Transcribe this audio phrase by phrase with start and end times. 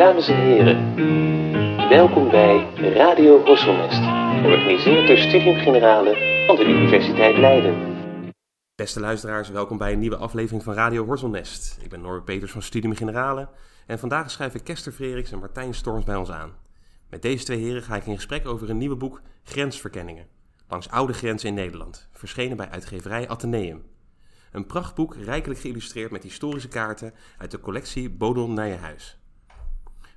[0.00, 0.94] Dames en heren,
[1.88, 4.02] welkom bij Radio Horselnest,
[4.42, 7.74] georganiseerd door Studium Generale van de Universiteit Leiden.
[8.74, 11.78] Beste luisteraars, welkom bij een nieuwe aflevering van Radio Horselnest.
[11.82, 13.48] Ik ben Norbert Peters van Studium Generale
[13.86, 16.52] en vandaag schrijven Kester Freriks en Martijn Storms bij ons aan.
[17.10, 20.26] Met deze twee heren ga ik in gesprek over een nieuwe boek Grensverkenningen.
[20.68, 23.82] Langs oude grenzen in Nederland, verschenen bij uitgeverij Atheneum.
[24.52, 29.19] Een prachtboek rijkelijk geïllustreerd met historische kaarten uit de collectie Bodon Nijenhuis.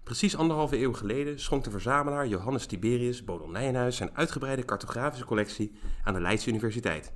[0.03, 5.71] Precies anderhalve eeuw geleden schonk de verzamelaar Johannes Tiberius Nijenhuis zijn uitgebreide cartografische collectie
[6.03, 7.13] aan de Leidse Universiteit.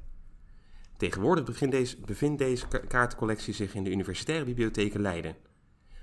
[0.97, 5.35] Tegenwoordig bevindt deze, bevindt deze kaartencollectie zich in de Universitaire Bibliotheek Leiden.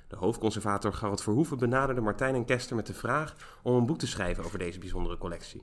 [0.09, 4.06] De hoofdconservator Gerald Verhoeven benaderde Martijn en Kester met de vraag om een boek te
[4.06, 5.62] schrijven over deze bijzondere collectie.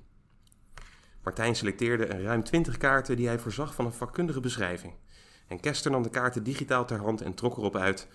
[1.24, 4.94] Martijn selecteerde een ruim 20 kaarten die hij voorzag van een vakkundige beschrijving.
[5.48, 8.08] En Kester nam de kaarten digitaal ter hand en trok erop uit,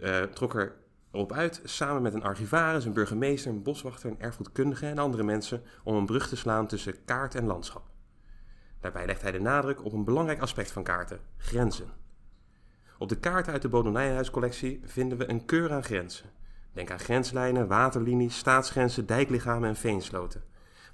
[0.00, 0.76] uh, trok er
[1.12, 5.62] erop uit samen met een archivaris, een burgemeester, een boswachter, een erfgoedkundige en andere mensen
[5.84, 7.90] om een brug te slaan tussen kaart en landschap.
[8.80, 11.92] Daarbij legt hij de nadruk op een belangrijk aspect van kaarten: grenzen.
[12.98, 16.30] Op de kaarten uit de Bodonijnhuiscollectie vinden we een keur aan grenzen.
[16.72, 20.42] Denk aan grenslijnen, waterlinies, staatsgrenzen, dijklichamen en veensloten.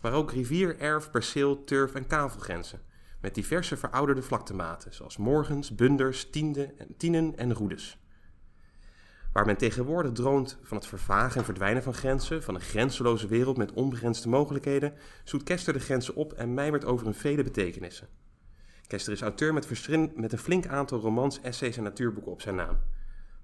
[0.00, 2.80] Maar ook rivier, erf, perceel, turf en kavelgrenzen.
[3.20, 8.03] Met diverse verouderde vlaktematen, zoals morgens, bunders, tiende, tienen en roedes.
[9.34, 13.56] Waar men tegenwoordig droomt van het vervagen en verdwijnen van grenzen, van een grenzeloze wereld
[13.56, 14.92] met onbegrensde mogelijkheden,
[15.24, 18.08] zoekt Kester de grenzen op en mijmert over hun vele betekenissen.
[18.86, 22.78] Kester is auteur met, met een flink aantal romans, essays en natuurboeken op zijn naam.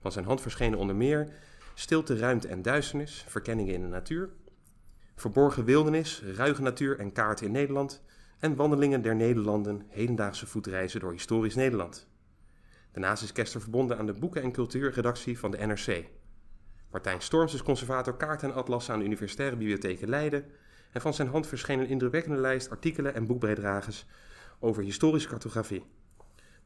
[0.01, 1.33] Van zijn hand verschenen onder meer
[1.75, 4.31] Stilte, Ruimte en Duisternis, Verkenningen in de Natuur,
[5.17, 8.03] Verborgen Wildernis, Ruige Natuur en Kaarten in Nederland
[8.39, 12.10] en Wandelingen der Nederlanden, hedendaagse voetreizen door historisch Nederland.
[12.93, 16.05] Daarnaast is Kester verbonden aan de boeken- en cultuurredactie van de NRC.
[16.91, 20.45] Martijn Storms is conservator kaarten en atlassen aan de Universitaire Bibliotheek Leiden
[20.93, 24.07] en van zijn hand verscheen een indrukwekkende lijst artikelen en boekbijdrages
[24.59, 25.85] over historische cartografie.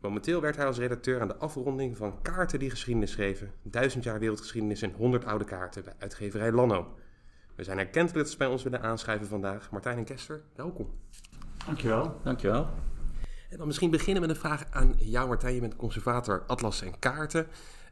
[0.00, 4.18] Momenteel werkt hij als redacteur aan de afronding van Kaarten die geschiedenis schreven, duizend jaar
[4.18, 6.94] wereldgeschiedenis en 100 oude kaarten bij uitgeverij Lanno.
[7.54, 9.70] We zijn erkend dat ze bij ons willen aanschrijven vandaag.
[9.70, 10.90] Martijn en Kester, welkom.
[11.66, 12.20] Dankjewel.
[12.22, 12.68] Dankjewel.
[13.56, 15.54] Dan misschien beginnen met een vraag aan jou Martijn.
[15.54, 17.46] Je bent conservator Atlas en Kaarten.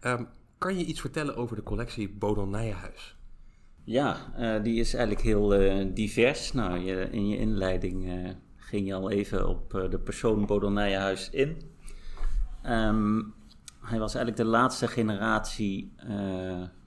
[0.07, 0.29] Um,
[0.59, 3.17] kan je iets vertellen over de collectie Bodon Nijenhuis?
[3.85, 6.53] Ja, uh, die is eigenlijk heel uh, divers.
[6.53, 11.31] Nou, je, in je inleiding uh, ging je al even op de persoon Bodon Nijenhuis
[11.31, 11.63] in.
[12.67, 13.35] Um,
[13.81, 15.93] hij was eigenlijk de laatste generatie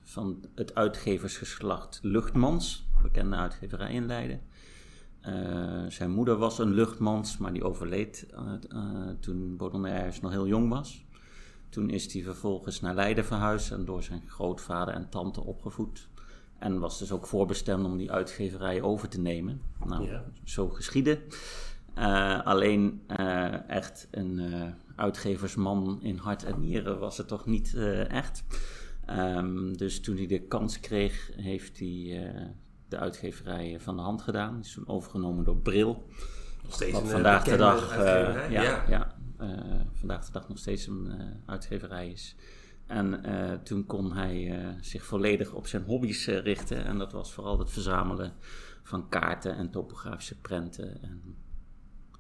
[0.03, 4.41] van het uitgeversgeslacht Luchtmans, bekende uitgeverij in Leiden.
[5.28, 10.69] Uh, zijn moeder was een luchtmans, maar die overleed uh, toen Baudelaire nog heel jong
[10.69, 11.06] was.
[11.69, 16.08] Toen is hij vervolgens naar Leiden verhuisd en door zijn grootvader en tante opgevoed.
[16.59, 19.62] En was dus ook voorbestemd om die uitgeverij over te nemen.
[19.85, 20.24] Nou, ja.
[20.44, 21.19] zo geschiedde.
[22.44, 23.02] alleen
[23.68, 24.41] echt een
[24.96, 27.75] uitgeversman in hart en nieren was het toch niet
[28.08, 28.44] echt.
[29.09, 32.31] Um, dus toen hij de kans kreeg, heeft hij
[32.88, 34.53] de uitgeverij van de hand gedaan.
[34.53, 36.06] Die is toen overgenomen door Bril.
[36.63, 38.84] Nog steeds een vandaag de dag, uh, ja, ja.
[38.88, 41.13] ja uh, vandaag de dag nog steeds een
[41.46, 42.35] uitgeverij is.
[42.85, 43.22] En
[43.63, 46.85] toen kon hij zich volledig op zijn hobby's richten.
[46.85, 48.34] En dat was vooral het verzamelen
[48.84, 51.35] van kaarten en topografische prenten en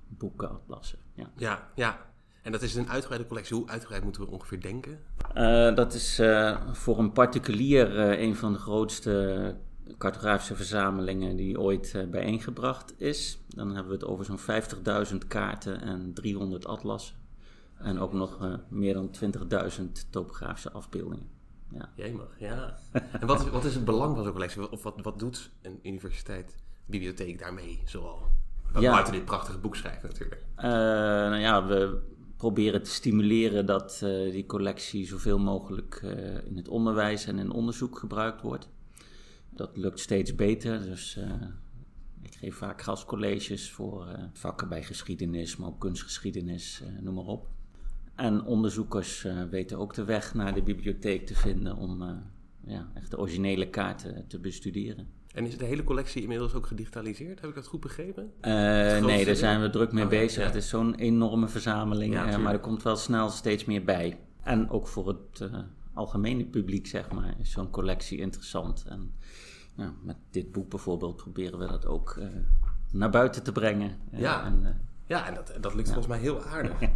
[0.07, 0.99] boeken, atlassen.
[1.13, 1.71] Ja, ja.
[1.75, 2.13] ja.
[2.41, 3.55] En dat is een uitgebreide collectie.
[3.55, 4.99] Hoe uitgebreid moeten we ongeveer denken?
[5.75, 6.21] dat is
[6.71, 9.55] voor een particulier een van de grootste
[9.97, 13.39] cartografische verzamelingen die ooit uh, bijeengebracht is.
[13.47, 14.39] Dan hebben we het over zo'n
[15.11, 17.15] 50.000 kaarten en 300 atlassen.
[17.77, 19.09] En ook nog uh, meer dan
[19.79, 21.29] 20.000 topografische afbeeldingen.
[21.71, 21.89] Ja.
[21.95, 22.77] Jemig, ja.
[23.21, 24.71] en wat is, wat is het belang van zo'n collectie?
[24.71, 28.21] Of wat, wat doet een universiteit, bibliotheek daarmee zoal?
[28.79, 28.91] Ja.
[28.91, 30.41] Buiten dit prachtige boek schrijven natuurlijk.
[30.57, 32.01] Uh, nou ja, we
[32.37, 33.97] proberen te stimuleren dat
[34.31, 35.99] die collectie zoveel mogelijk
[36.45, 38.69] in het onderwijs en in onderzoek gebruikt wordt
[39.55, 40.81] dat lukt steeds beter.
[40.81, 41.31] Dus uh,
[42.21, 47.25] ik geef vaak gastcolleges voor uh, vakken bij geschiedenis, maar ook kunstgeschiedenis, uh, noem maar
[47.25, 47.47] op.
[48.15, 52.21] En onderzoekers weten ook de weg naar de bibliotheek te vinden om
[52.65, 55.07] ja, echt de originele kaarten te bestuderen.
[55.33, 57.41] En is de hele collectie inmiddels ook gedigitaliseerd?
[57.41, 58.31] Heb ik dat goed begrepen?
[59.05, 60.41] nee, daar zijn we druk mee oh, bezig.
[60.41, 60.47] Ja.
[60.47, 64.19] Het is zo'n enorme verzameling, ja, maar er komt wel snel steeds meer bij.
[64.43, 65.49] En ook voor het
[65.95, 68.85] algemene publiek, zeg maar, is zo'n collectie interessant.
[68.87, 69.13] En
[69.75, 72.27] nou, met dit boek bijvoorbeeld proberen we dat ook uh,
[72.91, 73.97] naar buiten te brengen.
[74.11, 74.69] Ja, en, uh,
[75.05, 75.93] ja, en dat, dat lukt ja.
[75.93, 76.79] volgens mij heel aardig.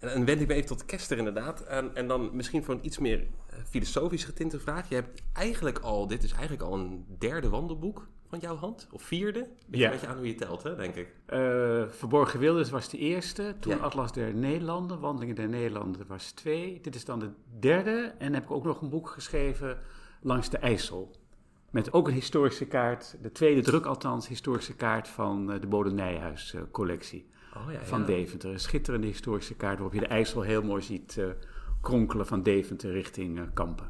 [0.00, 1.60] En dan wend ik me even tot Kester inderdaad.
[1.60, 4.88] En, en dan misschien voor een iets meer eh, filosofisch getinte vraag.
[4.88, 8.88] Je hebt eigenlijk al, dit is eigenlijk al een derde wandelboek van jouw hand?
[8.92, 9.38] Of vierde?
[9.38, 9.84] Ligt Ja.
[9.84, 11.14] een beetje aan hoe je telt, hè, denk ik.
[11.26, 13.54] Eh, Verborgen Wilders was de eerste.
[13.60, 13.78] Toen Ja.
[13.78, 16.80] Atlas der Nederlanden, Wandelingen der Nederlanden was twee.
[16.82, 18.14] Dit is dan de derde.
[18.18, 19.78] En heb ik ook nog een boek geschreven
[20.20, 21.10] langs de IJssel.
[21.76, 25.90] Met ook een historische kaart, de tweede druk althans, historische kaart van eh, de Bode
[25.90, 27.26] Nijhuis collectie
[27.56, 28.50] Oh ja, van Deventer.
[28.50, 31.26] Een schitterende historische kaart waarop je de IJssel heel mooi ziet eh,
[31.80, 33.86] kronkelen van Deventer richting eh, Kampen.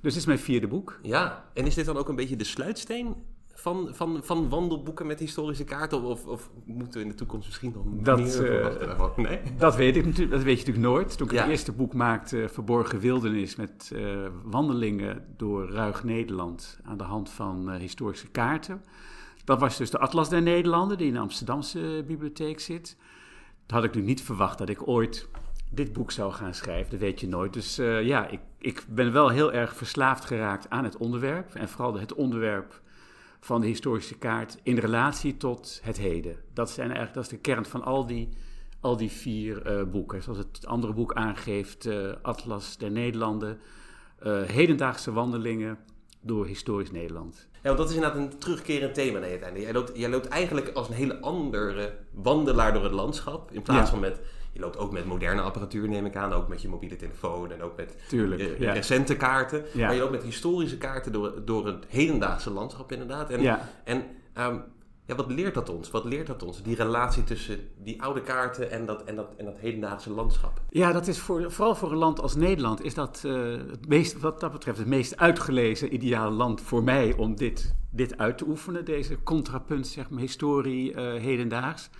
[0.00, 0.98] Dus dit is mijn vierde boek.
[1.02, 3.14] Ja, en is dit dan ook een beetje de sluitsteen
[3.54, 6.02] van, van, van wandelboeken met historische kaarten?
[6.02, 9.12] Of, of moeten we in de toekomst misschien nog Dat, meer eh, verwachten daarvan?
[9.16, 9.40] Nee?
[9.56, 11.16] Dat weet, ik natuurlijk, dat weet je natuurlijk nooit.
[11.16, 11.40] Toen ik Ja.
[11.40, 17.30] het eerste boek maakte, Verborgen Wildernis, met eh, wandelingen door ruig Nederland aan de hand
[17.30, 18.82] van eh, historische kaarten.
[19.44, 22.96] Dat was dus de Atlas der Nederlanden, die in de Amsterdamse bibliotheek zit.
[23.66, 25.28] Dat had ik nu niet verwacht dat ik ooit
[25.70, 27.52] dit boek zou gaan schrijven, dat weet je nooit.
[27.52, 31.54] Dus eh, ja, ik, ik ben wel heel erg verslaafd geraakt aan het onderwerp.
[31.54, 32.80] En vooral het onderwerp
[33.44, 36.36] van de historische kaart in relatie tot het heden.
[36.54, 38.28] Dat, zijn eigenlijk, dat is de kern van al die,
[38.80, 40.22] al die vier eh, boeken.
[40.22, 43.58] Zoals het andere boek aangeeft, eh, Atlas der Nederlanden,
[44.18, 45.78] eh, hedendaagse wandelingen
[46.20, 47.48] door historisch Nederland.
[47.52, 49.60] Ja, want dat is inderdaad een terugkerend thema naar het einde.
[49.60, 53.50] Jij loopt, jij loopt eigenlijk als een hele andere wandelaar door het landschap.
[53.52, 53.86] In plaats Ja.
[53.90, 54.20] van met...
[54.52, 56.32] Je loopt ook met moderne apparatuur, neem ik aan.
[56.32, 58.72] Ook met je mobiele telefoon en ook met Tuurlijk, eh, ja.
[58.72, 59.64] recente kaarten.
[59.74, 59.86] Ja.
[59.86, 63.30] Maar je loopt met historische kaarten door, door het hedendaagse landschap inderdaad.
[63.30, 63.68] En, Ja.
[63.84, 64.56] en ehm,
[65.06, 65.90] ja, wat leert dat ons?
[65.90, 66.62] Wat leert dat ons?
[66.62, 70.60] Die relatie tussen die oude kaarten en dat, en dat, en dat hedendaagse landschap.
[70.70, 73.32] Ja, dat is voor, vooral voor een land als Nederland is dat eh,
[73.70, 78.18] het meest, wat dat betreft het meest uitgelezen ideale land voor mij om dit, dit
[78.18, 81.90] uit te oefenen, deze contrapunt, zeg maar, historie eh, hedendaags.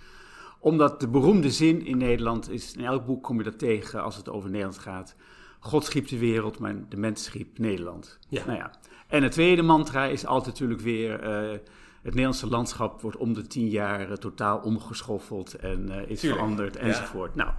[0.63, 4.15] Omdat de beroemde zin in Nederland is, in elk boek kom je dat tegen als
[4.15, 5.15] het over Nederland gaat.
[5.59, 8.19] God schiep de wereld, maar de mens schiep Nederland.
[8.29, 8.45] Ja.
[8.45, 8.71] Nou ja.
[9.07, 13.47] En het tweede mantra is altijd natuurlijk weer, eh, het Nederlandse landschap wordt om de
[13.47, 16.79] tien jaar eh, totaal omgeschoffeld en eh, is Tuurlijk, veranderd ja.
[16.79, 17.35] enzovoort.
[17.35, 17.51] Nou,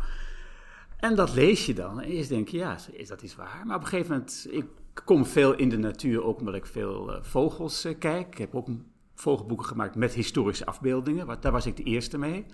[0.97, 2.01] en dat lees je dan.
[2.01, 3.63] En eerst denk je, ja, is dat iets waar?
[3.65, 4.67] Maar op een gegeven moment, ik
[5.05, 8.27] kom veel in de natuur, ook omdat ik veel vogels kijk.
[8.27, 8.69] Ik heb ook
[9.15, 11.27] vogelboeken gemaakt met historische afbeeldingen.
[11.27, 12.47] Waar, daar was ik de eerste mee.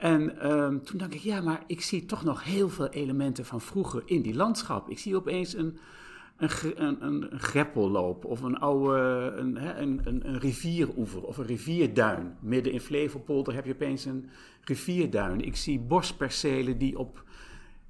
[0.00, 3.60] En ehm, toen dacht ik, ja, maar ik zie toch nog heel veel elementen van
[3.60, 4.88] vroeger in die landschap.
[4.88, 5.78] Ik zie opeens een,
[6.36, 12.36] een, een, een, greppel lopen of een oude een, een, een rivieroever of een rivierduin.
[12.40, 14.30] Midden in Flevopolder heb je opeens een
[14.60, 15.40] rivierduin.
[15.40, 17.24] Ik zie bospercelen die, op,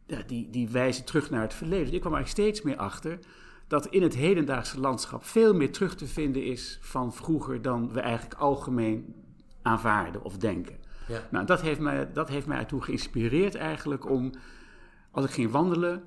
[0.06, 1.84] ja, die, die wijzen terug naar het verleden.
[1.84, 3.18] Dus ik kwam eigenlijk steeds meer achter
[3.66, 8.00] dat in het hedendaagse landschap veel meer terug te vinden is van vroeger dan we
[8.00, 9.14] eigenlijk algemeen
[9.62, 10.88] aanvaarden of denken.
[11.10, 11.28] Ja.
[11.30, 14.30] Nou, dat heeft, mij, dat heeft mij ertoe geïnspireerd eigenlijk om,
[15.10, 16.04] als ik ging wandelen,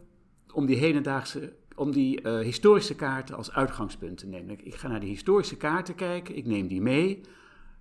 [0.53, 4.49] om die hedendaagse, om die eh, historische kaarten als uitgangspunt te nemen.
[4.49, 7.21] Ik, ik ga naar die historische kaarten kijken, ik neem die mee,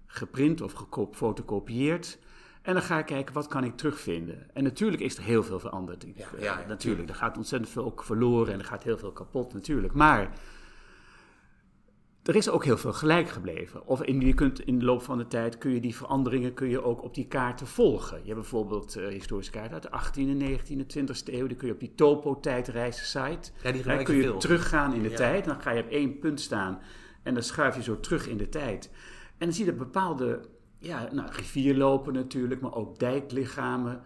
[0.06, 2.18] geprint of gefotocopieerd.
[2.62, 4.54] En dan ga ik kijken, wat kan ik terugvinden?
[4.54, 6.04] En natuurlijk is er heel veel veranderd.
[6.04, 9.12] Eh, ja, ja, natuurlijk, er gaat ontzettend veel ook verloren en er gaat heel veel
[9.12, 9.92] kapot natuurlijk.
[9.92, 10.32] Maar
[12.22, 13.86] er is ook heel veel gelijk gebleven.
[13.86, 16.68] Of in, je kunt, in de loop van de tijd kun je die veranderingen kun
[16.68, 18.18] je ook op die kaarten volgen.
[18.18, 21.46] Je hebt bijvoorbeeld eh, historische kaarten uit de 18e, 19e, 20e eeuw.
[21.46, 23.50] Die kun je op die topo-tijdreizen site.
[23.62, 24.38] Ja, die kun je veel.
[24.38, 25.16] teruggaan in de Ja.
[25.16, 25.44] tijd.
[25.44, 26.80] Dan ga je op één punt staan
[27.22, 28.90] en dan schuif je zo terug in de tijd.
[29.38, 30.40] En dan zie je bepaalde
[30.78, 34.00] ja, nou, rivierlopen natuurlijk, maar ook dijklichamen,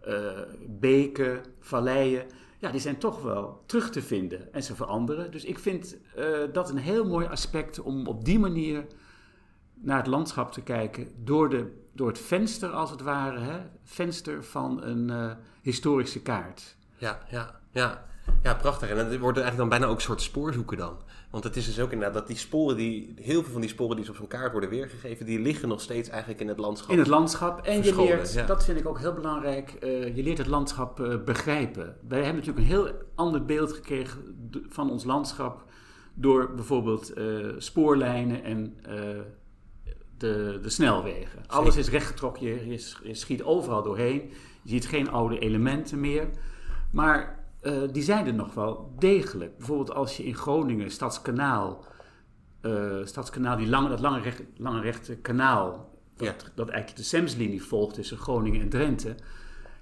[0.00, 2.26] eh, beken, valleien.
[2.60, 5.30] Ja, die zijn toch wel terug te vinden en ze veranderen.
[5.30, 8.86] Dus ik vind eh, dat een heel mooi aspect om op die manier
[9.74, 11.08] naar het landschap te kijken.
[11.24, 13.60] Door, de, door het venster, als het ware, hè?
[13.84, 15.30] venster van een eh,
[15.62, 16.76] historische kaart.
[16.96, 18.08] Ja, ja, ja.
[18.42, 18.88] Ja, prachtig.
[18.88, 20.96] En het wordt eigenlijk dan bijna ook soort spoorzoeken dan.
[21.30, 23.96] Want het is dus ook inderdaad dat die sporen, die, heel veel van die sporen
[23.96, 26.90] die op zo'n kaart worden weergegeven, die liggen nog steeds eigenlijk in het landschap.
[26.90, 27.60] In het landschap.
[27.66, 28.46] En je leert, ja.
[28.46, 31.96] dat vind ik ook heel belangrijk, eh, je leert het landschap eh, begrijpen.
[32.08, 35.64] Wij hebben natuurlijk een heel ander beeld gekregen van ons landschap
[36.14, 37.24] door bijvoorbeeld eh,
[37.58, 38.76] spoorlijnen en
[40.18, 41.42] de, de snelwegen.
[41.46, 42.68] Alles is rechtgetrokken, je,
[43.02, 44.30] je schiet overal doorheen.
[44.62, 46.28] Je ziet geen oude elementen meer.
[46.90, 49.56] Maar eh, die zijn er nog wel degelijk.
[49.56, 51.84] Bijvoorbeeld als je in Groningen, Stadskanaal,
[52.60, 56.34] eh, Stadskanaal, die lange, dat lange, recht, lange rechte kanaal, dat, Ja.
[56.54, 59.14] dat eigenlijk de Semslinie volgt tussen Groningen en Drenthe.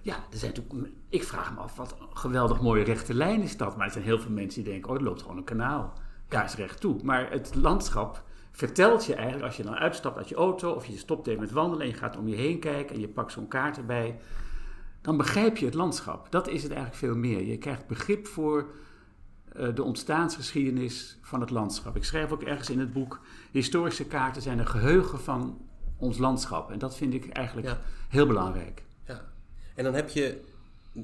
[0.03, 3.57] Ja, er zijn natuurlijk, ik vraag me af, wat een geweldig mooie rechte lijn is
[3.57, 3.77] dat.
[3.77, 5.93] Maar er zijn heel veel mensen die denken, oh, er loopt gewoon een kanaal.
[6.29, 6.97] Kaarsrecht toe.
[7.03, 10.73] Maar het landschap vertelt je eigenlijk, als je dan uitstapt uit je auto...
[10.73, 12.95] of je stopt even met wandelen en je gaat om je heen kijken...
[12.95, 14.19] en je pakt zo'n kaart erbij...
[15.09, 16.31] dan begrijp je het landschap.
[16.31, 17.45] Dat is het eigenlijk veel meer.
[17.45, 18.67] Je krijgt begrip voor
[19.57, 21.97] uh, de ontstaansgeschiedenis van het landschap.
[21.97, 25.61] Ik schrijf ook ergens in het boek: historische kaarten zijn een geheugen van
[25.97, 26.71] ons landschap.
[26.71, 27.77] En dat vind ik eigenlijk
[28.09, 28.85] heel belangrijk.
[29.07, 29.25] Ja.
[29.75, 30.45] En dan heb je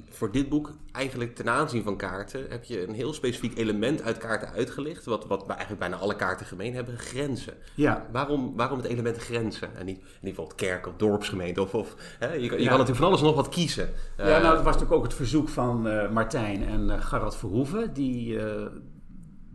[0.09, 4.17] voor dit boek eigenlijk ten aanzien van kaarten heb je een heel specifiek element uit
[4.17, 5.05] kaarten uitgelicht.
[5.05, 7.53] Wat, wat eigenlijk bijna alle kaarten gemeen hebben: grenzen.
[7.75, 8.07] Ja.
[8.11, 9.75] Waarom, waarom het element grenzen?
[9.75, 11.61] En niet, niet bijvoorbeeld kerk of dorpsgemeente.
[11.61, 12.33] Of, of, hè?
[12.33, 13.89] Je, je kan natuurlijk van alles nog wat kiezen.
[14.17, 17.93] Ja, nou, dat was natuurlijk ook het verzoek van uh, Martijn en uh, Verhoeven.
[17.93, 18.65] Die, uh,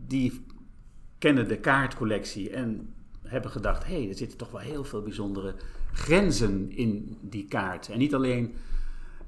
[0.07, 0.45] die
[1.17, 2.93] kennen de kaartcollectie en
[3.23, 5.55] hebben gedacht: hé, hey, er zitten toch wel heel veel bijzondere
[5.93, 7.89] grenzen in die kaart.
[7.89, 8.55] En niet alleen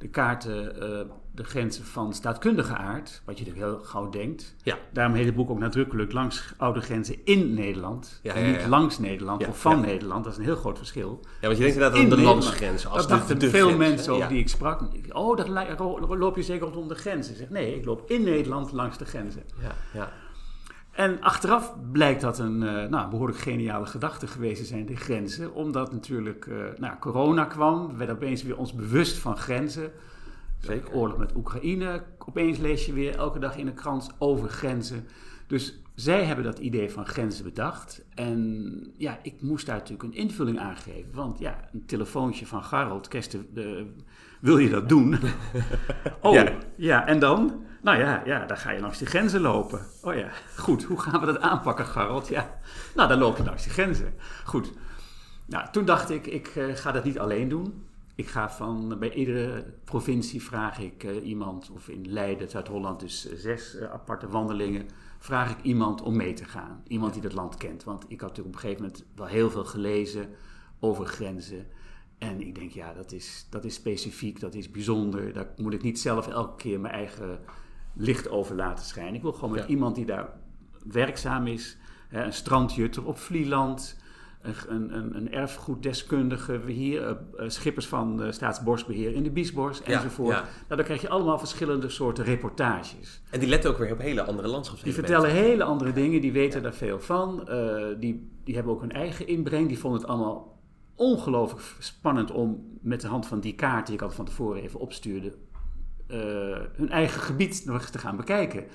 [0.04, 1.00] de kaarten uh,
[1.36, 4.56] de grenzen van staatkundige aard, wat je natuurlijk heel gauw denkt.
[4.64, 4.78] Ja.
[4.92, 8.20] Daarom heet het boek ook nadrukkelijk langs oude grenzen in Nederland.
[8.24, 8.68] Ja, en niet ja.
[8.68, 9.82] langs Nederland of van.
[9.82, 10.24] Nederland.
[10.24, 11.20] Dat is een heel groot verschil.
[11.22, 12.90] Ja, want je denkt inderdaad In aan de landsgrenzen.
[12.90, 14.28] Als Dat dachten veel grens, mensen ook Ja.
[14.28, 14.82] die ik sprak.
[15.12, 15.40] Oh,
[15.78, 17.32] ro- loop je zeker rondom de grenzen.
[17.34, 19.44] Ik zeg, nee, ik loop in Nederland langs de grenzen.
[19.62, 20.12] Ja, ja.
[20.94, 25.54] En achteraf blijkt dat een eh, nou, behoorlijk geniale gedachte geweest te zijn, de grenzen.
[25.54, 29.92] Omdat natuurlijk eh, nou, corona kwam, we werden opeens weer ons bewust van grenzen.
[30.60, 30.94] Zeker.
[30.94, 35.08] Oorlog met Oekraïne, opeens lees je weer elke dag in de krant over grenzen.
[35.48, 38.06] Dus zij hebben dat idee van grenzen bedacht.
[38.16, 41.14] En ja, ik moest daar natuurlijk een invulling aan geven.
[41.14, 43.86] Want ja, een telefoontje van Garold, Kersten, de,
[44.42, 45.16] wil je dat doen?
[46.22, 46.58] oh, Ja.
[46.76, 47.08] ja.
[47.08, 47.64] en dan?
[47.84, 49.86] Nou ja, ja, dan ga je langs die grenzen lopen.
[50.02, 52.28] Oh ja, goed, hoe gaan we dat aanpakken, Garold?
[52.28, 52.60] Ja,
[52.96, 54.14] nou, dan loop je langs die grenzen.
[54.46, 54.72] Goed.
[55.46, 57.86] Nou, toen dacht ik, ik eh, ga dat niet alleen doen.
[58.16, 63.34] Ik ga van, bij iedere provincie vraag ik eh, iemand, of in Leiden, Zuid-Holland, dus
[63.36, 64.88] zes aparte wandelingen,
[65.20, 66.84] vraag ik iemand om mee te gaan.
[66.88, 67.84] Iemand die dat land kent.
[67.84, 70.30] Want ik had natuurlijk op een gegeven moment wel heel veel gelezen
[70.80, 71.68] over grenzen.
[72.18, 75.34] En ik denk, ja, dat is, dat is specifiek, dat is bijzonder.
[75.34, 77.40] Daar moet ik niet zelf elke keer mijn eigen
[77.96, 79.14] licht over laten schijnen.
[79.14, 79.68] Ik wil gewoon met Ja.
[79.68, 80.30] iemand die daar
[80.92, 81.78] werkzaam is.
[82.08, 84.02] Hè, een strandjutter op Vlieland,
[84.42, 90.36] een, een, een, erfgoeddeskundige hier, eh, eh, schippers van Staatsbosbeheer in de Biesbos Ja, enzovoort.
[90.36, 90.42] ja.
[90.42, 93.22] Nou, dan krijg je allemaal verschillende soorten reportages.
[93.30, 95.08] En die letten ook weer op hele andere Die landschapselementen.
[95.10, 97.48] vertellen hele andere dingen, die weten daar veel van.
[98.00, 99.68] Die, die hebben ook hun eigen inbreng.
[99.68, 100.52] Die vonden het allemaal
[100.96, 104.80] ongelooflijk spannend om met de hand van die kaart die ik al van tevoren even
[104.80, 105.34] opstuurde,
[106.76, 108.66] hun eigen gebied nog eens te gaan bekijken.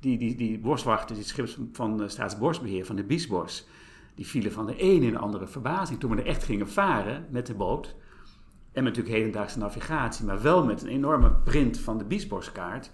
[0.00, 3.66] Die, die, die boswachters, die schippers van, Staatsbosbeheer, van de Biesbos,
[4.14, 6.00] die vielen van de een in de andere verbazing.
[6.00, 7.96] Toen we er echt gingen varen met de boot,
[8.72, 12.90] en met natuurlijk hedendaagse navigatie, maar wel met een enorme print van de Biesboskaart.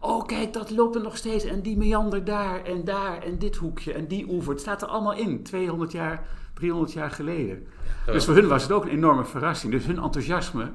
[0.00, 1.44] Oh, kijk, dat loopt er nog steeds.
[1.44, 4.52] En die meander daar en daar en dit hoekje en die oever.
[4.52, 5.42] Het staat er allemaal in.
[5.42, 7.66] 200 jaar, 300 jaar geleden.
[8.06, 9.72] Dus voor hun was het ook een enorme verrassing.
[9.72, 10.70] Dus hun enthousiasme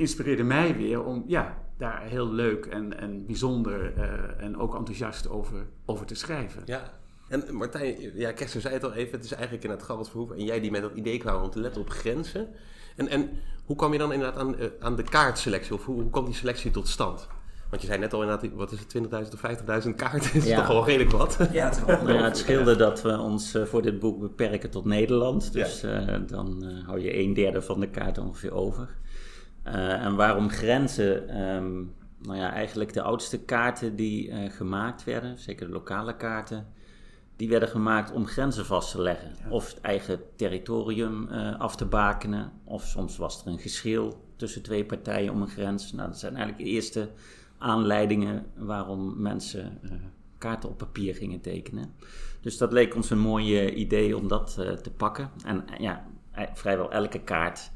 [0.00, 5.28] inspireerde mij weer om ja, daar heel leuk en, en bijzonder eh, en ook enthousiast
[5.28, 6.62] over, over te schrijven.
[6.64, 6.98] Ja.
[7.28, 10.36] En Martijn, ja, Kester zei het al even, het is eigenlijk in het Gerald Verhoeven
[10.36, 12.48] en jij die met dat idee kwamen om te letten op grenzen.
[12.96, 13.30] En, en
[13.64, 16.34] hoe kwam je dan inderdaad aan, eh, aan de kaartselectie, of hoe, hoe kwam die
[16.34, 17.28] selectie tot stand?
[17.70, 19.40] Want je zei net al inderdaad, wat is het, 20.000 of
[19.84, 20.20] 50.000 kaarten?
[20.32, 20.56] Dat is Ja.
[20.56, 21.36] toch wel redelijk wat?
[21.52, 25.52] Ja, het ja, het scheelde dat we ons eh, voor dit boek beperken tot Nederland.
[25.52, 28.88] Dus eh, dan eh, hou je een derde van de kaart ongeveer over.
[29.72, 31.28] Eh, en waarom grenzen?
[31.28, 31.74] Ehm,
[32.18, 36.66] nou ja, eigenlijk de oudste kaarten die eh, gemaakt werden, zeker de lokale kaarten,
[37.36, 39.32] die werden gemaakt om grenzen vast te leggen.
[39.50, 42.52] Of het eigen territorium eh, af te bakenen.
[42.64, 45.92] Of soms was er een geschil tussen twee partijen om een grens.
[45.92, 47.10] Nou, dat zijn eigenlijk de eerste
[47.58, 49.78] aanleidingen waarom mensen
[50.38, 51.94] kaarten op papier gingen tekenen.
[52.40, 55.30] Dus dat leek ons een mooi idee om dat te pakken.
[55.44, 56.06] En ja,
[56.54, 57.70] vrijwel elke kaart,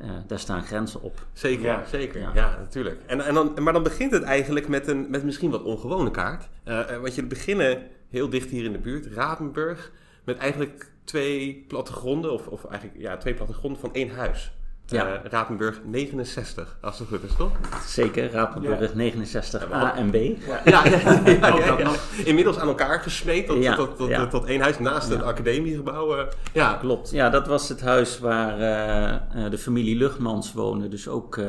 [0.00, 1.26] eh, daar staan grenzen op.
[1.32, 1.84] Zeker, Ja.
[1.86, 2.20] zeker.
[2.20, 2.56] Ja, Ja.
[2.58, 3.00] natuurlijk.
[3.06, 6.48] En, en dan, maar dan begint het eigenlijk met een met misschien wat ongewone kaart.
[6.64, 9.92] Eh, eh, want je beginnen heel dicht hier in de buurt, Rapenburg,
[10.24, 14.52] met eigenlijk twee plattegronden, of, of eigenlijk ja, twee plattegronden van één huis.
[14.90, 15.06] Ja.
[15.06, 17.52] Eh, Rapenburg 69, als het goed is, toch?
[17.86, 20.14] Zeker, Rapenburg 69 Ja, A en B.
[20.14, 21.84] Ja, ja, ja, ja, Ook ja, dat ja.
[21.84, 21.96] nog.
[22.24, 24.26] Inmiddels aan elkaar gesmeed tot, Ja, tot, tot, ja.
[24.26, 26.16] tot één huis naast het academiegebouw.
[26.16, 26.26] eh.
[26.52, 27.10] ja, Klopt.
[27.10, 30.88] Ja, dat was het huis waar eh, eh, de familie Luchtmans woonde.
[30.88, 31.46] Dus ook eh,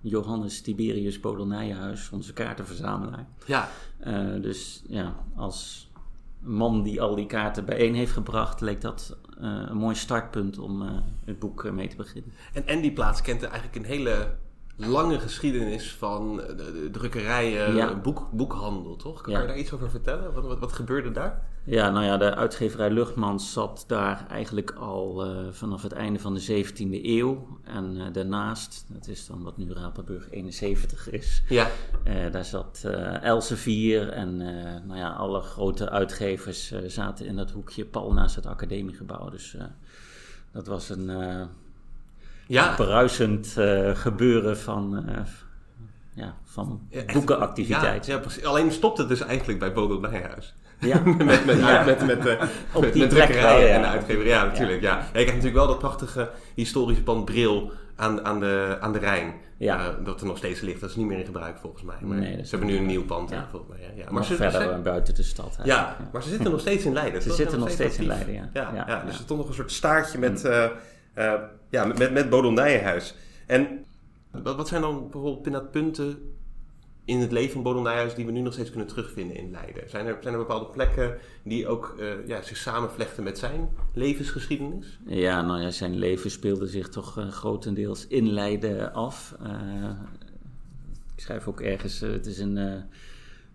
[0.00, 3.26] Johannes Tiberius Bodel-Nijenhuis, onze kaartenverzamelaar.
[3.46, 3.68] ja.
[4.00, 5.90] Eh, dus ja, als
[6.40, 10.82] man die al die kaarten bijeen heeft gebracht, leek dat eh, een mooi startpunt om
[10.82, 10.88] eh,
[11.24, 12.32] het boek eh, mee te beginnen.
[12.52, 14.36] En, en die plaats kent eigenlijk een hele
[14.76, 17.94] lange geschiedenis van de, de drukkerijen, Ja.
[18.00, 19.20] boek, boekhandel, toch?
[19.20, 19.40] Kan Ja.
[19.40, 20.32] je daar iets over vertellen?
[20.32, 21.50] Wat, wat, wat gebeurde daar?
[21.64, 26.34] Ja, nou ja, de uitgeverij Luchtmans zat daar eigenlijk al eh, vanaf het einde van
[26.34, 27.58] de 17e eeuw.
[27.64, 31.66] En eh, daarnaast, dat is dan wat nu Rapenburg 71 is, Ja.
[32.04, 37.36] eh, daar zat eh Elsevier en eh, nou ja, alle grote uitgevers eh, zaten in
[37.36, 39.28] dat hoekje pal naast het academiegebouw.
[39.30, 39.64] Dus eh,
[40.52, 41.42] dat was een eh
[42.46, 42.74] Ja.
[42.74, 45.16] bruisend eh, gebeuren van, eh,
[46.14, 48.06] ja, van boekenactiviteit.
[48.06, 48.44] Ja, ja, precies.
[48.44, 50.54] Alleen stopt het dus eigenlijk bij Bodel Nijhuis.
[50.78, 51.00] Ja.
[51.04, 51.84] met, met, Ja.
[51.84, 52.40] met, met, eh,
[52.80, 53.74] met, die met drukkerijen wel, ja.
[53.74, 54.26] en de uitgever.
[54.26, 54.82] Ja, natuurlijk.
[54.82, 54.90] Ja.
[54.96, 54.98] Ja.
[54.98, 59.34] je krijgt natuurlijk wel dat prachtige historische pand Bril aan, aan, de, aan de Rijn.
[59.56, 59.78] Ja.
[59.86, 60.80] Eh, dat er nog steeds ligt.
[60.80, 61.94] Dat is niet meer in gebruik volgens mij.
[62.00, 63.30] Maar Nee, is ze hebben nu een nieuw pand.
[63.30, 63.46] ja.
[63.50, 64.10] Volgens mij, ja.
[64.10, 65.58] Maar ze, verder ze- eh, buiten de stad.
[65.64, 67.22] ja, maar ze zitten nog steeds in Leiden.
[67.22, 67.36] Ze toch?
[67.36, 68.06] zitten nog steeds in.
[68.06, 68.50] Leiden, ja.
[68.86, 70.64] Ja, dus er stond nog een soort staartje met, eh
[71.14, 71.34] eh,
[71.70, 73.14] ja, met, met.
[73.46, 73.84] En
[74.30, 76.32] wat, wat zijn dan bijvoorbeeld punten
[77.04, 79.90] in het leven van Bodel die we nu nog steeds kunnen terugvinden in Leiden?
[79.90, 84.98] Zijn er, zijn er bepaalde plekken die ook eh, ja, zich samenvlechten met zijn levensgeschiedenis?
[85.06, 89.34] Ja, nou ja, zijn leven speelde zich toch eh, grotendeels in Leiden af.
[91.14, 92.80] Ik schrijf ook ergens, het is een eh,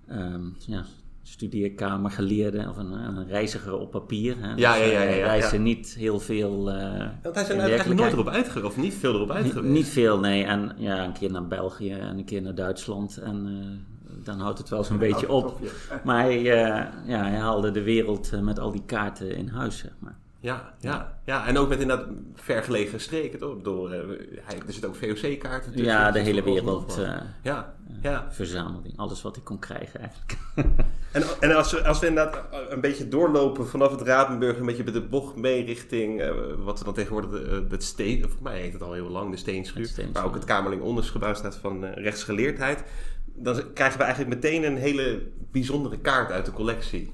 [0.08, 0.86] ehm, ja,
[1.28, 4.36] studeerkamer geleerde of een, een reiziger op papier.
[4.40, 4.48] Hè.
[4.48, 5.26] Ja, Dus, ja, ja, eh, ja, Hij ja.
[5.26, 6.72] reisde niet heel veel.
[6.72, 9.88] eh, Want hij is er eigenlijk nooit erop uitgeweest, of niet veel erop uit Niet-
[9.88, 10.44] veel, nee.
[10.44, 13.18] En ja, een keer naar België en een keer naar Duitsland.
[13.18, 15.60] En eh, dan houdt het wel zo'n beetje op.
[16.04, 20.18] Maar hij, ja, hij haalde de wereld met al die kaarten in huis, zeg maar.
[20.40, 23.52] Ja, ja, ja, en ook met inderdaad vergelegen streken, toch?
[23.52, 24.00] Ik bedoel, eh,
[24.42, 25.92] hij, er zitten ook VOC-kaarten tussen.
[25.92, 28.28] Ja, de dus hele is wel wereld eh ja, ja.
[28.30, 28.90] verzamelde.
[28.96, 30.38] Alles wat hij kon krijgen eigenlijk.
[31.12, 34.84] En, en als, we, als we inderdaad een beetje doorlopen vanaf het Rapenburg, een beetje
[34.84, 38.44] bij de bocht mee richting eh, wat we dan tegenwoordig de, het steen, of voor
[38.44, 41.86] mij heet het al heel lang, de steenschuur, waar ook het Kamerling ondersgebouw staat van
[41.86, 42.84] eh, rechtsgeleerdheid,
[43.26, 47.14] dan krijgen we eigenlijk meteen een hele bijzondere kaart uit de collectie.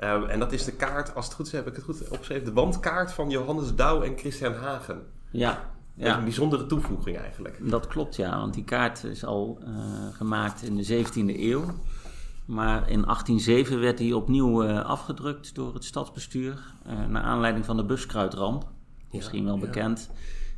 [0.00, 2.44] Eh, en dat is de kaart, als het goed is, heb ik het goed opgeschreven,
[2.44, 5.02] de wandkaart van Johannes Douw en Christian Hagen.
[5.30, 6.22] Ja, is een ja.
[6.22, 7.70] bijzondere toevoeging eigenlijk.
[7.70, 8.38] Dat klopt, ja.
[8.38, 9.72] Want die kaart is al eh,
[10.12, 11.64] gemaakt in de 17e eeuw.
[12.44, 16.74] Maar in 1807 werd die opnieuw eh, afgedrukt door het stadsbestuur.
[16.84, 18.68] eh, naar aanleiding van de buskruidramp.
[19.10, 19.60] Misschien wel ja.
[19.60, 20.10] bekend.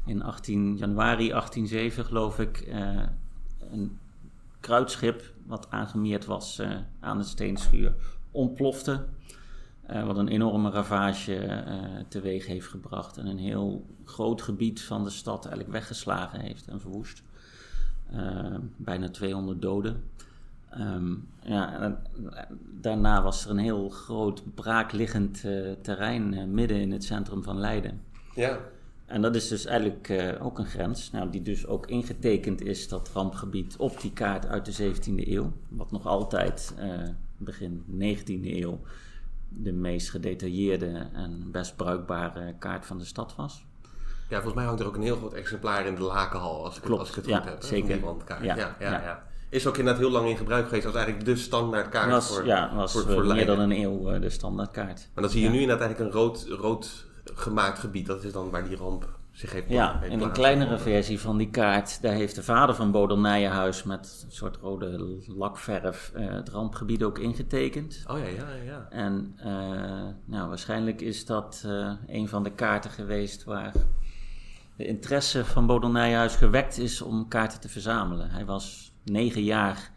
[0.07, 2.69] In 18 januari 1807 geloof ik.
[3.71, 3.99] een
[4.61, 6.62] kruidschip wat aangemeerd was
[7.01, 7.95] aan de steenschuur
[8.31, 9.05] ontplofte.
[9.92, 11.76] Eh, wat een enorme ravage eh,
[12.09, 13.16] teweeg heeft gebracht.
[13.16, 17.22] En een heel groot gebied van de stad eigenlijk weggeslagen heeft en verwoest.
[18.11, 20.02] Eh, bijna 200 doden.
[20.70, 21.98] Ehm, ja, en,
[22.81, 25.44] daarna was er een heel groot braakliggend
[25.81, 28.00] terrein midden in het centrum van Leiden.
[28.35, 28.59] Ja.
[29.07, 33.11] En dat is dus eigenlijk ook een grens, nou, die dus ook ingetekend is, dat
[33.14, 35.52] rampgebied, op die kaart uit de 17e eeuw.
[35.68, 36.74] Wat nog altijd
[37.37, 38.81] begin 19e eeuw
[39.57, 43.65] de meest gedetailleerde en best bruikbare kaart van de stad was.
[44.29, 46.83] Ja, volgens mij hangt er ook een heel groot exemplaar in de Lakenhal, als ik,
[46.83, 47.62] Klopt, als ik het ja, goed heb.
[47.62, 48.01] zeker.
[48.43, 49.31] Ja, Ja, ja.
[49.49, 52.75] Is ook inderdaad heel lang in gebruik geweest als eigenlijk de standaardkaart was, voor, ja,
[52.75, 53.57] was voor, eh, voor meer Leiden.
[53.57, 55.09] dan een eeuw eh, de standaardkaart.
[55.15, 58.07] Maar dan zie je nu inderdaad eigenlijk een rood, rood gemaakt gebied.
[58.07, 61.51] Dat is dan waar die ramp zich heeft Ja, heeft een kleinere versie van die
[61.51, 66.49] kaart, daar heeft de vader van Bodel Nijenhuis met een soort rode lakverf eh, het
[66.49, 68.05] rampgebied ook ingetekend.
[68.07, 68.87] Oh ja, ja, ja.
[68.90, 69.51] En eh,
[70.25, 73.73] nou, waarschijnlijk is dat eh, een van de kaarten geweest waar
[74.77, 78.31] de interesse van Bodel Nijenhuis gewekt is om kaarten te verzamelen.
[78.31, 79.91] Hij was negen jaar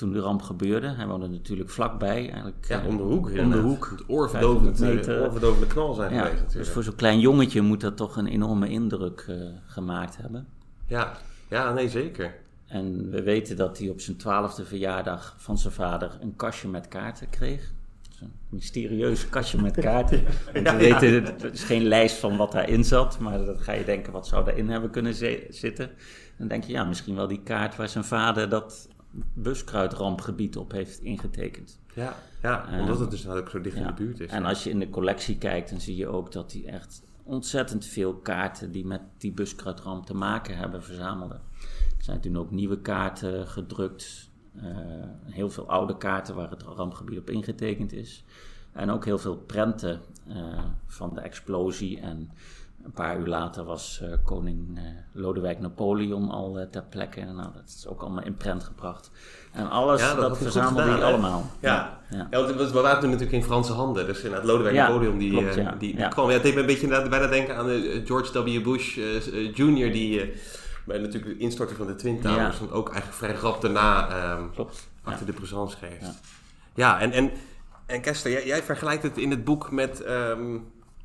[0.00, 0.88] toen de ramp gebeurde.
[0.88, 2.30] Hij woonde natuurlijk vlakbij.
[2.30, 3.30] Eigenlijk, Ja, eh, om de hoek.
[3.38, 3.88] Om de hoek.
[3.90, 5.22] Het oorverdovend, 500 meter.
[5.22, 8.68] oorverdovende knal zijn Ja, geweest dus voor zo'n klein jongetje moet dat toch een enorme
[8.68, 9.36] indruk eh,
[9.66, 10.46] gemaakt hebben.
[10.86, 11.16] Ja.
[11.48, 12.34] ja, nee, zeker.
[12.66, 16.88] En we weten dat hij op zijn twaalfde verjaardag van zijn vader een kastje met
[16.88, 17.72] kaarten kreeg.
[18.10, 20.24] Zo'n mysterieus kastje met kaarten.
[20.54, 23.84] Want we weten, het is geen lijst van wat daarin zat, maar dan ga je
[23.84, 25.14] denken, wat zou daarin hebben kunnen
[25.50, 25.90] zitten?
[26.36, 28.88] Dan denk je, ja, misschien wel die kaart waar zijn vader dat
[29.34, 31.78] buskruidrampgebied op heeft ingetekend.
[31.94, 34.30] Ja, ja Eh, omdat het dus inderdaad ook zo dicht in de buurt is.
[34.30, 37.84] En als je in de collectie kijkt, dan zie je ook dat hij echt ontzettend
[37.86, 41.34] veel kaarten die met die buskruidramp te maken hebben verzamelde.
[41.98, 44.66] Er zijn toen ook nieuwe kaarten gedrukt, eh,
[45.24, 48.24] heel veel oude kaarten waar het rampgebied op ingetekend is.
[48.72, 52.00] En ook heel veel prenten eh, van de explosie.
[52.00, 52.30] En
[52.84, 57.20] een paar uur later was eh, koning eh, Lodewijk Napoleon al eh, ter plekke.
[57.20, 59.10] Nou, dat is ook allemaal in prent gebracht.
[59.52, 61.50] En alles, Ja, dat dat, verzamelde gedaan, hij allemaal.
[61.60, 62.00] Ja.
[62.10, 62.26] ja.
[62.30, 64.06] Ja, we waren toen natuurlijk in Franse handen.
[64.06, 66.28] Dus inderdaad, Lodewijk Napoleon die, klopt, die, kwam.
[66.28, 67.68] Ja, het deed me een beetje bijna denken aan
[68.04, 68.62] George W.
[68.62, 68.96] Bush
[69.54, 69.92] Jr.
[69.92, 70.32] die,
[70.86, 74.68] Maar natuurlijk de instorting van de Twin Towers, dan ook eigenlijk vrij rap daarna ehm
[75.02, 76.00] achter de présence geeft.
[76.00, 76.14] Ja.
[76.74, 77.30] Ja, en, en,
[77.86, 80.58] en Kester, jij, jij vergelijkt het in het boek met, ehm,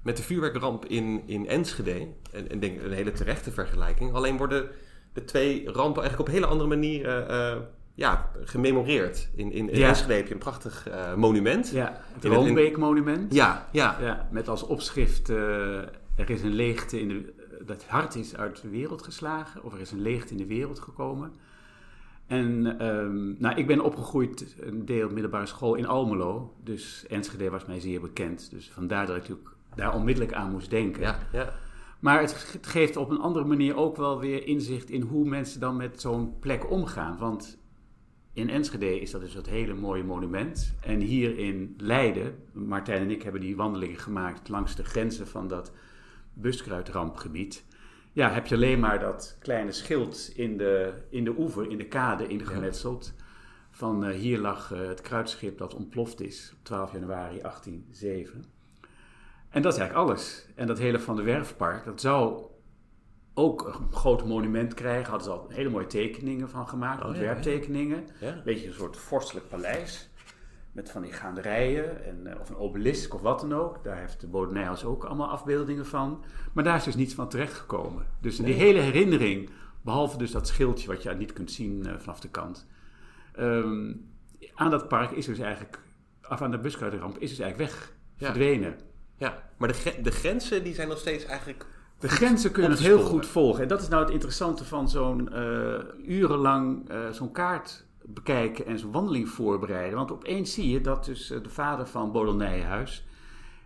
[0.06, 2.08] met de vuurwerkramp in, in Enschede.
[2.32, 4.14] En ik denk een hele terechte vergelijking.
[4.14, 4.70] Alleen worden
[5.14, 7.62] de twee rampen eigenlijk op hele andere manieren eh,
[7.96, 9.30] ja, gememoreerd.
[9.36, 9.88] In, in, in Ja.
[9.88, 11.70] Enschede heb je een prachtig eh, monument.
[11.70, 13.34] Ja, het Roombeek-monument.
[13.34, 13.98] ja, ja.
[14.02, 15.78] Ja, met als opschrift, eh,
[16.16, 17.34] er is een leegte in de...
[17.66, 20.80] Dat hart is uit de wereld geslagen, of er is een leegte in de wereld
[20.80, 21.34] gekomen.
[22.28, 26.56] En ehm, nou, ik ben opgegroeid, een deel middelbare school in Almelo.
[26.64, 28.50] Dus Enschede was mij zeer bekend.
[28.52, 31.02] Dus vandaar dat ik natuurlijk daar onmiddellijk aan moest denken.
[31.02, 31.54] ja, ja.
[32.00, 35.76] Maar het geeft op een andere manier ook wel weer inzicht in hoe mensen dan
[35.76, 37.18] met zo'n plek omgaan.
[37.18, 37.58] Want
[38.34, 40.76] in Enschede is dat dus dat hele mooie monument.
[40.82, 45.48] En hier in Leiden, Martijn en ik hebben die wandelingen gemaakt langs de grenzen van
[45.48, 45.72] dat
[46.34, 47.66] buskruidrampgebied.
[48.12, 51.88] Ja, heb je alleen maar dat kleine schild in de, in de oever, in de
[51.88, 53.14] kade ingemetseld.
[53.72, 58.55] Van eh, hier lag eh, het kruidschip dat ontploft is op 12 januari 1807.
[59.56, 60.48] En dat is eigenlijk alles.
[60.56, 62.42] En dat hele Van de Werfpark, dat zou
[63.34, 65.10] ook een groot monument krijgen.
[65.10, 68.08] Hadden ze al hele mooie tekeningen van gemaakt, Oh, ja, ontwerptekeningen.
[68.20, 68.28] Ja.
[68.34, 70.10] Een beetje een soort vorstelijk paleis.
[70.72, 73.84] Met van die gaanderijen, en, eh, of een obelisk of wat dan ook.
[73.84, 76.24] Daar heeft de Bodenijs ook allemaal afbeeldingen van.
[76.54, 78.06] Maar daar is dus niets van terechtgekomen.
[78.22, 79.50] Dus die hele herinnering,
[79.82, 82.68] behalve dus dat schildje wat je niet kunt zien eh, vanaf de kant.
[83.34, 83.94] ehm,
[84.56, 85.80] aan dat park is dus eigenlijk,
[86.22, 88.26] af aan de buskruidenramp, is dus eigenlijk weg, Ja.
[88.26, 88.76] verdwenen.
[89.18, 89.44] Ja.
[89.58, 91.66] Maar de, de grenzen die zijn nog steeds eigenlijk...
[92.00, 93.62] De grenzen kunnen het heel goed volgen.
[93.62, 98.80] En dat is nou het interessante van zo'n eh, urenlang eh, zo'n kaart bekijken en
[98.80, 99.98] zo'n wandeling voorbereiden.
[99.98, 103.06] Want opeens zie je dat dus eh, de vader van Bodel Nijenhuis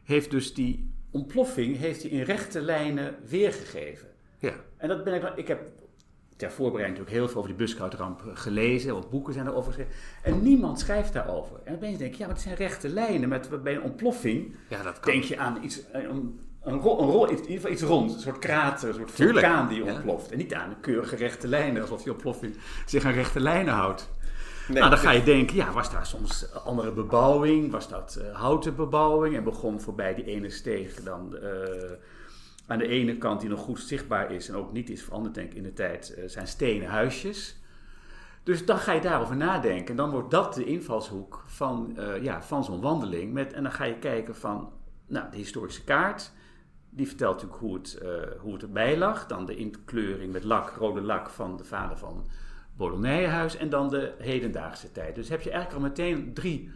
[0.04, 4.08] heeft dus die ontploffing heeft hij in rechte lijnen weergegeven.
[4.38, 5.72] Ja, En dat ben ik, ik heb
[6.40, 9.94] ter voorbereiding natuurlijk heel veel over die buskruidramp gelezen, wat boeken zijn erover geschreven.
[10.24, 11.56] En niemand schrijft daarover.
[11.64, 13.30] En dan ben je denk ja, maar het zijn rechte lijnen.
[13.30, 15.12] Met, bij een ontploffing ja dat kan.
[15.12, 18.20] denk je aan iets, een, een, ro- een ro- in ieder geval iets rond, een
[18.20, 19.92] soort krater, een soort Tuurlijk, vulkaan die ja.
[19.94, 20.32] ontploft.
[20.32, 24.10] En niet aan een keurige rechte lijnen, alsof die ontploffing zich aan rechte lijnen houdt.
[24.68, 27.72] Nee, nou, dan ga je denken, ja, was daar soms andere bebouwing?
[27.72, 29.36] Was dat eh, houten bebouwing?
[29.36, 31.52] En begon voorbij die ene steeg dan eh,
[32.70, 35.52] aan de ene kant die nog goed zichtbaar is en ook niet is veranderd, denk
[35.52, 37.58] ik, in de tijd, eh, zijn stenen huisjes.
[38.44, 39.88] Dus dan ga je daarover nadenken.
[39.88, 43.34] En dan wordt dat de invalshoek van, eh, ja, van zo'n wandeling.
[43.34, 44.72] Met, en dan ga je kijken van,
[45.08, 46.32] nou, de historische kaart.
[46.90, 49.28] Die vertelt natuurlijk hoe het, eh, hoe het erbij lag.
[49.28, 52.28] Dan de inkleuring met lak, rode lak van de vader van
[52.78, 53.58] Bolognejehuis.
[53.58, 55.16] En dan de hedendaagse tijd.
[55.16, 56.72] Dus heb je eigenlijk al meteen drie,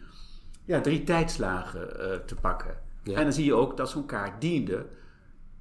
[0.64, 1.88] ja, drie tijdslagen
[2.26, 2.78] te pakken.
[3.02, 3.16] Ja.
[3.16, 4.86] En dan zie je ook dat zo'n kaart diende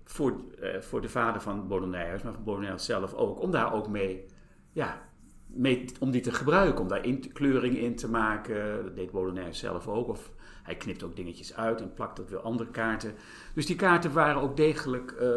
[0.03, 3.41] voor, eh, voor de vader van Bolognejehuis, maar van Bolognejehuis zelf ook.
[3.41, 4.25] Om daar ook mee,
[4.71, 5.01] ja,
[5.45, 6.81] mee, om die te gebruiken.
[6.81, 8.83] Om daar in, kleuring in te maken.
[8.83, 10.07] Dat deed Bolognejehuis zelf ook.
[10.07, 10.31] Of
[10.63, 13.13] hij knipt ook dingetjes uit en plakt ook weer andere kaarten.
[13.55, 15.29] Dus die kaarten waren ook degelijk eh,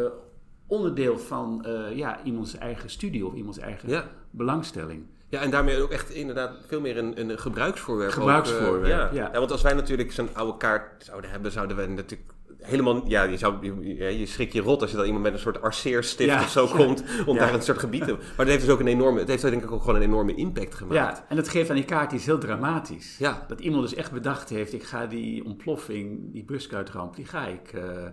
[0.67, 4.09] onderdeel van eh, ja, iemands eigen studie of iemands eigen Ja.
[4.31, 5.05] belangstelling.
[5.29, 8.11] Ja, en daarmee ook echt inderdaad veel meer een, een gebruiksvoorwerp.
[8.11, 9.31] Gebruiksvoorwerp, ook, ja.
[9.31, 9.39] ja.
[9.39, 13.07] want als wij natuurlijk zo'n oude kaart zouden hebben, zouden we natuurlijk helemaal...
[13.07, 15.61] Ja, je, zou, je, je schrik je rot als je dan iemand met een soort
[15.61, 16.75] arceerstift Ja, of zo ja.
[16.75, 17.39] komt om Ja.
[17.39, 18.11] daar een soort gebied te...
[18.11, 19.19] Maar dat heeft dus ook een enorme...
[19.19, 21.17] Het heeft denk ik ook gewoon een enorme impact gemaakt.
[21.17, 23.17] Ja, en dat geeft aan die kaart iets heel dramatisch.
[23.17, 23.45] Ja.
[23.47, 27.73] Dat iemand dus echt bedacht heeft, ik ga die ontploffing, die buskruidramp, die ga ik
[27.73, 28.07] eh,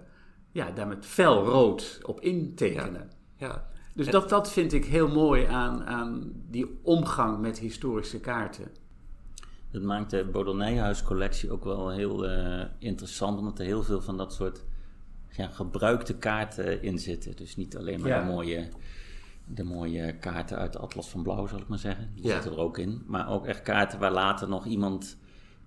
[0.52, 3.10] ja, daar met fel rood op intekenen.
[3.36, 3.66] Ja.
[3.94, 8.68] Dus dat, dat vind ik heel mooi aan, aan die omgang met historische kaarten.
[9.74, 14.32] Dat maakt de Bodernijhuis-collectie ook wel heel eh, interessant, omdat er heel veel van dat
[14.34, 14.64] soort
[15.30, 17.36] ja, gebruikte kaarten in zitten.
[17.36, 18.20] Dus niet alleen maar Ja.
[18.20, 18.68] de, mooie,
[19.46, 22.10] de mooie kaarten uit de Atlas van Blauw, zal ik maar zeggen.
[22.14, 22.32] Die Ja.
[22.32, 23.02] zitten er ook in.
[23.06, 25.16] Maar ook echt kaarten waar later nog iemand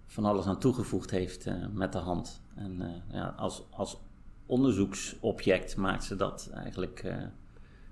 [0.05, 2.41] van alles aan toegevoegd heeft eh, met de hand.
[2.55, 3.97] En eh, ja, als, als
[4.45, 7.15] onderzoeksobject maakt ze dat eigenlijk eh,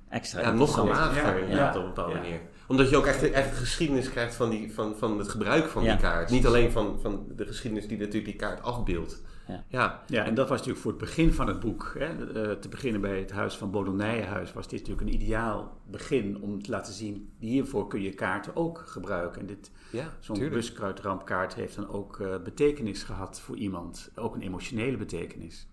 [0.10, 2.20] extra Ja, nog Ja, op een bepaalde ja.
[2.22, 2.40] manier.
[2.68, 5.84] Omdat je ook echt, echt de geschiedenis krijgt van, die, van, van het gebruik van
[5.84, 6.30] Ja, die kaart.
[6.30, 9.22] Niet alleen van, van de geschiedenis die natuurlijk die kaart afbeeldt.
[9.48, 9.64] Ja.
[9.68, 10.04] ja.
[10.08, 11.96] Ja, en dat was natuurlijk voor het begin van het boek.
[11.98, 16.42] Hè, eh, te beginnen bij het huis van Bodonijenhuis was dit natuurlijk een ideaal begin
[16.42, 19.42] om te laten zien, hiervoor kun je kaarten ook gebruiken.
[19.42, 24.12] En dit, ja zo'n buskruidrampkaart heeft dan ook eh, betekenis gehad voor iemand.
[24.16, 25.68] Ook een emotionele betekenis.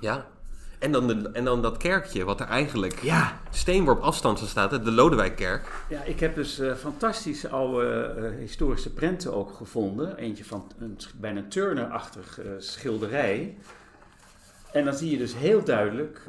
[0.00, 0.26] Ja.
[0.82, 4.84] En dan, de, en dan dat kerkje, wat er eigenlijk Ja, steenworp afstand van staat,
[4.84, 5.72] de Lodewijkkerk.
[5.88, 10.16] Ja, ik heb dus eh, fantastische oude eh, historische prenten ook gevonden.
[10.16, 13.56] Eentje van een, bijna een Turner-achtig eh, schilderij.
[14.72, 16.20] En dan zie je dus heel duidelijk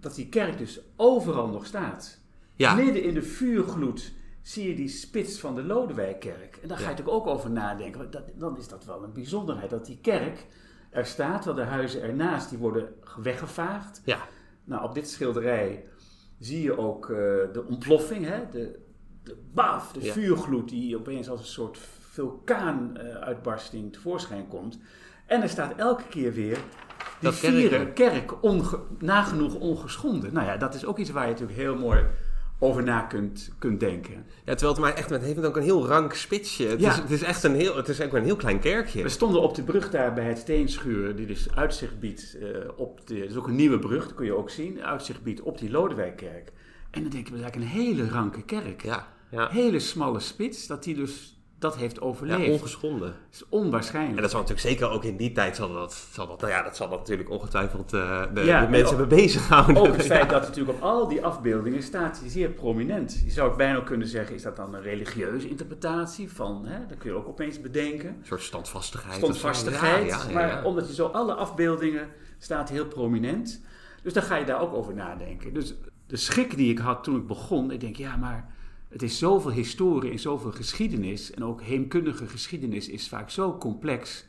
[0.00, 2.18] dat die kerk dus overal nog staat.
[2.54, 2.74] Ja.
[2.74, 6.58] Midden in de vuurgloed zie je die spits van de Lodewijkkerk.
[6.62, 6.96] En daar ga je Ja.
[6.96, 8.10] natuurlijk ook over nadenken.
[8.10, 10.46] Dat, dan is dat wel een bijzonderheid dat die kerk
[10.90, 12.88] er staat, terwijl de huizen ernaast die worden
[13.22, 14.02] weggevaagd.
[14.04, 14.18] Ja.
[14.64, 15.84] Nou, op dit schilderij
[16.38, 17.16] zie je ook eh,
[17.52, 18.40] de ontploffing, hè?
[18.50, 18.78] De,
[19.22, 20.12] de baf, de Ja.
[20.12, 24.78] vuurgloed die opeens als een soort vulkaanuitbarsting tevoorschijn komt.
[25.26, 26.54] En er staat elke keer weer
[27.20, 30.32] die Dat kerk, kerk onge- nagenoeg ongeschonden.
[30.32, 32.04] Nou ja, dat is ook iets waar je natuurlijk heel mooi
[32.62, 34.14] over na kunt, kunt denken.
[34.44, 36.66] Ja, terwijl het maar echt, het heeft ook een heel rank spitsje.
[36.66, 36.90] Het, Ja.
[36.90, 39.02] is, het is echt een heel, het is ook een heel klein kerkje.
[39.02, 43.06] We stonden op de brug daar bij het Steenschuur, die dus uitzicht biedt eh, op
[43.06, 43.14] de...
[43.14, 44.84] Het is ook een nieuwe brug, dat kun je ook zien.
[44.84, 46.52] Uitzicht biedt op die Lodewijkkerk.
[46.90, 48.82] En dan denk je, dat is eigenlijk een hele ranke kerk.
[48.82, 49.48] Ja, ja.
[49.50, 52.50] Hele smalle spits, dat die dus dat heeft ja overleefd.
[52.50, 53.08] ongeschonden.
[53.08, 54.16] dat is onwaarschijnlijk.
[54.16, 56.62] En dat zal natuurlijk zeker ook in die tijd, zal dat, zal dat, nou ja,
[56.62, 59.76] dat zal dat natuurlijk ongetwijfeld eh, de, Ja, de mensen en hebben bezig gehouden.
[59.76, 63.22] Ook het feit dat het natuurlijk op al die afbeeldingen staat zeer prominent.
[63.24, 66.86] Je zou bijna kunnen zeggen, is dat dan een religieuze interpretatie van, hè?
[66.86, 68.08] dat kun je ook opeens bedenken.
[68.08, 69.16] Een soort standvastigheid.
[69.16, 70.06] Standvastigheid.
[70.06, 73.62] Ja, maar omdat je zo alle afbeeldingen staat heel prominent.
[74.02, 75.54] Dus dan ga je daar ook over nadenken.
[75.54, 75.74] Dus
[76.06, 78.58] de schrik die ik had toen ik begon, ik denk, ja, maar
[78.90, 81.30] het is zoveel historie en zoveel geschiedenis.
[81.30, 84.26] En ook heemkundige geschiedenis is vaak zo complex.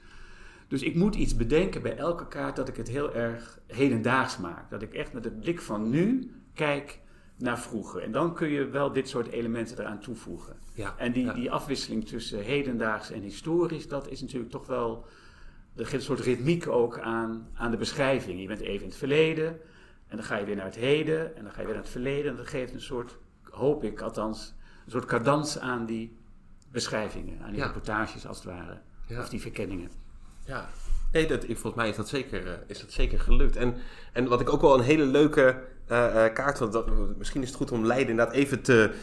[0.68, 4.70] Dus ik moet iets bedenken bij elke kaart dat ik het heel erg hedendaags maak.
[4.70, 7.00] Dat ik echt met de blik van nu kijk
[7.38, 8.02] naar vroeger.
[8.02, 10.56] En dan kun je wel dit soort elementen eraan toevoegen.
[10.74, 11.34] Ja, En die, ja.
[11.34, 15.06] die afwisseling tussen hedendaags en historisch, dat is natuurlijk toch wel.
[15.76, 18.42] Er geeft een soort ritmiek ook aan, aan de beschrijving.
[18.42, 19.48] Je bent even in het verleden,
[20.08, 21.92] en dan ga je weer naar het heden, en dan ga je weer naar het
[21.92, 22.32] verleden.
[22.32, 23.18] En dat geeft een soort,
[23.52, 24.54] hoop ik althans,
[24.86, 26.18] een soort cadans aan die
[26.72, 27.66] beschrijvingen, aan die Ja.
[27.66, 28.78] reportages als het ware.
[29.08, 29.20] Ja.
[29.20, 29.92] Of die verkenningen.
[30.46, 30.70] Ja.
[31.12, 33.56] Nee, dat, ik, volgens mij is dat zeker, eh, is dat zeker gelukt.
[33.56, 33.76] En,
[34.14, 37.48] en wat ik ook wel een hele leuke eh, eh, kaart vond, dat, misschien is
[37.48, 38.94] het goed om Leiden inderdaad even te,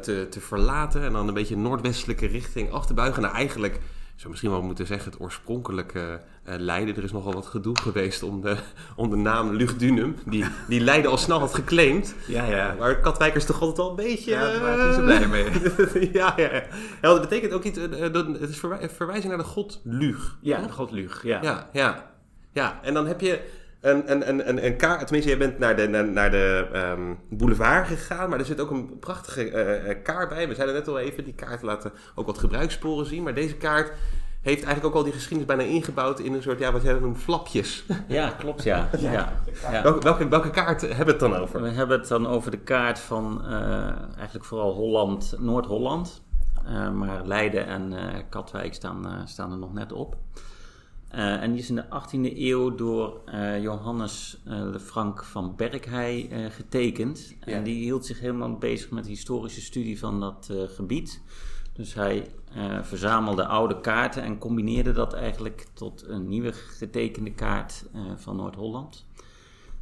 [0.00, 3.22] te, te verlaten en dan een beetje noordwestelijke richting af te buigen.
[3.22, 3.80] Nou, eigenlijk
[4.16, 6.20] zou misschien wel moeten zeggen het oorspronkelijke
[6.58, 6.96] Leiden.
[6.96, 8.56] Er is nogal wat gedoe geweest om de,
[8.96, 12.14] om de naam Lugdunum, die, die Leiden al snel had geclaimd.
[12.26, 12.74] Ja, ja.
[12.78, 14.30] Maar Katwijkers toch altijd wel een beetje...
[14.30, 16.10] Ja, daar waren ze niet zo blij mee.
[16.20, 16.62] ja, ja, ja.
[17.00, 17.78] Dat betekent ook iets...
[17.78, 20.38] eh, eh, het is verwij- verwijzing naar de god Lug.
[20.40, 21.38] Ja, de god Lug, ja.
[21.42, 22.10] Ja, ja.
[22.52, 23.40] Ja, en dan heb je
[23.80, 25.00] een, een, een, een, een kaart.
[25.06, 28.30] Tenminste, jij bent naar de, naar, naar de ehm, boulevard gegaan.
[28.30, 30.48] Maar er zit ook een prachtige eh, eh, kaart bij.
[30.48, 33.22] We zeiden net al even, die kaart laten ook wat gebruikssporen zien.
[33.22, 33.92] Maar deze kaart
[34.40, 37.18] heeft eigenlijk ook al die geschiedenis bijna ingebouwd in een soort, ja, wat jij noemt,
[37.18, 37.84] flapjes.
[38.08, 38.88] Ja, klopt ja.
[38.98, 39.32] ja.
[39.70, 39.82] ja.
[39.82, 41.62] Welke, welke, welke kaart hebben we het dan over?
[41.62, 46.22] We hebben het dan over de kaart van eh, eigenlijk vooral Holland, Noord-Holland.
[46.64, 50.16] Eh, maar Leiden en eh, Katwijk staan, staan er nog net op.
[51.10, 53.20] En die is in de 18e eeuw door
[53.60, 57.34] Johannes de Frank van Berkheij eh, getekend.
[57.44, 57.52] Ja.
[57.52, 61.22] En die hield zich helemaal bezig met de historische studie van dat gebied.
[61.80, 67.84] Dus hij eh, verzamelde oude kaarten en combineerde dat eigenlijk tot een nieuwe getekende kaart
[67.92, 69.06] eh, van Noord-Holland.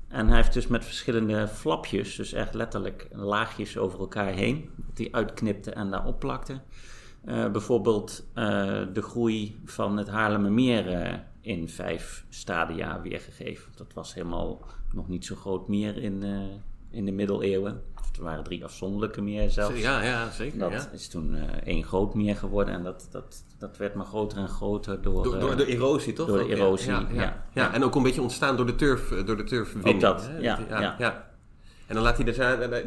[0.09, 5.15] En hij heeft dus met verschillende flapjes, dus echt letterlijk laagjes over elkaar heen, die
[5.15, 6.61] uitknipte en daarop plakte.
[7.25, 8.25] Eh, bijvoorbeeld
[8.93, 13.73] de groei van het Haarlemmermeer in vijf stadia weergegeven.
[13.77, 14.61] Dat was helemaal
[14.93, 16.23] nog niet zo groot meer in,
[16.91, 17.83] in de middeleeuwen.
[18.17, 19.81] Er waren drie afzonderlijke meer zelfs.
[19.81, 20.59] Ja, ja, zeker.
[20.59, 20.89] Dat ja.
[20.93, 24.49] is toen eh, één groot meer geworden en dat, dat, dat werd maar groter en
[24.49, 25.23] groter door...
[25.23, 26.27] Door, door eh, de erosie, toch?
[26.27, 29.37] door de erosie, Ja, ja, en ook een beetje ontstaan door de turf, eh, door
[29.37, 29.95] de turfwinning.
[29.95, 30.59] Ook dat, ja,
[30.99, 31.27] ja.
[31.87, 32.39] En dan laat hij dus,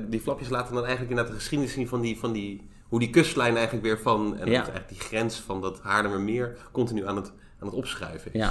[0.09, 3.09] die flapjes laten dan eigenlijk inderdaad de geschiedenis zien van die, van die hoe die
[3.09, 7.67] kustlijn eigenlijk weer van, en eigenlijk die grens van dat Haarlemmermeer continu aan het, aan
[7.67, 8.49] het opschuiven is.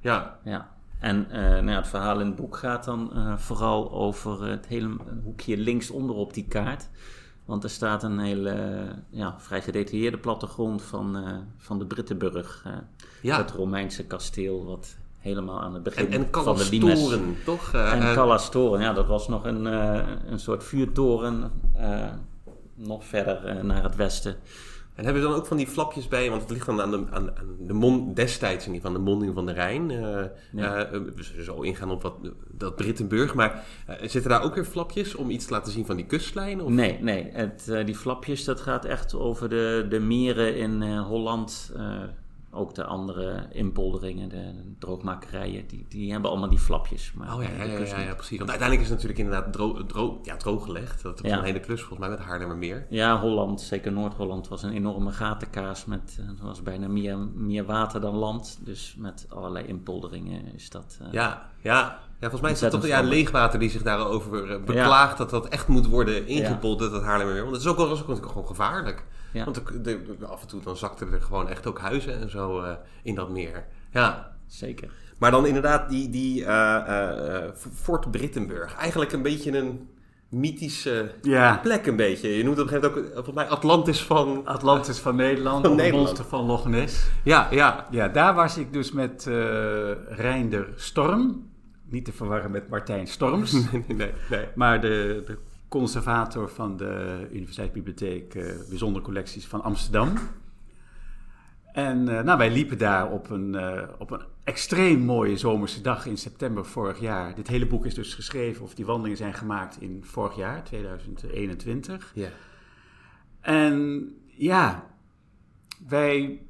[0.00, 0.38] Ja.
[0.44, 0.75] Ja.
[0.98, 4.66] En eh, nou ja, het verhaal in het boek gaat dan eh, vooral over het
[4.66, 6.88] hele hoekje linksonder op die kaart.
[7.44, 11.16] Want er staat een hele eh, ja, vrij gedetailleerde plattegrond van,
[11.56, 12.64] van de Brittenburg.
[13.22, 13.36] Ja.
[13.36, 17.08] Het Romeinse kasteel, wat helemaal aan het begin En, en van de Limes...
[17.44, 17.72] Toch?
[17.72, 19.64] En eh, Callas Toren, ja, dat was nog een,
[20.32, 21.52] een soort vuurtoren,
[22.74, 24.36] nog verder naar het westen.
[24.96, 27.04] En hebben we dan ook van die flapjes bij, want het ligt dan aan de,
[27.10, 29.90] aan, aan de mond, destijds in ieder geval, de monding van de Rijn.
[29.90, 30.84] Eh, Ja.
[30.84, 32.14] eh, we zullen zo ingaan op wat,
[32.50, 35.96] dat Brittenburg, maar eh, zitten daar ook weer flapjes om iets te laten zien van
[35.96, 36.62] die kustlijn?
[36.62, 36.70] Of?
[36.70, 37.28] Nee, nee.
[37.32, 41.72] Het, die flapjes, dat gaat echt over de, de meren in Holland.
[42.56, 47.12] Ook de andere inpolderingen, de droogmakerijen, die, die hebben allemaal die flapjes.
[47.12, 47.64] Maar Oh ja, ja,
[48.00, 48.38] ja, precies.
[48.38, 51.02] Want uiteindelijk is het natuurlijk inderdaad dro dro ja, drooggelegd.
[51.02, 51.38] Dat was Ja.
[51.38, 52.86] een hele klus volgens mij met Haarlemmermeer.
[52.90, 55.84] Ja, Holland, zeker Noord-Holland, was een enorme gatenkaas.
[55.84, 58.58] Met, eh, er was bijna meer, meer water dan land.
[58.64, 60.98] Dus met allerlei inpolderingen is dat...
[61.02, 61.98] eh, Ja, ja.
[62.20, 65.48] Ja, volgens mij is het toch ja, leegwater die zich daarover eh, beklaagt dat dat
[65.48, 67.42] echt moet worden ingepolpt, dat Haarlemmermeer.
[67.42, 69.04] Want dat is ook wel ook gewoon gevaarlijk.
[69.32, 69.44] Ja.
[69.44, 72.30] Want de, de- de- af en toe dan zakten er gewoon echt ook huizen en
[72.30, 72.70] zo eh,
[73.02, 73.64] in dat meer.
[73.90, 74.88] Ja, Zeker.
[75.18, 77.42] maar dan inderdaad die, die eh,
[77.74, 78.74] Fort Brittenburg.
[78.76, 79.88] Eigenlijk een beetje een
[80.28, 82.28] mythische Ja, plek een beetje.
[82.36, 84.42] Je noemt op een gegeven moment ook volgens mij Atlantis van...
[84.44, 86.06] Atlantis van Nederland, Van Nederland.
[86.06, 87.06] monster van Loch Ness.
[87.24, 87.86] Ja, ja.
[87.90, 89.34] Ja, daar was ik dus met eh
[90.08, 91.54] Reinder Storm.
[91.88, 93.52] Niet te verwarren met Martijn Storms.
[93.72, 94.46] Nee, nee, nee.
[94.54, 100.12] Maar de, de conservator van de Universiteitsbibliotheek eh, Bijzondere Collecties van Amsterdam.
[101.76, 106.06] En eh, nou, wij liepen daar op een, eh, op een extreem mooie zomerse dag
[106.06, 107.34] in september vorig jaar.
[107.34, 112.12] Dit hele boek is dus geschreven, of die wandelingen zijn gemaakt in vorig jaar, 2021.
[112.14, 112.28] Ja.
[113.40, 114.86] En ja,
[115.88, 116.42] wij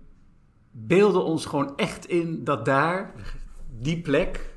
[0.70, 3.12] beelden ons gewoon echt in dat daar,
[3.78, 4.55] die plek,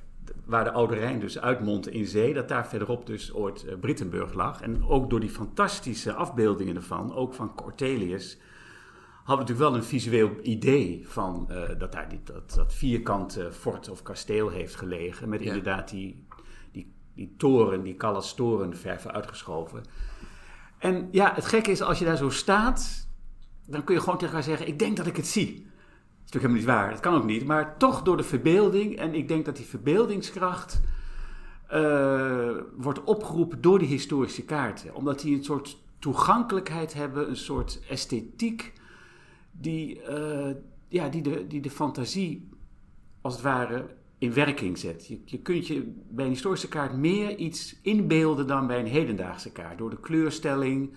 [0.49, 4.33] waar de Oude Rijn dus uitmondde in zee, dat daar verderop dus ooit eh, Brittenburg
[4.33, 4.61] lag.
[4.61, 8.37] En ook door die fantastische afbeeldingen ervan, ook van Cortelius,
[9.23, 13.51] hadden we natuurlijk wel een visueel idee van eh, dat daar die, dat, dat vierkante
[13.51, 15.29] fort of kasteel heeft gelegen.
[15.29, 15.45] Met Ja.
[15.45, 16.25] inderdaad die,
[16.71, 19.83] die, die toren, die Callas toren ver vooruitgeschoven.
[20.77, 23.07] En ja, het gekke is, als je daar zo staat,
[23.65, 25.67] dan kun je gewoon tegen elkaar zeggen: Ik denk dat ik het zie.
[26.29, 27.45] Is natuurlijk helemaal niet waar, dat kan ook niet.
[27.45, 30.81] Maar toch door de verbeelding, en ik denk dat die verbeeldingskracht
[31.67, 34.95] eh, wordt opgeroepen door die historische kaarten.
[34.95, 38.73] Omdat die een soort toegankelijkheid hebben, een soort esthetiek,
[39.51, 40.55] die, eh,
[40.87, 42.49] ja, die, de, die de fantasie
[43.21, 43.85] als het ware
[44.17, 45.07] in werking zet.
[45.07, 49.51] Je, je kunt je bij een historische kaart meer iets inbeelden dan bij een hedendaagse
[49.51, 49.77] kaart.
[49.77, 50.93] Door de kleurstelling,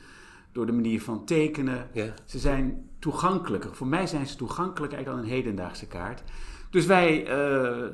[0.53, 1.91] door de manier van tekenen.
[1.93, 2.15] Ja.
[2.25, 3.75] Ze zijn toegankelijker.
[3.75, 6.23] Voor mij zijn ze toegankelijker dan een hedendaagse kaart.
[6.71, 7.87] Dus wij eh,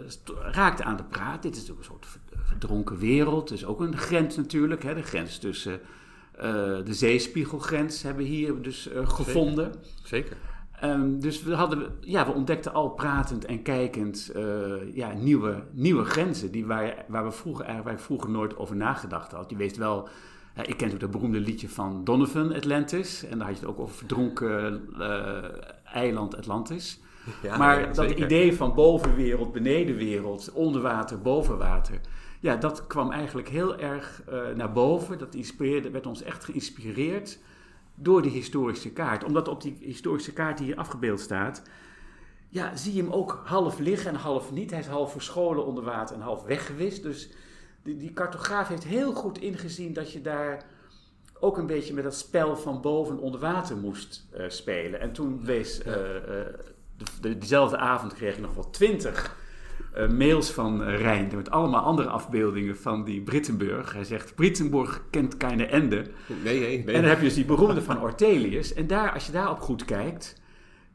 [0.53, 1.43] raakten aan de praat.
[1.43, 3.49] Dit is natuurlijk een soort ver- verdronken wereld.
[3.49, 4.83] Dus ook een grens natuurlijk.
[4.83, 4.95] Hè.
[4.95, 5.81] De grens tussen
[6.35, 6.45] eh,
[6.85, 9.73] de zeespiegelgrens hebben we hier dus eh, gevonden.
[10.05, 10.37] Zeker.
[10.81, 14.33] Ehm, dus we, hadden, ja, we ontdekten al pratend en kijkend
[14.93, 16.51] ja, nieuwe, nieuwe grenzen.
[16.51, 19.51] Die waar, waar we vroeger, eigenlijk, waar ik vroeger nooit over nagedacht had.
[19.51, 20.09] Je weet wel,
[20.67, 23.25] ik ken natuurlijk dat beroemde liedje van Donovan, Atlantis.
[23.25, 25.45] En daar had je het ook over verdronken eh,
[25.85, 27.01] eiland Atlantis.
[27.43, 28.25] Ja, maar ja, dat zeker.
[28.25, 32.01] idee van bovenwereld, benedenwereld, onder water, boven water.
[32.41, 35.19] Ja, dat kwam eigenlijk heel erg eh, naar boven.
[35.19, 37.39] Dat inspireerde, werd ons echt geïnspireerd
[37.95, 39.25] door die historische kaart.
[39.25, 41.63] Omdat op die historische kaart die hier afgebeeld staat,
[42.49, 44.71] ja, zie je hem ook half liggen en half niet.
[44.71, 47.03] Hij is half verscholen onder water en half weggewist.
[47.03, 47.31] Dus
[47.89, 50.65] die, die cartograaf heeft heel goed ingezien dat je daar
[51.41, 55.01] ook een beetje met dat spel van boven en onder water moest eh, spelen.
[55.01, 56.53] En toen wees, eh, de,
[57.21, 59.37] de- diezelfde avond kreeg ik nog wel twintig
[60.11, 63.93] mails van uh, Rijn met allemaal andere afbeeldingen van die Brittenburg.
[63.93, 66.07] Hij zegt, Brittenburg kent keine ende.
[66.45, 66.95] Nee, nee, nee.
[66.95, 68.75] En dan heb je dus die beroemde van Ortelius.
[68.75, 70.41] En daar, als je daarop goed kijkt,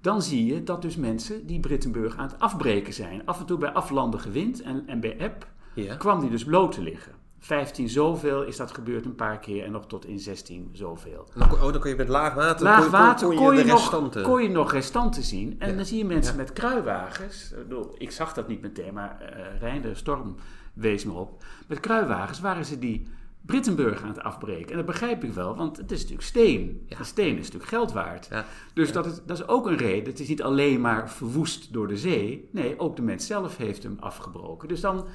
[0.01, 3.25] dan zie je dat dus mensen die Brittenburg aan het afbreken zijn.
[3.25, 5.95] Af en toe bij aflandige wind en, en bij eb Ja.
[5.95, 7.12] kwam die dus bloot te liggen.
[7.39, 11.27] 15 zoveel is dat gebeurd een paar keer en nog tot in 16 zoveel.
[11.38, 13.79] Oh, dan kon je met laag water, Laag kon, water kon, kon, kon je nog,
[13.79, 14.23] restanten...
[14.23, 15.55] kon je nog restanten zien.
[15.59, 15.75] En Ja.
[15.75, 16.39] dan zie je mensen Ja.
[16.41, 17.53] met kruiwagens.
[17.97, 20.36] Ik zag dat niet meteen, maar eh Rijn de Storm
[20.73, 21.43] wees me op.
[21.67, 23.07] Met kruiwagens waren ze die
[23.41, 24.69] Brittenburg aan het afbreken.
[24.71, 26.83] En dat begrijp ik wel, want het is natuurlijk steen.
[26.88, 26.97] Ja.
[26.97, 28.27] De steen is natuurlijk geld waard.
[28.29, 28.45] Ja.
[28.73, 30.09] Dus dat, is, dat is ook een reden.
[30.09, 32.49] Het is niet alleen maar verwoest door de zee.
[32.51, 34.67] Nee, ook de mens zelf heeft hem afgebroken.
[34.67, 35.05] Dus dan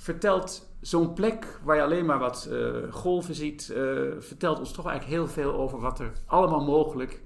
[0.00, 2.58] vertelt zo'n plek waar je alleen maar wat eh,
[2.90, 3.82] golven ziet, eh,
[4.18, 7.20] vertelt ons toch eigenlijk heel veel over wat er allemaal mogelijk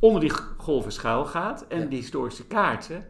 [0.00, 1.64] onder die golven schuil gaat.
[1.68, 1.86] En Ja.
[1.86, 3.06] die historische kaarten,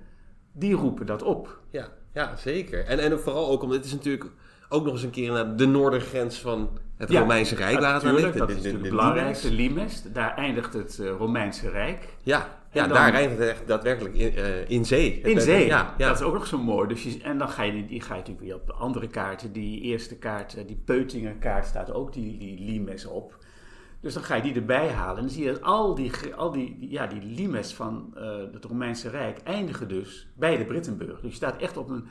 [0.52, 1.60] die roepen dat op.
[1.70, 2.84] Ja, ja, zeker.
[2.84, 4.30] En, en vooral ook omdat het is natuurlijk
[4.68, 7.92] ook nog eens een keer naar de noordergrens van het Ja, Romeinse Rijk het aan
[8.04, 9.24] Natuurlijk, dat is natuurlijk de belangrijk.
[9.26, 9.40] Limes.
[9.40, 12.08] De Limes, daar eindigt het eh, Romeinse Rijk.
[12.22, 15.20] Ja, ja dan- daar rijdt het echt daadwerkelijk in, eh, in zee.
[15.20, 16.06] In zee, Ja, ja.
[16.08, 16.88] dat is ook nog zo mooi.
[16.88, 19.52] Dus je, en dan ga je, die, ga je natuurlijk weer op de andere kaarten.
[19.52, 23.44] Die eerste kaart, eh, die Peutinger kaart, staat ook die, die limes op.
[24.00, 25.16] Dus dan ga je die erbij halen.
[25.16, 28.36] En dan zie je dat al die, al die, die- ja, die limes van eh,
[28.52, 31.20] het Romeinse Rijk eindigen dus bij de Brittenburg.
[31.20, 32.06] Dus je staat echt op een,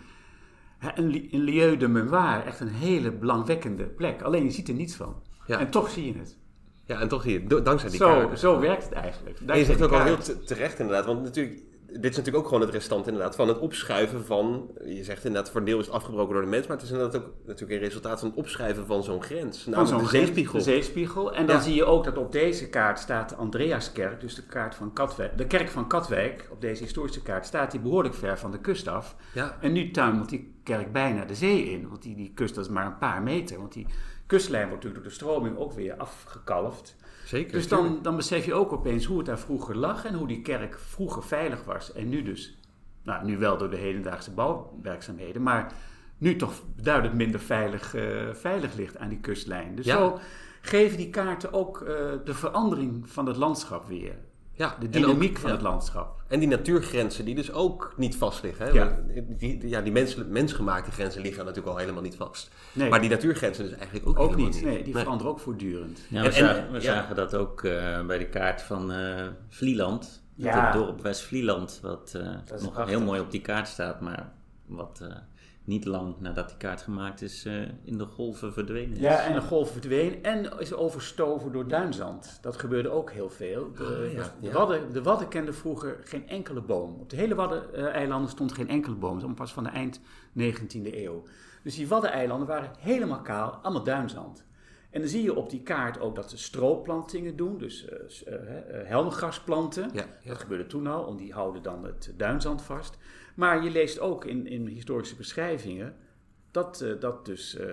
[0.96, 2.41] een, een lieu de mémoire.
[2.44, 4.22] Echt een hele belangwekkende plek.
[4.22, 5.15] Alleen je ziet er niets van.
[5.48, 5.60] Ja.
[5.60, 6.38] En toch zie je het.
[6.86, 8.38] Ja, en toch do- dankzij die Zo, kaarten.
[8.38, 9.39] zo werkt het eigenlijk.
[9.45, 12.61] En je zegt ook al heel terecht inderdaad, want natuurlijk, dit is natuurlijk ook gewoon
[12.61, 15.95] het restant inderdaad van het opschuiven van, je zegt inderdaad voor een deel is het
[15.95, 18.86] afgebroken door de mens, maar het is inderdaad ook natuurlijk een resultaat van het opschuiven
[18.86, 20.57] van zo'n grens, Van namelijk zo'n de zeespiegel.
[20.57, 21.33] De zeespiegel.
[21.33, 21.61] En dan Ja.
[21.61, 25.38] zie je ook dat op deze kaart staat de Andreaskerk, dus de, kaart van Katwijk,
[25.38, 26.47] de kerk van Katwijk.
[26.51, 29.15] Op deze historische kaart staat die behoorlijk ver van de kust af.
[29.33, 32.65] Ja, En nu tuimelt die kerk bijna de zee in, want die, die kust dat
[32.65, 33.57] is maar een paar meter.
[33.57, 33.88] Want die
[34.26, 36.95] kustlijn wordt natuurlijk door de stroming ook weer afgekalfd.
[37.26, 37.51] zeker.
[37.51, 40.41] Dus dan, dan besef je ook opeens hoe het daar vroeger lag en hoe die
[40.41, 41.93] kerk vroeger veilig was.
[41.93, 42.57] En nu dus,
[43.03, 45.71] nou nu wel door de hedendaagse bouwwerkzaamheden, maar
[46.17, 49.76] nu toch duidelijk minder veilig, eh, veilig ligt aan die kustlijn.
[49.76, 49.97] Dus Ja.
[49.97, 50.19] zo
[50.61, 51.88] geven die kaarten ook eh,
[52.26, 54.15] de verandering van het landschap weer.
[54.56, 55.56] Ja, De dynamiek ook- van ja.
[55.56, 56.24] het landschap.
[56.28, 58.66] En die natuurgrenzen die dus ook niet vast liggen.
[58.66, 58.72] Hè?
[58.72, 58.97] Ja.
[59.38, 62.49] Die, ja, die mens, mensgemaakte grenzen liggen natuurlijk al helemaal niet vast.
[62.74, 64.64] Nee, Maar die natuurgrenzen dus eigenlijk ook, ook helemaal niet.
[64.64, 65.01] Nee, die Nee.
[65.01, 65.99] veranderen ook voortdurend.
[66.10, 66.82] Ja, we, en- zagen, we ja.
[66.82, 70.24] zagen dat ook eh, bij de kaart van eh, Vlieland.
[70.36, 70.66] Ja.
[70.66, 72.86] Het dorp West-Vlieland, wat eh, nog prachtig.
[72.86, 74.32] heel mooi op die kaart staat, maar
[74.66, 75.16] wat eh,
[75.66, 78.99] niet lang nadat die kaart gemaakt is, eh, in de golven verdwenen is.
[78.99, 82.38] Ja, en de golf verdween en is overstoven door duinzand.
[82.41, 83.72] Dat gebeurde ook heel veel.
[83.74, 84.53] De, Ah, ja, de, ja.
[84.53, 86.95] Wadden, de Wadden kenden vroeger geen enkele boom.
[86.99, 89.20] Op de hele Waddeneilanden stond geen enkele boom.
[89.20, 89.99] Dat pas van de eind
[90.34, 91.24] 19e eeuw.
[91.63, 94.43] Dus die Waddeneilanden waren helemaal kaal, allemaal duinzand.
[94.89, 98.34] En dan zie je op die kaart ook dat ze stroopplantingen doen, dus s- eh,
[98.36, 99.89] eh, helmgras planten.
[99.93, 100.30] Ja, ja.
[100.30, 102.97] Dat gebeurde toen al, want die houden dan het duinzand vast.
[103.36, 105.95] Maar je leest ook in, in historische beschrijvingen
[106.51, 107.67] dat, eh, dat dus eh,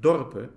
[0.00, 0.50] dorpen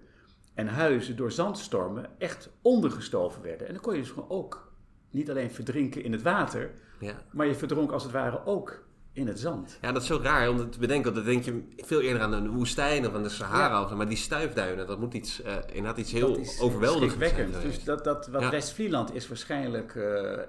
[0.53, 3.67] en huizen door zandstormen echt ondergestoven werden.
[3.67, 4.71] En dan kon je dus gewoon ook
[5.11, 7.23] niet alleen verdrinken in het water, Ja.
[7.31, 9.77] maar je verdronk als het ware ook in het zand.
[9.81, 11.13] ja, dat is zo raar om dat te bedenken.
[11.13, 13.87] Want dan denk je veel eerder aan de woestijn of aan de Sahara.
[13.89, 13.95] Ja.
[13.95, 17.51] Maar die stuifduinen, dat moet iets, eh inderdaad iets heel Dat is overweldigends zijn.
[17.61, 18.49] Dus dat, dat, wat Ja.
[18.51, 19.95] West-Vlieland is waarschijnlijk,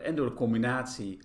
[0.03, 1.19] en door de combinatie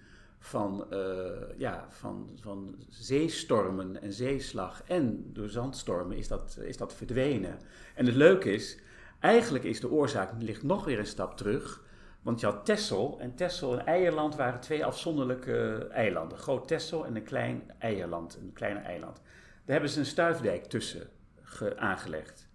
[0.46, 6.94] van, eh, ja, van, van zeestormen en zeeslag en door zandstormen, is dat, is dat
[6.94, 7.60] verdwenen.
[7.96, 8.80] En het leuke is,
[9.20, 11.84] eigenlijk is de oorzaak, ligt nog weer een stap terug.
[12.22, 16.38] Want je had Texel, en Texel en Eierland waren twee afzonderlijke eilanden.
[16.38, 19.16] Groot Texel en een klein Eierland, een kleine eiland.
[19.16, 21.10] Daar hebben ze een stuifdijk tussen
[21.42, 22.50] ge- aangelegd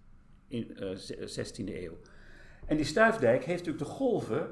[0.47, 1.97] in eh, ze- 16e eeuw.
[2.65, 4.49] En die stuifdijk heeft natuurlijk de golven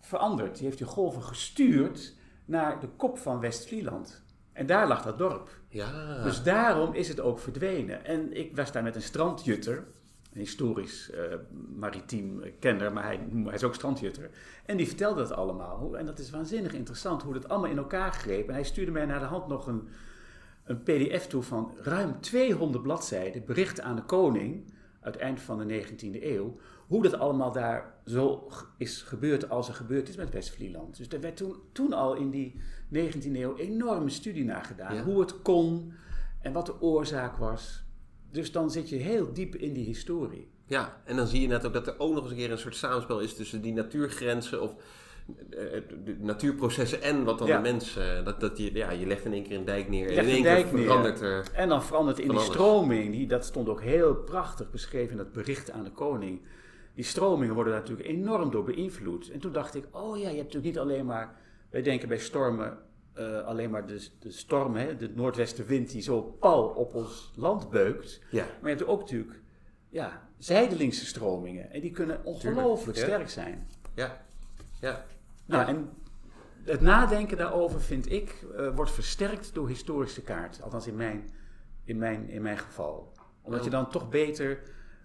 [0.00, 0.54] veranderd.
[0.56, 4.22] Die heeft die golven gestuurd naar de kop van West-Vlieland.
[4.52, 5.48] En daar lag dat dorp.
[5.68, 8.04] Ja, Dus daarom is het ook verdwenen.
[8.04, 9.76] En ik was daar met een strandjutter,
[10.32, 11.22] een historisch eh,
[11.76, 14.30] maritiem kenner, maar hij, hij is ook strandjutter.
[14.66, 15.96] En die vertelde dat allemaal.
[15.96, 18.48] En dat is waanzinnig interessant hoe dat allemaal in elkaar greep.
[18.48, 19.88] En hij stuurde mij naar de hand nog een,
[20.64, 25.58] een pdf toe van ruim 200 bladzijden, berichten aan de koning, uit het eind van
[25.58, 30.30] de 19e eeuw, hoe dat allemaal daar zo is gebeurd als er gebeurd is met
[30.30, 30.96] West-Vlieland.
[30.96, 32.60] Dus er werd toen, toen al in die
[32.94, 34.94] 19e eeuw enorme studie naar gedaan.
[34.94, 35.02] Ja.
[35.02, 35.92] Hoe het kon
[36.42, 37.82] en wat de oorzaak was.
[38.30, 40.50] Dus dan zit je heel diep in die historie.
[40.66, 42.58] ja, en dan zie je net ook dat er ook nog eens een keer een
[42.58, 44.74] soort samenspel is tussen die natuurgrenzen of
[46.04, 47.56] de natuurprocessen en wat dan Ja.
[47.56, 47.96] de mens.
[47.96, 50.30] eh, dat, dat je, ja, je legt in één keer een dijk neer en in
[50.30, 50.84] één keer neer.
[50.84, 51.48] verandert er.
[51.54, 52.48] En dan verandert in die alles.
[52.48, 56.40] stroming, die, dat stond ook heel prachtig beschreven in dat bericht aan de koning.
[56.94, 59.30] Die stromingen worden daar natuurlijk enorm door beïnvloed.
[59.30, 61.34] En toen dacht ik, oh ja, je hebt natuurlijk niet alleen maar,
[61.70, 62.78] wij denken bij stormen
[63.12, 67.70] eh, alleen maar de, de storm, hè, de noordwestenwind die zo pal op ons land
[67.70, 68.20] beukt.
[68.30, 69.40] Ja, Maar je hebt ook natuurlijk
[69.88, 71.70] ja, zijdelingse stromingen.
[71.70, 73.68] En die kunnen ongelooflijk sterk zijn.
[73.94, 74.24] ja,
[74.80, 75.04] ja.
[75.50, 75.88] Nou, en
[76.64, 80.62] het nadenken daarover, vind ik, eh, wordt versterkt door historische kaart.
[80.62, 81.30] Althans in mijn,
[81.84, 83.12] in mijn, in mijn geval.
[83.42, 84.62] Omdat je dan toch beter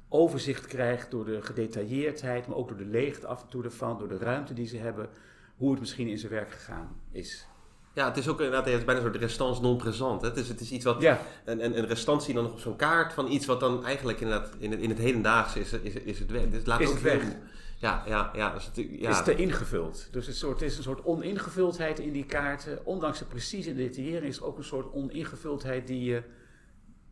[0.10, 4.08] overzicht krijgt door de gedetailleerdheid, maar ook door de leegte af en toe ervan, door
[4.08, 5.10] de ruimte die ze hebben,
[5.56, 7.48] hoe het misschien in zijn werk gegaan is.
[7.93, 10.22] Ja, het is ook inderdaad het is bijna een soort restance non présent.
[10.22, 12.76] Het is, het is iets wat, Ja, een, een, een restantie dan nog op zo'n
[12.76, 16.20] kaart van iets wat dan eigenlijk inderdaad in het, in het hedendaagse is, is, is
[16.20, 16.50] het weg.
[16.50, 17.36] Dit laat Is ook het veel- weg.
[17.86, 18.53] Ja, ja, ja.
[18.53, 19.09] Natuurlijk, ja.
[19.09, 20.07] is te ingevuld.
[20.11, 22.86] Dus een soort, het is een soort oningevuldheid in die kaarten.
[22.86, 26.23] Ondanks de precieze detaillering is er ook een soort oningevuldheid die je,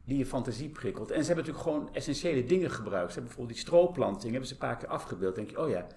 [0.05, 1.11] die je fantasie prikkelt.
[1.11, 3.07] En ze hebben natuurlijk gewoon essentiële dingen gebruikt.
[3.13, 5.35] Ze hebben bijvoorbeeld die strooplanting, hebben ze een paar keer afgebeeld.
[5.35, 5.87] Dan denk je, oh ja,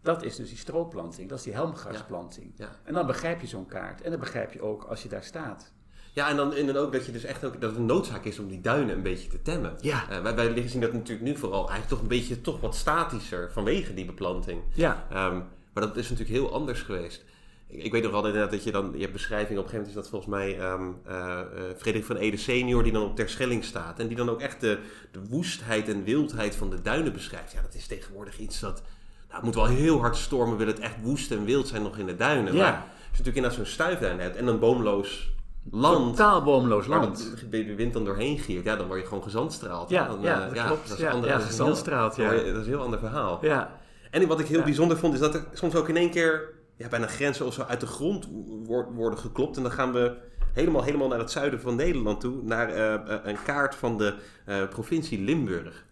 [0.00, 1.28] dat is dus die strooplanting.
[1.28, 2.52] Dat is die helmgrasplanting.
[2.56, 2.68] Ja.
[2.84, 4.00] En dan begrijp je zo'n kaart.
[4.00, 5.72] En dan begrijp je ook als je daar staat.
[6.14, 8.24] Ja, en dan, en dan ook dat je dus echt ook, dat het een noodzaak
[8.24, 9.76] is om die duinen een beetje te temmen.
[9.80, 10.10] Ja.
[10.10, 13.50] Eh, wij, wij zien dat natuurlijk nu vooral eigenlijk toch een beetje toch wat statischer
[13.52, 14.62] vanwege die beplanting.
[14.74, 15.40] Ja, Ehm,
[15.72, 17.24] maar dat is natuurlijk heel anders geweest.
[17.66, 19.92] Ik, ik weet nog wel inderdaad dat je dan, je hebt beschrijving, op een gegeven
[19.92, 21.40] moment is dat volgens mij eh,
[21.76, 23.98] Frederik van Ede senior die dan op Terschelling staat.
[23.98, 24.78] En die dan ook echt de,
[25.10, 27.52] de woestheid en wildheid van de duinen beschrijft.
[27.52, 30.80] Ja, dat is tegenwoordig iets dat, nou het moet wel heel hard stormen, wil het
[30.80, 32.54] echt woest en wild zijn nog in de duinen.
[32.54, 32.62] Ja.
[32.62, 35.32] Maar natuurlijk inderdaad zo'n stuiflijn hebt en een boomloos
[35.70, 36.16] land.
[36.16, 37.34] Totaal boomloos land.
[37.50, 39.90] de wind dan doorheen giert, ja, dan word je gewoon gezandstraald.
[39.90, 40.88] Ja, dan, ja, eh, dat klopt.
[40.88, 42.30] Dat is, Ja, ander- ja, dat is een heel- gezandstraald, ja.
[42.30, 43.38] dat is een heel ander verhaal.
[43.44, 44.64] Ja, En wat ik heel Ja.
[44.64, 47.62] bijzonder vond, is dat er soms ook in één keer ja, bijna grenzen of zo
[47.62, 48.28] uit de grond
[48.66, 49.56] wo- worden geklopt.
[49.56, 50.16] En dan gaan we
[50.52, 54.14] helemaal, helemaal naar het zuiden van Nederland toe, naar eh, eh, een kaart van de
[54.44, 55.84] eh, provincie Limburg.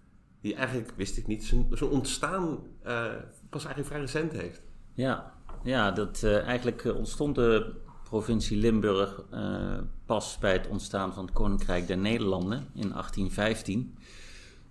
[0.42, 3.04] Die eigenlijk, wist ik niet, zijn, ontstaan eh,
[3.50, 4.62] pas eigenlijk vrij recent heeft.
[4.94, 7.72] Ja, ja dat, eh, eigenlijk ontstond de
[8.10, 13.94] provincie Limburg eh, pas bij het ontstaan van het Koninkrijk der Nederlanden in 1815.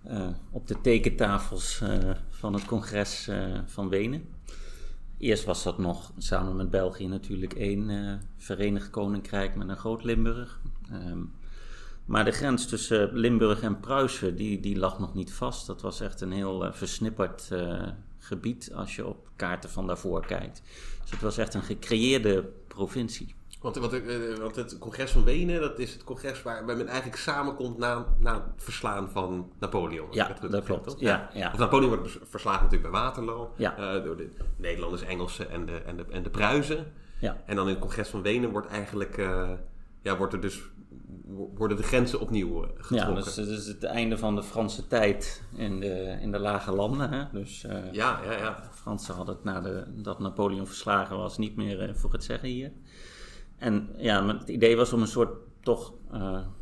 [0.02, 3.30] eh, op de tekentafels eh, van het congres
[3.66, 4.28] van Wenen.
[5.18, 10.60] Eerst was dat nog samen met België natuurlijk één verenigd koninkrijk met een groot Limburg.
[10.90, 11.18] Ehm,
[12.04, 15.66] maar de grens tussen Limburg en Pruisen, die, die lag nog niet vast.
[15.66, 17.48] Dat was echt een heel versnipperd
[18.18, 20.62] gebied als je op kaarten van daarvoor kijkt.
[21.02, 23.34] Dus het was echt een gecreëerde provincie.
[23.60, 26.86] Want, want, eh, want het congres van Wenen, dat is het congres waar, waar men
[26.86, 30.08] eigenlijk samenkomt na, na het verslaan van Napoleon.
[30.10, 30.94] Ja, dat klopt.
[30.98, 31.50] Ja, ja.
[31.52, 33.52] Of Napoleon wordt verslagen natuurlijk bij Waterloo.
[33.56, 33.76] Ja.
[33.76, 36.92] eh, door de Nederlanders, Engelsen en de, en de, en de Pruisen.
[37.18, 39.50] Ja, En dan in het congres van Wenen wordt eigenlijk, eh,
[40.02, 40.60] ja, wordt er dus,
[41.54, 43.24] worden de grenzen opnieuw eh, ja getrokken.
[43.24, 47.10] dus het is het einde van de Franse tijd in de, in de lage landen.
[47.10, 47.24] Hè?
[47.32, 48.54] Dus eh, ja, ja, ja.
[48.54, 52.24] De Fransen hadden het na de, dat Napoleon verslagen was niet meer eh, voor het
[52.24, 52.72] zeggen hier.
[53.58, 55.32] En ja, het idee was om een soort
[55.62, 55.92] toch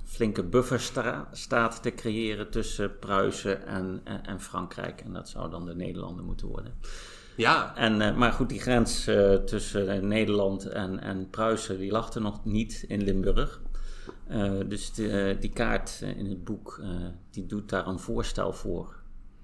[0.04, 5.00] flinke bufferstaat te creëren tussen Pruisen en, en, en Frankrijk.
[5.00, 6.74] En dat zou dan de Nederlanden moeten worden.
[7.36, 9.04] Ja, En, maar goed, die grens
[9.44, 13.60] tussen Nederland en, en Pruisen, die lag er nog niet in Limburg.
[14.28, 16.82] Eh, dus de, eh, die kaart eh, in het boek,
[17.30, 18.96] die doet daar een voorstel voor.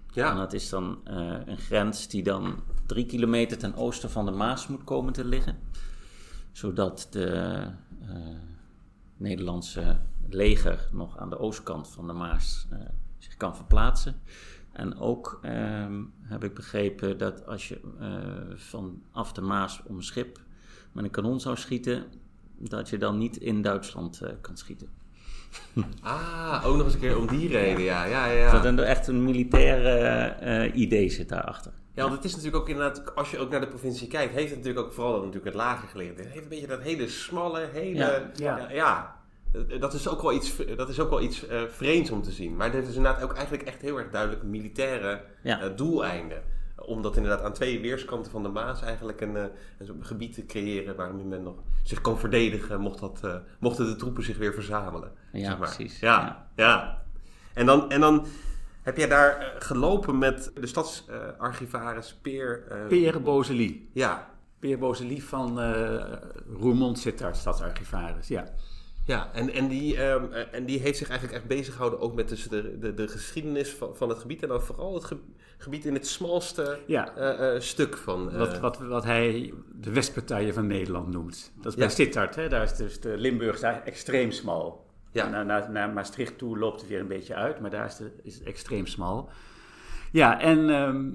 [0.07, 0.35] En ja.
[0.35, 1.01] dat is dan
[1.47, 5.59] een grens die dan drie kilometer ten oosten van de Maas moet komen te liggen.
[6.53, 7.67] Zodat de
[9.17, 12.67] Nederlandse leger nog aan de oostkant van de Maas
[13.19, 14.21] zich kan verplaatsen.
[14.75, 20.03] En ook ehm, heb ik begrepen dat als je eh, vanaf de Maas om een
[20.03, 20.41] schip
[20.93, 22.05] met een kanon zou schieten,
[22.71, 24.89] dat je dan niet in Duitsland eh, kan schieten.
[26.03, 28.61] Ah, ook nog eens een keer om die reden, ja, ja, ja.
[28.61, 29.87] Dat er echt een militair
[30.39, 31.73] eh, idee zit daarachter.
[31.95, 34.49] Ja, want het is natuurlijk ook inderdaad, als je ook naar de provincie kijkt, heeft
[34.49, 36.17] het natuurlijk ook vooral dat natuurlijk het lager gelegen.
[36.17, 37.95] Het heeft een beetje dat hele smalle, hele...
[37.99, 38.31] Ja.
[38.35, 38.71] Ja, Ja.
[38.71, 39.17] ja.
[39.79, 42.57] Dat is ook wel iets, dat is ook wel iets eh, vreemds om te zien.
[42.57, 45.61] Maar het heeft dus inderdaad ook eigenlijk echt heel erg duidelijk militaire Ja.
[45.61, 46.43] eh, doeleinden.
[46.87, 49.45] Om dat inderdaad aan twee weerskanten van de Maas eigenlijk een, eh,
[49.79, 53.97] een gebied te creëren waarin men nog zich kan verdedigen mocht dat, eh, mochten de
[53.97, 55.13] troepen zich weer verzamelen.
[55.33, 55.75] Ja, zeg maar.
[55.75, 56.01] precies.
[56.01, 56.47] Ja, Ja.
[56.57, 57.03] ja.
[57.55, 58.27] En, dan, en dan
[58.83, 62.65] heb jij daar eh, gelopen met de stadsarchivaris Peer...
[62.69, 63.91] eh, Peer Bozeli.
[63.93, 66.03] Ja, Peer Bozeli van eh
[66.53, 68.29] Roermond zit daar, stadsarchivaris.
[68.29, 68.45] Ja.
[69.07, 69.31] Ja.
[69.33, 72.29] En, en, die, ehm, eh, en die heeft zich eigenlijk echt bezig gehouden ook met
[72.29, 74.43] dus de, de, de geschiedenis van, van het gebied.
[74.43, 75.21] En dan vooral het ge-
[75.59, 77.15] gebied in het smalste Ja.
[77.17, 78.37] eh, eh, stuk van...
[78.37, 81.53] Wat, wat, wat hij de Westpartijen van Nederland noemt.
[81.57, 81.93] Dat is bij Ja.
[81.93, 82.35] Sittard.
[82.35, 82.49] Hè?
[82.49, 84.87] Daar is dus de Limburg extreem smal.
[85.13, 85.29] Ja.
[85.29, 88.11] Naar, naar, naar Maastricht toe loopt het weer een beetje uit, maar daar is, de,
[88.23, 89.29] is het extreem smal.
[90.13, 91.11] Ja, en ehm,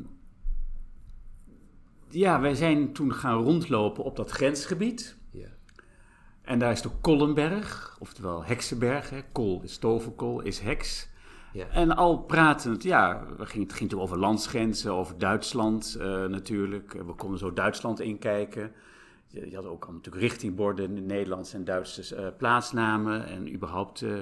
[2.09, 5.17] ja, wij zijn toen gaan rondlopen op dat grensgebied.
[6.49, 9.09] En daar is de Kollenberg, oftewel Heksenberg.
[9.09, 9.19] Hè.
[9.31, 11.09] Kol is toverkol, is heks.
[11.53, 11.67] Ja.
[11.67, 16.93] En al pratend, ja, we gingen, het ging toen over landsgrenzen, over Duitsland eh, natuurlijk.
[16.93, 18.71] We konden zo Duitsland inkijken.
[19.27, 24.01] Je, je had ook al natuurlijk richtingborden in Nederlandse en Duitse eh, plaatsnamen en überhaupt
[24.01, 24.13] eh,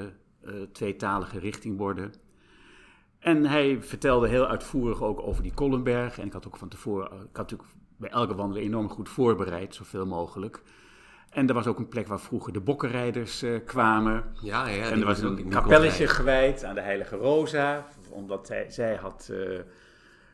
[0.71, 2.13] tweetalige richtingborden.
[3.19, 6.19] En hij vertelde heel uitvoerig ook over die Kollenberg.
[6.19, 9.75] En ik had ook van tevoren, ik had natuurlijk bij elke wandeling enorm goed voorbereid,
[9.75, 10.61] zoveel mogelijk.
[11.29, 14.23] En er was ook een plek waar vroeger de bokkenrijders eh, kwamen.
[14.41, 14.89] Ja, ja.
[14.89, 19.59] en er was een kapelletje gewijd aan de heilige Rosa, omdat hij, zij had eh,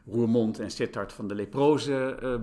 [0.05, 2.39] Roermond en Sittard van de leprozen eh,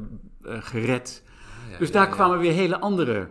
[0.62, 1.22] gered.
[1.70, 3.28] Ja, dus daar kwamen weer hele andere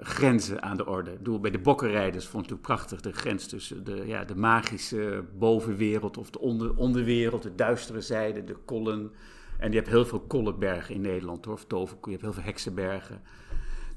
[0.00, 1.10] grenzen aan de orde.
[1.10, 4.36] Ik bedoel, bij de bokkenrijders vond ik natuurlijk prachtig de grens tussen de, ja, de
[4.36, 9.12] magische bovenwereld of de onder, onderwereld, de duistere zijde, de kollen.
[9.58, 12.50] En je hebt heel veel kollenbergen in Nederland hoor, of toverkoe, je hebt heel veel
[12.52, 13.22] heksenbergen.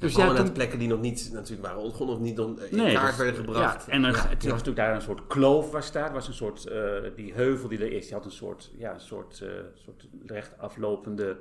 [0.03, 2.77] Dus ja, ja, toen- plekken die nog niet natuurlijk waren ontgonnen of niet dan in
[2.77, 3.85] Nee, kaart dat- werden gebracht.
[3.85, 6.07] Ja, en Ja, het was natuurlijk daar een soort kloof was daar.
[6.07, 6.79] Er was een soort, eh,
[7.15, 10.57] die heuvel die er is, die had een soort, ja, een soort, eh, soort recht
[10.57, 11.37] aflopende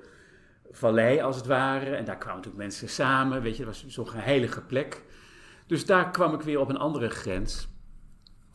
[0.71, 1.95] vallei als het ware.
[1.97, 5.03] En daar kwamen natuurlijk mensen samen, weet je, dat was zo'n heilige plek.
[5.67, 7.71] Dus daar kwam ik weer op een andere grens.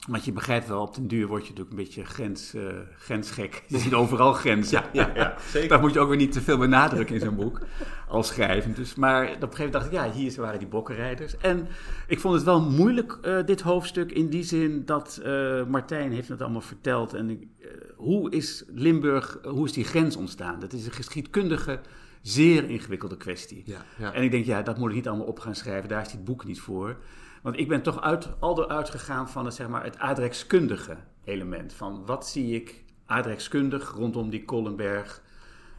[0.07, 3.63] Want je begrijpt wel, op den duur word je natuurlijk een beetje grens, uh, grensgek.
[3.67, 4.81] Je ziet overal grenzen.
[4.93, 5.69] Ja, ja, ja, zeker.
[5.69, 7.61] Dat moet je ook weer niet te veel benadrukken in zo'n boek,
[8.07, 8.75] als schrijvend.
[8.75, 11.37] Dus, maar op een gegeven moment dacht ik, ja, hier waren die bokkenrijders.
[11.37, 11.67] En
[12.07, 16.29] ik vond het wel moeilijk, uh, dit hoofdstuk, in die zin dat uh, Martijn heeft
[16.29, 17.13] het allemaal verteld.
[17.13, 17.47] En ik,
[17.95, 20.59] hoe is Limburg, hoe is die grens ontstaan?
[20.59, 21.79] Dat is een geschiedkundige,
[22.21, 23.63] zeer ingewikkelde kwestie.
[23.65, 24.13] Ja, ja.
[24.13, 26.23] En ik denk, ja, dat moet ik niet allemaal op gaan schrijven, daar is dit
[26.25, 26.97] boek niet voor.
[27.41, 31.73] Want ik ben toch uit, al uitgegaan van het, zeg maar, het aardrijkskundige element.
[31.73, 35.21] Van wat zie ik aardrijkskundig rondom die Kollenberg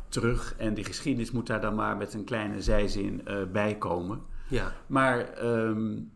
[0.09, 0.55] terug.
[0.57, 4.21] En die geschiedenis moet daar dan maar met een kleine zijzin uh, bij komen.
[4.49, 4.73] Ja.
[4.87, 6.11] Maar um,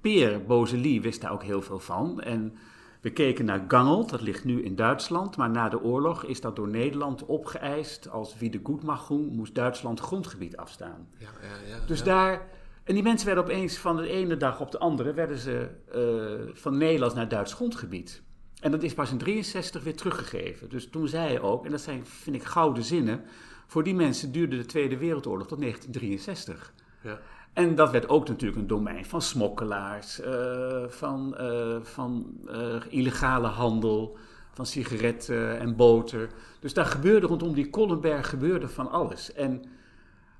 [0.00, 2.20] Peer Bozeli wist daar ook heel veel van.
[2.20, 2.56] En
[3.00, 5.36] we keken naar Gangelt, dat ligt nu in Duitsland.
[5.36, 8.10] Maar na de oorlog is dat door Nederland opgeëist.
[8.10, 11.08] Als wie de Goedmachung moest Duitsland grondgebied afstaan.
[11.18, 12.48] Ja, ja, ja, dus daar
[12.86, 16.54] en die mensen werden opeens van de ene dag op de andere werden ze uh,
[16.54, 18.22] van Nederland naar Duits grondgebied.
[18.66, 20.68] En dat is pas in 63 weer teruggegeven.
[20.68, 23.22] Dus toen zei hij ook, en dat zijn, vind ik, gouden zinnen.
[23.66, 26.72] Voor die mensen duurde de Tweede Wereldoorlog tot 1963.
[27.02, 27.18] Ja.
[27.52, 32.38] En dat werd ook natuurlijk een domein van smokkelaars, uh, van, uh, van
[32.88, 34.16] illegale handel,
[34.52, 36.28] van sigaretten en boter.
[36.60, 39.32] Dus daar gebeurde rondom die Kollenberg gebeurde van alles.
[39.32, 39.64] En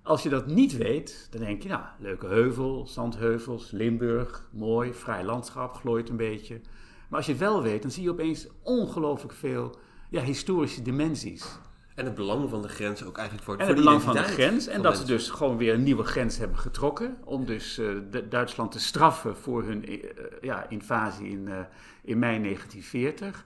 [0.02, 5.24] als je dat niet weet, dan denk je, nou, leuke heuvel, zandheuvels, Limburg, mooi, vrij
[5.24, 6.60] landschap, glooit een beetje.
[7.08, 9.76] Maar als je het wel weet, dan zie je opeens ongelooflijk veel
[10.10, 11.58] ja, historische dimensies.
[11.96, 14.66] En het belang van de grens ook eigenlijk voor, en het belang van de grens.
[14.66, 17.16] En dat ze dus gewoon weer een nieuwe grens hebben getrokken.
[17.24, 17.88] Om dus eh,
[18.28, 20.02] Duitsland te straffen voor hun eh,
[20.40, 21.58] ja, invasie in, eh,
[22.02, 23.44] in mei 1940.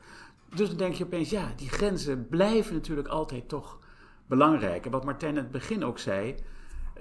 [0.54, 3.78] Dus dan denk je opeens, ja, die grenzen blijven natuurlijk altijd toch
[4.26, 4.84] belangrijk.
[4.84, 6.34] En wat Martijn in het begin ook zei.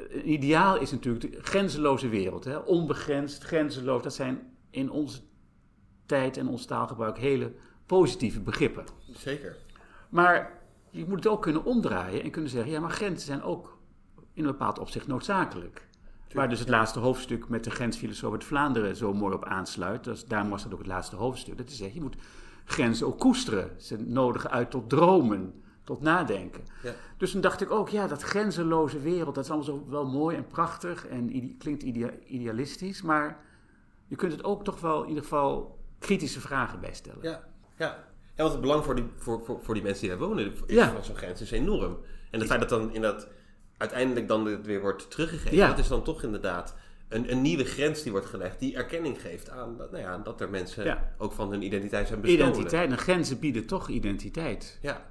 [0.09, 2.43] Een ideaal is natuurlijk de grenzeloze wereld.
[2.43, 2.57] Hè?
[2.57, 4.03] Onbegrensd, grenzeloos.
[4.03, 4.39] Dat zijn
[4.69, 5.19] in onze
[6.09, 7.51] tijd en ons taalgebruik hele
[7.85, 8.85] positieve begrippen.
[9.13, 9.55] Zeker.
[10.09, 13.77] Maar je moet het ook kunnen omdraaien en kunnen zeggen: ja, maar grenzen zijn ook
[14.33, 15.87] in een bepaald opzicht noodzakelijk.
[16.33, 20.03] Waar dus het laatste hoofdstuk met de grensfilosoof uit Vlaanderen zo mooi op aansluit.
[20.03, 21.57] Dus daarom was dat ook het laatste hoofdstuk.
[21.57, 22.15] Dat is zeggen, je moet
[22.65, 23.71] grenzen ook koesteren.
[23.77, 26.63] Ze nodigen uit tot dromen, tot nadenken.
[26.83, 26.93] Ja.
[27.17, 30.35] Dus toen dacht ik ook, ja, dat grenzeloze wereld, dat is allemaal zo wel mooi
[30.35, 33.01] en prachtig en ide- klinkt idea- idealistisch.
[33.01, 33.43] Maar
[34.07, 37.19] je kunt het ook toch wel in ieder geval kritische vragen bij stellen.
[37.21, 37.43] Ja,
[37.77, 37.85] ja.
[38.35, 40.75] ja want het belang voor die, voor, voor, voor die mensen die daar wonen is
[40.75, 40.91] Ja.
[40.91, 41.97] van zo'n grens is enorm.
[42.31, 43.27] En het feit dat dan inderdaad
[43.77, 45.67] uiteindelijk dan dit weer wordt teruggegeven, Ja.
[45.67, 46.75] dat is dan toch inderdaad
[47.09, 50.41] een, een nieuwe grens die wordt gelegd, die erkenning geeft aan dat, nou ja, dat
[50.41, 51.13] er mensen Ja.
[51.17, 52.47] ook van hun identiteit zijn bestolen.
[52.47, 54.79] Identiteit en grenzen bieden toch identiteit.
[54.81, 55.07] Ja.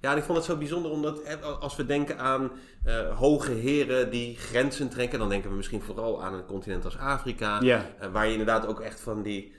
[0.00, 2.50] Ja, en ik vond het zo bijzonder omdat als we denken aan
[2.84, 6.98] eh, hoge heren die grenzen trekken, dan denken we misschien vooral aan een continent als
[6.98, 7.86] Afrika, Ja.
[7.98, 9.52] eh, waar je inderdaad ook echt van die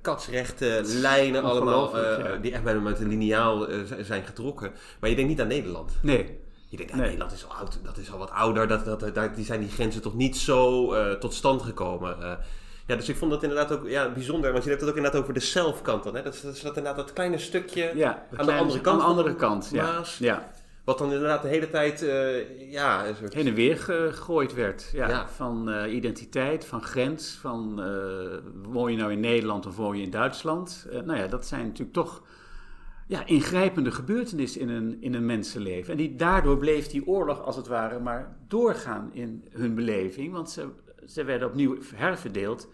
[0.00, 2.36] katsrechte lijnen allemaal, eh, ja.
[2.36, 4.72] die echt bijna met een lineaal eh, zijn getrokken.
[5.00, 5.92] Maar je denkt niet aan Nederland.
[6.02, 7.06] Nee, Je denkt, ah, Nee.
[7.06, 10.02] Nederland is al oud, dat is al wat ouder, dat, dat, die zijn die grenzen
[10.02, 12.22] toch niet zo eh, tot stand gekomen.
[12.22, 12.32] Eh,
[12.86, 15.20] ja, dus ik vond dat inderdaad ook ja, bijzonder, want je hebt het ook inderdaad
[15.20, 16.14] over de zelfkant dan.
[16.14, 16.22] Hè?
[16.22, 18.26] Dat, is, dat is dat inderdaad dat kleine stukje ja.
[18.36, 18.86] aan de andere kant.
[18.86, 20.02] Aan de van andere kant, ja.
[20.18, 20.50] Ja.
[20.84, 23.34] Wat dan inderdaad de hele tijd, eh, ja, een soort...
[23.34, 24.90] Heen en weer ge- gegooid werd.
[24.92, 25.08] Ja.
[25.08, 25.28] Ja.
[25.28, 30.02] Van eh, identiteit, van grens, van eh, woon je nou in Nederland of woon je
[30.02, 30.86] in Duitsland.
[31.04, 32.22] Nou ja, dat zijn natuurlijk toch
[33.06, 35.90] ja, ingrijpende gebeurtenissen in een, in een mensenleven.
[35.92, 40.32] En die, daardoor bleef die oorlog als het ware maar doorgaan in hun beleving.
[40.32, 40.68] Want ze,
[41.06, 42.68] ze werden opnieuw herverdeeld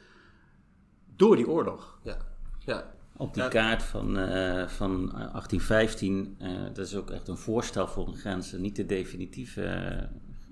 [1.16, 1.98] door die oorlog.
[2.02, 2.16] Ja,
[2.58, 2.94] ja.
[3.16, 8.08] Op die kaart van, eh, van 1815, eh, dat is ook echt een voorstel voor
[8.08, 10.02] een grens, en niet de definitieve eh,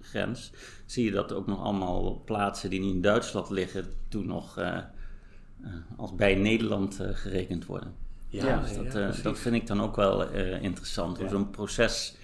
[0.00, 0.52] grens.
[0.86, 4.76] Zie je dat ook nog allemaal plaatsen die niet in Duitsland liggen, toen nog eh,
[4.76, 4.82] eh,
[5.96, 7.94] als bij Nederland eh, gerekend worden.
[8.28, 11.16] Ja, Dus dat, ja, eh, dat vind ik dan ook wel eh, interessant.
[11.16, 11.32] Hoe Ja.
[11.32, 12.16] zo'n proces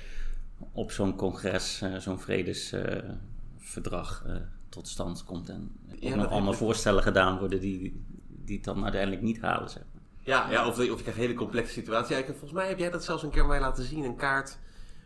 [0.73, 4.37] op zo'n congres, eh, zo'n vredesverdrag eh,
[4.69, 5.49] tot stand komt.
[5.49, 5.71] En
[6.01, 8.05] ook nog allemaal voorstellen gedaan worden die,
[8.45, 9.71] die het dan uiteindelijk niet halen.
[9.71, 9.83] Zeg.
[10.31, 12.17] Ja, ja of, of je krijgt een hele complexe situatie.
[12.17, 14.59] Ja, volgens mij heb jij dat zelfs een keer mij laten zien, een kaart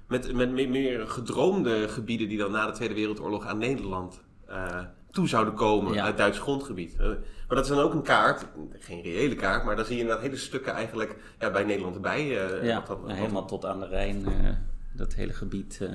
[0.09, 4.79] met, met meer, meer gedroomde gebieden die dan na de Tweede Wereldoorlog aan Nederland eh,
[5.11, 6.05] toe zouden komen Ja.
[6.05, 6.97] uit Duits grondgebied.
[6.99, 8.47] Eh, maar dat is dan ook een kaart,
[8.79, 12.21] geen reële kaart, maar dan zie je inderdaad hele stukken eigenlijk ja, bij Nederland erbij.
[12.61, 14.51] eh, Ja, wat helemaal tot aan de Rijn, eh,
[14.93, 15.89] dat hele gebied eh,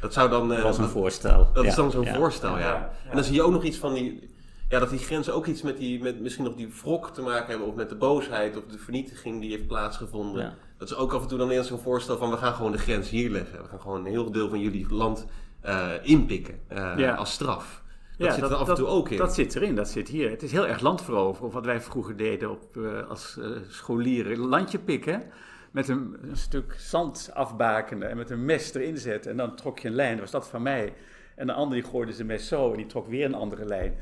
[0.00, 0.52] Dat zou dan...
[0.52, 1.50] eh, was een dat- voorstel.
[1.52, 2.14] Dat Ja, is dan zo'n ja.
[2.14, 2.58] voorstel, ja.
[2.58, 2.92] Ja, ja.
[3.10, 4.29] En dan zie je ook nog iets van die...
[4.70, 7.46] Ja, dat die grenzen ook iets met, die, met misschien nog die wrok te maken
[7.46, 7.66] hebben...
[7.66, 10.42] of met de boosheid of de vernietiging die heeft plaatsgevonden.
[10.42, 10.54] Ja.
[10.78, 12.30] Dat is ook af en toe dan eerst zo'n voorstel van...
[12.30, 13.62] we gaan gewoon de grens hier leggen.
[13.62, 15.26] We gaan gewoon een heel deel van jullie land
[15.60, 17.14] eh, inpikken eh, Ja.
[17.14, 17.82] als straf.
[18.18, 19.16] Dat zit er af en toe ook in.
[19.16, 20.30] Dat zit erin, dat zit hier.
[20.30, 24.38] Het is heel erg landveroveren, of wat wij vroeger deden op, uh, als scholieren.
[24.38, 25.22] Landje pikken,
[25.70, 29.30] met een, een, stuk zand afbakenen en met een mes erin zetten.
[29.30, 30.92] En dan trok je een lijn, was dat van mij.
[31.36, 33.94] En de andere die gooide zijn mes zo en die trok weer een andere lijn.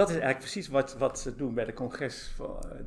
[0.00, 2.32] Dat is eigenlijk precies wat, wat ze doen bij de congres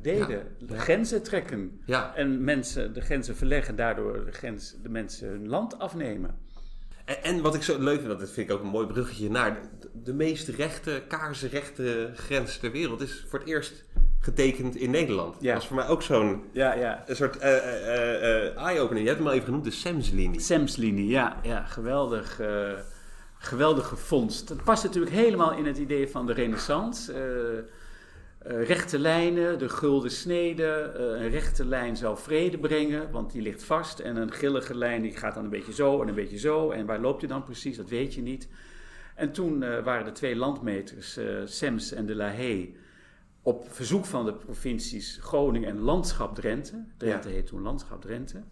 [0.02, 0.46] deden.
[0.66, 1.80] Ja, Grenzen trekken.
[1.86, 2.14] Ja.
[2.14, 6.38] En mensen de grenzen verleggen, daardoor de, grens, de mensen hun land afnemen.
[7.04, 9.60] En, en, wat ik zo leuk vind, dat vind ik ook een mooi bruggetje naar
[9.80, 13.84] de, de meest rechte, kaarsrechte grens ter wereld, is voor het eerst
[14.20, 15.36] getekend in Nederland.
[15.40, 15.52] Ja.
[15.52, 17.04] Dat is voor mij ook zo'n ja, ja.
[17.06, 19.02] een soort uh, uh, uh, eye-opener.
[19.02, 20.40] Je hebt hem al even genoemd, de Semslinie.
[20.40, 22.40] Semslinie, ja, ja geweldig.
[23.44, 24.48] Geweldige vondst.
[24.48, 27.12] Het past natuurlijk helemaal in het idee van de renaissance.
[28.46, 30.94] Uh, rechte lijnen, de gulden snede.
[30.96, 33.98] Uh, een rechte lijn zou vrede brengen, want die ligt vast.
[33.98, 36.70] En een grillige lijn die gaat dan een beetje zo en een beetje zo.
[36.70, 38.48] En waar loopt hij dan precies, dat weet je niet.
[39.14, 42.72] En toen waren de twee landmeters, Sems en de La Haye,
[43.42, 46.84] op verzoek van de provincies Groningen en Landschap Drenthe.
[46.96, 47.34] Drenthe ja.
[47.34, 48.42] heet toen Landschap Drenthe.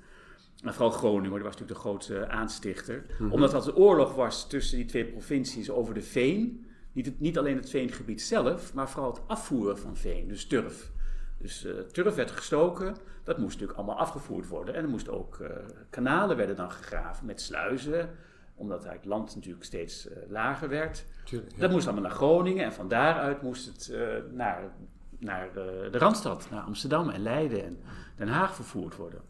[0.62, 3.04] En vooral Groningen, die was natuurlijk de grootste aanstichter.
[3.08, 3.32] Mm -hmm.
[3.32, 6.66] Omdat dat een oorlog was tussen die twee provincies over de veen.
[6.92, 10.90] Niet, het, niet alleen het veengebied zelf, maar vooral het afvoeren van veen, dus turf.
[11.38, 14.74] Dus uh, turf werd gestoken, dat moest natuurlijk allemaal afgevoerd worden.
[14.74, 15.48] En er moesten ook uh,
[15.90, 18.10] kanalen werden dan gegraven met sluizen,
[18.54, 21.04] omdat het land natuurlijk steeds uh, lager werd.
[21.24, 21.58] Tuurlijk, ja.
[21.60, 23.92] Dat moest allemaal naar Groningen en van daaruit moest het
[24.32, 24.72] naar,
[25.18, 27.78] naar de, de Randstad, naar Amsterdam en Leiden en
[28.16, 29.20] Den Haag vervoerd worden.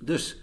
[0.00, 0.42] Dus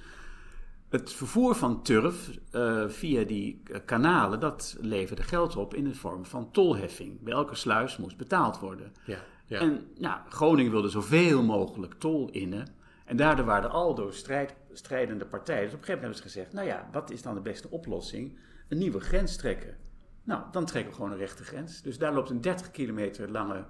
[0.91, 5.95] het vervoer van turf uh, via die uh, kanalen, dat leverde geld op in de
[5.95, 7.21] vorm van tolheffing.
[7.21, 8.93] Bij elke sluis moest betaald worden.
[9.05, 9.59] Ja, ja.
[9.59, 12.67] En nou, Groningen wilde zoveel mogelijk tol innen.
[13.05, 15.63] En daardoor waren er aldoor strijd, strijdende partijen.
[15.63, 17.69] Dus op een gegeven moment hebben ze gezegd, nou ja, wat is dan de beste
[17.69, 18.37] oplossing?
[18.67, 19.77] Een nieuwe grens trekken.
[20.23, 21.81] Nou, dan trekken we gewoon een rechte grens.
[21.81, 23.65] Dus daar loopt een 30 kilometer lange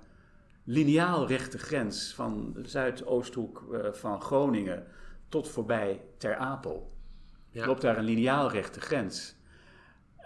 [0.63, 4.85] lineaal rechte grens van de Zuidoosthoek uh, van Groningen
[5.29, 6.91] tot voorbij Ter Apel.
[7.51, 7.65] Ja.
[7.65, 9.35] loopt daar een lineaal rechte grens.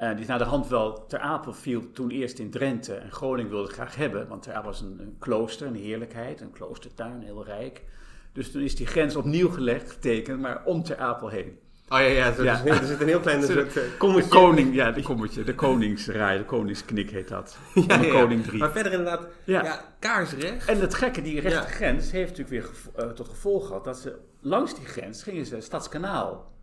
[0.02, 3.12] Uh, die is naar de hand wel, Ter Apel viel toen eerst in Drenthe en
[3.12, 6.52] Groningen wilde het graag hebben, want Ter Apel was een, een, klooster, een heerlijkheid, een
[6.52, 7.84] kloostertuin, heel rijk.
[8.34, 11.60] Dus toen is die grens opnieuw gelegd, getekend, maar om Ter Apel heen.
[11.90, 12.32] Oh ja, ja.
[12.32, 14.30] Dus, er zit een heel klein soort uh, kommetje.
[14.30, 17.58] De koning, ja, die kommetje, de koningsraai, de koningsknik heet dat.
[17.88, 18.60] ja, de koning 3.
[18.60, 20.68] Maar verder inderdaad, ja, kaarsrecht.
[20.68, 23.98] En het gekke, die rechte grens heeft natuurlijk weer gevo uh, tot gevolg gehad dat
[23.98, 26.54] ze langs die grens gingen ze Stadskanaal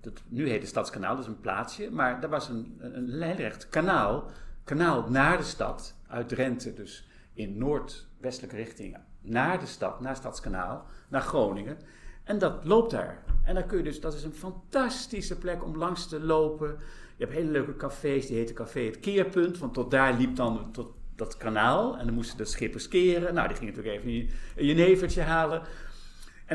[0.00, 3.68] dat, nu heet het Stadskanaal, dat is een plaatsje, maar daar was een, een, lijnrecht
[3.68, 4.30] kanaal,
[4.64, 10.86] kanaal naar de stad, uit Drenthe, dus in noordwestelijke richting, naar de stad, naar Stadskanaal,
[11.08, 11.78] naar Groningen.
[12.24, 13.22] En dat loopt daar.
[13.44, 16.68] En dan kun je dus, dat is een fantastische plek om langs te lopen.
[17.16, 20.72] Je hebt hele leuke cafés, die heten Café Het Keerpunt, want tot daar liep dan
[20.72, 21.98] tot dat kanaal.
[21.98, 23.34] En dan moesten de schippers keren.
[23.34, 25.62] Nou, die gingen natuurlijk even een jenevertje halen.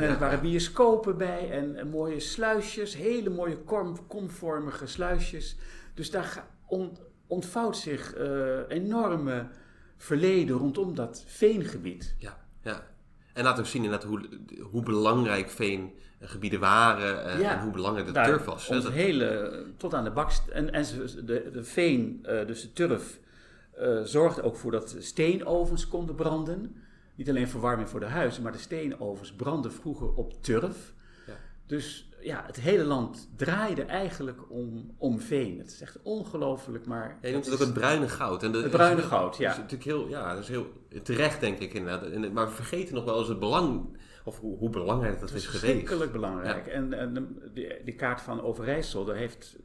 [0.03, 5.55] En er waren bioscopen bij en, en, mooie sluisjes, hele mooie kom, komvormige sluisjes.
[5.93, 6.97] Dus daar on,
[7.27, 9.47] ontvouwt zich uh, enorme
[9.97, 12.15] verleden rondom dat veengebied.
[12.17, 12.83] Ja, ja.
[13.33, 14.29] En laat ook zien inderdaad hoe,
[14.71, 17.57] hoe belangrijk veengebieden waren ja.
[17.57, 18.69] en hoe belangrijk de Daar, turf was.
[18.69, 18.93] Ons dat...
[18.93, 20.47] hele, tot aan de bakst.
[20.47, 20.85] En, en
[21.25, 23.19] de, de veen, uh, dus de turf,
[24.03, 26.75] zorgde ook voor dat steenovens konden branden.
[27.19, 30.93] Niet alleen verwarming voor de huizen, maar de steenovens brandden vroeger op turf.
[31.27, 31.33] Ja.
[31.65, 35.57] Dus ja, het hele land draaide eigenlijk om, om veen.
[35.57, 37.17] Het is echt ongelooflijk, maar...
[37.21, 38.43] Ja, je noemt het ook het bruine goud.
[38.43, 39.43] En de, het bruine goud, ja.
[39.43, 40.67] Dat is natuurlijk heel, ja, dat is heel
[41.03, 42.31] terecht, denk ik inderdaad.
[42.31, 45.43] Maar we vergeten nog wel eens het belang, of hoe, hoe belangrijk dat, dat is,
[45.43, 45.65] is geweest.
[45.65, 46.65] Verschrikkelijk belangrijk.
[46.65, 46.71] Ja.
[46.71, 49.57] En, en die, die kaart van Overijssel, daar heeft...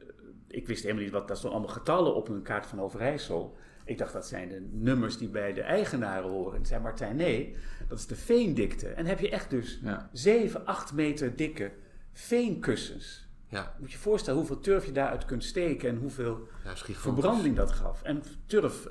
[0.47, 3.57] Ik wist helemaal niet wat, dat stonden allemaal getallen op een kaart van Overijssel.
[3.85, 6.59] Ik dacht dat zijn de nummers die bij de eigenaren horen.
[6.59, 7.55] En zei Martijn, nee,
[7.87, 8.87] dat is de veendikte.
[8.87, 10.09] En heb je echt dus ja.
[10.11, 11.71] 7, 8 meter dikke
[12.13, 13.27] veenkussens.
[13.47, 13.75] Ja.
[13.79, 17.71] Moet je je voorstellen hoeveel turf je daaruit kunt steken en hoeveel ja, verbranding dat
[17.71, 18.03] gaf.
[18.03, 18.87] En turf,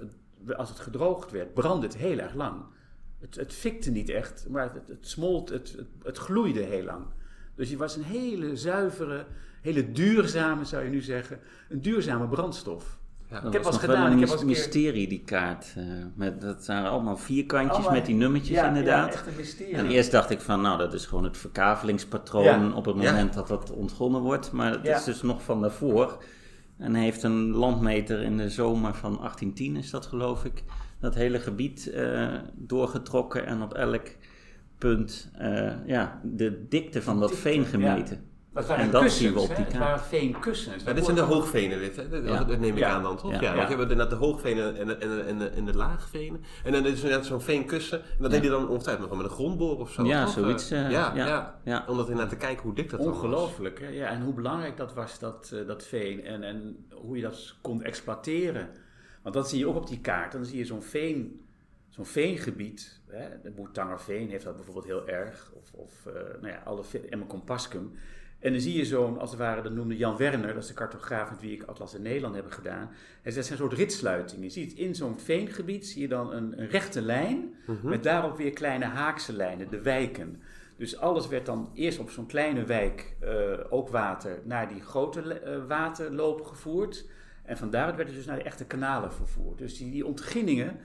[0.57, 2.63] als het gedroogd werd, brandde het heel erg lang.
[3.21, 7.07] Het, het fikte niet echt, maar het, het smolt, het, het, het gloeide heel lang.
[7.55, 9.27] Dus je was een hele zuivere,
[9.61, 12.99] hele duurzame, zou je nu zeggen, een duurzame brandstof.
[13.31, 14.13] Ja, ik heb was gedaan.
[14.13, 15.75] Een ik heb een mysterie, die kaart.
[15.79, 19.07] Uh, met, dat waren allemaal vierkantjes allemaal, met die nummertjes ja, inderdaad.
[19.07, 19.75] Ja, echt een mysterie.
[19.75, 22.73] En eerst dacht ik van, nou, dat is gewoon het verkavelingspatroon ja.
[22.75, 24.53] op het moment dat dat ontgonnen wordt.
[24.53, 26.23] Maar het is dus nog van daarvoor.
[26.79, 30.63] En heeft een landmeter in de zomer van 1810, is dat geloof ik,
[31.01, 34.07] dat hele gebied uh, doorgetrokken en op elk
[34.79, 38.25] punt uh, ja, de dikte van dat veen gemeten.
[38.55, 39.77] Dat waren En dat kussens, zien we op die kaart.
[39.79, 40.85] waren veenkussens.
[40.85, 42.09] Ja, dit zijn de hoogvenen, dit, hè?
[42.09, 42.45] Dat, Ja.
[42.45, 42.89] dat neem ik Ja.
[42.89, 43.33] aan dan, toch?
[43.33, 43.55] Ja, Ja.
[43.55, 46.41] want je hebt inderdaad de hoogvenen en de, en de, en de, en de laagvenen.
[46.65, 47.99] En dan is er inderdaad zo'n veenkussen.
[48.01, 48.37] En dat Ja.
[48.37, 50.33] deed je dan ongetwijfeld nog met een grondboor of zo, Ja, toch?
[50.35, 51.27] zoiets, Eh, eh, ja, ja.
[51.27, 51.85] ja, Ja.
[51.89, 53.09] Om dat inderdaad te kijken hoe dik dat was.
[53.15, 53.89] Ongelooflijk, hè?
[53.89, 56.25] Ja, en hoe belangrijk dat was, dat, eh, dat veen.
[56.25, 58.69] En, en hoe je dat kon exploiteren.
[59.23, 60.33] Want dat zie je ook op die kaart.
[60.33, 61.45] Dan zie je zo'n veen,
[61.89, 63.01] zo'n veengebied.
[63.07, 63.29] Hè?
[63.43, 65.53] De Boertangerveen heeft dat bijvoorbeeld heel erg.
[65.55, 67.93] Of, of eh, nou ja, alle ve- Emmercompascum.
[68.45, 70.75] En dan zie je zo'n, als het ware, dat noemde Jan Werner, dat is de
[70.75, 72.91] cartograaf met wie ik Atlas in Nederland heb gedaan.
[73.23, 74.45] Hij zegt, dat zijn een soort ritsluitingen.
[74.45, 77.89] Je ziet in zo'n veengebied, zie je dan een, een rechte lijn, Mhm.
[77.89, 80.43] met daarop weer kleine haakse lijnen, de wijken.
[80.77, 83.33] Dus alles werd dan eerst op zo'n kleine wijk, eh,
[83.71, 87.07] ook water, naar die grote eh, waterloop gevoerd.
[87.45, 89.59] En van daaruit werd het dus naar de echte kanalen vervoerd.
[89.59, 90.79] Dus die, die ontginningen,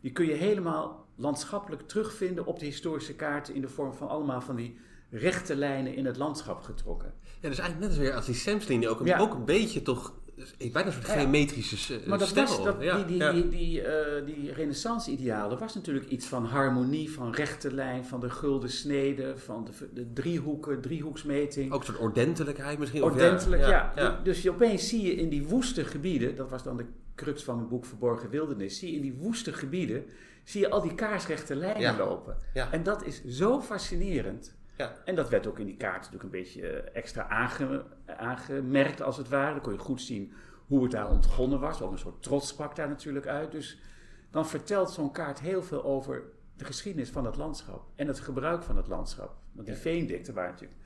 [0.00, 4.40] die kun je helemaal landschappelijk terugvinden op de historische kaarten in de vorm van allemaal
[4.40, 4.78] van die
[5.12, 7.12] rechte lijnen in het landschap getrokken.
[7.40, 9.18] Ja, dus eigenlijk net als weer als die Samslinie ook, Ja.
[9.18, 10.20] ook een beetje toch...
[10.58, 11.12] Bijna een soort ja.
[11.12, 12.46] geometrische Maar dat stijl.
[12.46, 13.32] was, dat, ja, die, die, ja.
[13.32, 18.30] die, die, eh, die renaissance-idealen was natuurlijk iets van harmonie, van rechte lijn, van de
[18.30, 21.72] gulden snede, van de, de driehoeken, driehoeksmeting.
[21.72, 23.02] Ook een soort ordentelijkheid misschien.
[23.02, 24.20] of Ordentelijk, ja.
[24.24, 26.84] Dus je, opeens zie je in die woeste gebieden, dat was dan de
[27.14, 30.04] crux van mijn boek Verborgen Wildernis, zie je in die woeste gebieden,
[30.44, 32.36] zie je al die kaarsrechte lijnen lopen.
[32.54, 32.72] Ja.
[32.72, 34.54] En dat is zo fascinerend.
[34.76, 34.92] Ja.
[35.04, 39.16] En dat werd ook in die kaart natuurlijk een beetje eh, extra aange- aangemerkt, als
[39.16, 39.52] het ware.
[39.52, 40.32] Dan kon je goed zien
[40.66, 41.82] hoe het daar ontgonnen was.
[41.82, 43.52] Ook een soort trots sprak daar natuurlijk uit.
[43.52, 43.78] Dus
[44.30, 46.22] dan vertelt zo'n kaart heel veel over
[46.56, 47.84] de geschiedenis van het landschap.
[47.94, 49.34] En het gebruik van het landschap.
[49.52, 50.80] Want die veendikten waren natuurlijk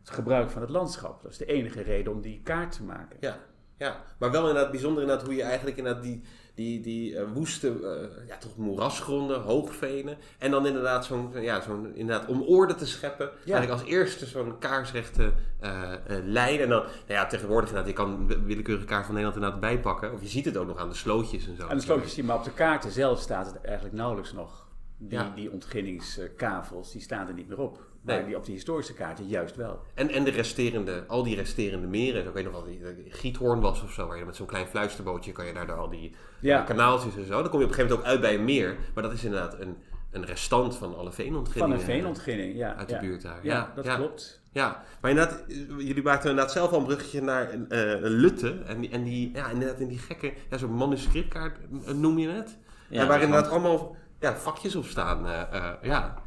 [0.00, 1.22] het gebruik van het landschap.
[1.22, 3.16] Dat is de enige reden om die kaart te maken.
[3.20, 3.38] Ja,
[3.76, 6.22] ja, maar wel inderdaad bijzonder inderdaad hoe je eigenlijk inderdaad die,
[6.58, 10.16] die, die eh, woeste, eh, ja toch moerasgronden, hoogvenen.
[10.38, 13.30] En dan inderdaad zo'n, ja, zo'n inderdaad om orde te scheppen.
[13.38, 15.92] Eigenlijk als eerste zo'n kaarsrechte eh,
[16.24, 16.60] lijn.
[16.60, 20.12] En dan, nou ja, tegenwoordig inderdaad, je kan willekeurige kaart van Nederland inderdaad bijpakken.
[20.12, 21.66] Of je ziet het ook nog aan de slootjes en zo.
[21.66, 24.66] En de slootjes zien, maar op de kaarten zelf staat het eigenlijk nauwelijks nog.
[24.96, 25.32] Die, Ja.
[25.34, 27.87] die ontginningskavels, die staan er niet meer op.
[28.00, 28.24] Nee.
[28.24, 29.80] die op die historische kaarten juist wel.
[29.94, 32.26] En, en de resterende, al die resterende meren.
[32.26, 32.66] Ik weet nog wel,
[33.08, 34.06] Giethoorn was of zo.
[34.06, 36.60] Waar je met zo'n klein fluisterbootje kan je daar, al die Ja.
[36.60, 37.40] eh, kanaaltjes en zo.
[37.42, 38.76] Dan kom je op een gegeven moment ook uit bij een meer.
[38.94, 39.76] Maar dat is inderdaad een,
[40.10, 41.78] een restant van alle Van veenontginningen.
[41.78, 42.74] een veenontginning, ja.
[42.76, 43.00] Uit de ja.
[43.00, 43.38] buurt daar.
[43.42, 44.40] Ja, Ja, dat klopt.
[44.52, 48.58] Ja, maar inderdaad, eh, jullie maakten inderdaad zelf al een bruggetje naar eh Lutte.
[48.66, 52.28] En die, en die, ja, inderdaad in die gekke, ja, zo'n manuscriptkaart eh, noem je
[52.28, 52.56] het.
[52.88, 55.26] Ja, waar dat inderdaad allemaal ja, vakjes op staan.
[55.26, 56.26] eh, eh, ja.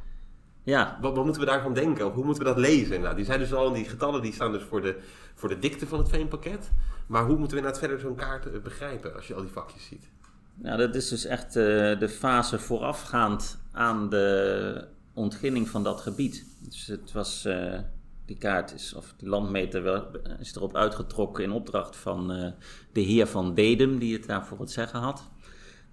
[0.63, 2.05] Ja, Wat, wat moeten we daarvan denken?
[2.05, 2.95] Of hoe moeten we dat lezen?
[2.95, 3.15] Inderdaad?
[3.15, 4.99] Die zijn dus al, die getallen die staan dus voor de,
[5.35, 6.71] voor de dikte van het veenpakket.
[7.07, 9.85] Maar hoe moeten we inderdaad verder zo'n kaart eh, begrijpen als je al die vakjes
[9.85, 10.09] ziet?
[10.55, 16.45] Nou, dat is dus echt eh, de fase voorafgaand aan de ontginning van dat gebied.
[16.59, 17.79] Dus het was, eh,
[18.25, 20.07] die kaart is, of die landmeter wel,
[20.39, 22.27] is erop uitgetrokken in opdracht van
[22.91, 25.30] de heer van Dedem, die het daarvoor het zeggen had.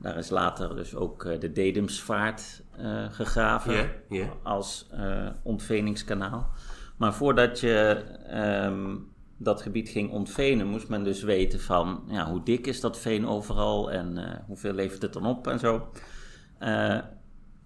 [0.00, 4.32] Daar is later dus ook eh, de Dedemsvaart eh, gegraven Ja, ja.
[4.42, 6.50] als eh, ontveningskanaal.
[6.96, 8.96] Maar voordat je ehm,
[9.36, 13.26] dat gebied ging ontvenen, moest men dus weten van ja, hoe dik is dat veen
[13.26, 15.90] overal en hoeveel levert het dan op en zo.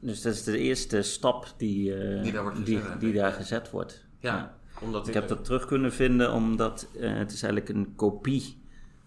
[0.00, 4.04] Dus dat is de eerste stap die, Die daar gezet die, daar gezet wordt.
[4.18, 8.61] Ja, omdat Ik heb dat terug kunnen vinden omdat het is eigenlijk een kopie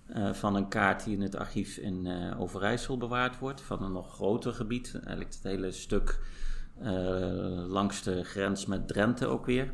[0.05, 3.61] eh, van een kaart die in het archief in eh, Overijssel bewaard wordt.
[3.61, 4.93] Van een nog groter gebied.
[4.93, 6.19] Eigenlijk het hele stuk
[6.79, 6.87] eh,
[7.67, 9.73] langs de grens met Drenthe ook weer.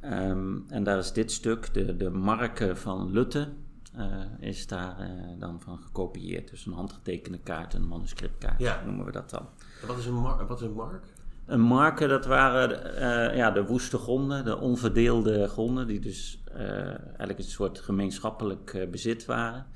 [0.00, 3.48] Ehm, en daar is dit stuk, de, de marken van Lutte,
[4.38, 6.50] is daar dan van gekopieerd.
[6.50, 8.82] Dus een handgetekende kaart, een manuscriptkaart Ja.
[8.84, 9.48] noemen we dat dan.
[9.86, 11.04] Wat is een, mar wat is een mark?
[11.46, 17.44] Een marken, dat waren ja, de woeste gronden, de onverdeelde gronden, die dus eigenlijk een
[17.44, 19.66] soort gemeenschappelijk eh, bezit waren.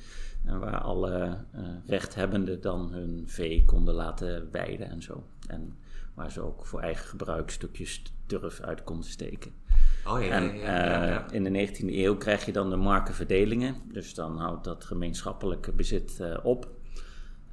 [0.44, 5.26] En waar alle eh, rechthebbenden dan hun vee konden laten weiden en zo.
[5.46, 5.76] En
[6.14, 9.52] waar ze ook voor eigen gebruik stukjes turf uit konden steken.
[10.06, 11.28] Oh ja, ja, En ja, ja, ja, ja.
[11.28, 13.76] eh, in de 19e eeuw krijg je dan de markenverdelingen.
[13.92, 16.70] Dus dan houdt dat gemeenschappelijke bezit eh, op.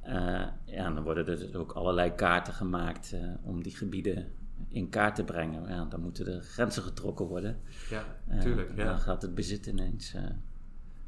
[0.02, 0.14] Eh,
[0.64, 4.32] ja, en dan worden er dus ook allerlei kaarten gemaakt eh, om die gebieden
[4.68, 5.68] in kaart te brengen.
[5.68, 7.60] Ja, dan moeten er grenzen getrokken worden.
[7.90, 8.68] ja, Eh, tuurlijk.
[8.70, 8.84] en Ja.
[8.84, 10.14] Dan gaat het bezit ineens.
[10.14, 10.22] eh,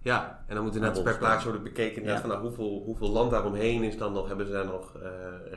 [0.04, 2.20] Ja, en dan moet inderdaad Ja, per plaats worden bekeken Ja.
[2.20, 5.08] van, nou, hoeveel, hoeveel land daaromheen is dan nog, hebben ze daar nog eh,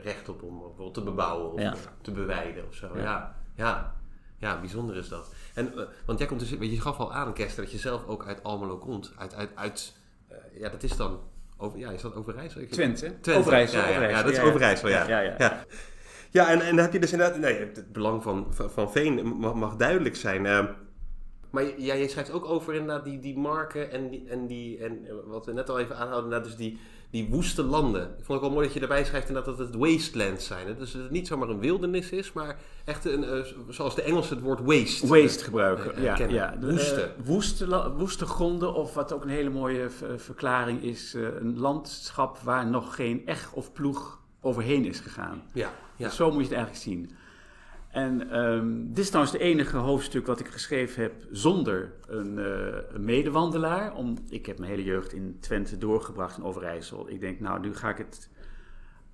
[0.02, 1.74] recht op om bijvoorbeeld te bebouwen of Ja.
[2.00, 2.90] te beweiden of zo.
[2.96, 3.34] Ja, Ja.
[3.54, 3.94] ja,
[4.36, 4.60] ja.
[4.60, 5.34] bijzonder is dat.
[5.54, 8.06] En, eh, want jij komt dus, weet je, gaf al aan, Kester, dat je zelf
[8.06, 9.12] ook uit Almelo komt.
[9.18, 9.96] Uit, uit, uit
[10.28, 11.20] eh, ja, dat is dan,
[11.56, 12.66] over, ja, is dat Overijssel?
[12.70, 13.00] Twente.
[13.20, 13.32] Twente.
[13.34, 13.80] Overijssel.
[13.80, 14.48] Ja, ja, dat is ja, ja.
[14.48, 15.08] Overijssel, ja.
[15.08, 15.64] Ja, ja.
[16.30, 16.48] Ja.
[16.50, 19.54] En, en dan heb je dus inderdaad, nee, het belang van, van, van veen mag,
[19.54, 20.46] mag duidelijk zijn.
[20.46, 20.64] eh,
[21.50, 25.04] Maar ja, jij schrijft ook over inderdaad die, die marken en, die, en, die, en
[25.06, 26.78] eh, wat we net al even aanhouden, inderdaad dus die,
[27.10, 28.02] die woeste landen.
[28.02, 30.66] Ik vond het ook wel mooi dat je erbij schrijft inderdaad dat het wastelands zijn.
[30.66, 30.76] Hè?
[30.76, 34.36] Dus dat het niet zomaar een wildernis is, maar echt een, eh, zoals de Engelsen
[34.36, 35.06] het woord waste.
[35.06, 36.16] Waste gebruiken, eh, ja.
[36.28, 36.56] ja.
[36.60, 37.02] De, Woeste.
[37.02, 42.38] eh, woeste, woeste gronden, of wat ook een hele mooie verklaring is, eh, een landschap
[42.38, 45.42] waar nog geen eg of ploeg overheen is gegaan.
[45.52, 46.08] Ja, ja.
[46.08, 47.10] Zo moet je het eigenlijk zien.
[47.96, 52.94] En ehm, dit is trouwens het enige hoofdstuk wat ik geschreven heb zonder een, eh,
[52.94, 53.94] een medewandelaar.
[53.94, 57.08] Om, ik heb mijn hele jeugd in Twente doorgebracht in Overijssel.
[57.10, 58.30] Ik denk, nou, nu ga ik het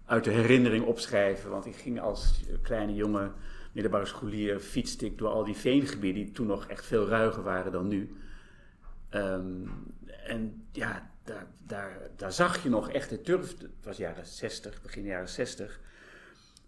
[0.05, 1.51] uit de herinnering opschrijven.
[1.51, 3.33] Want ik ging als kleine jongen,
[3.73, 6.25] middelbare scholier, fietste ik door al die veengebieden...
[6.25, 8.17] die toen nog echt veel ruiger waren dan nu.
[9.09, 9.67] Ehm,
[10.27, 13.59] en ja, daar, daar, daar zag je nog echt de turf.
[13.59, 15.81] Het was jaren 60, begin jaren 60.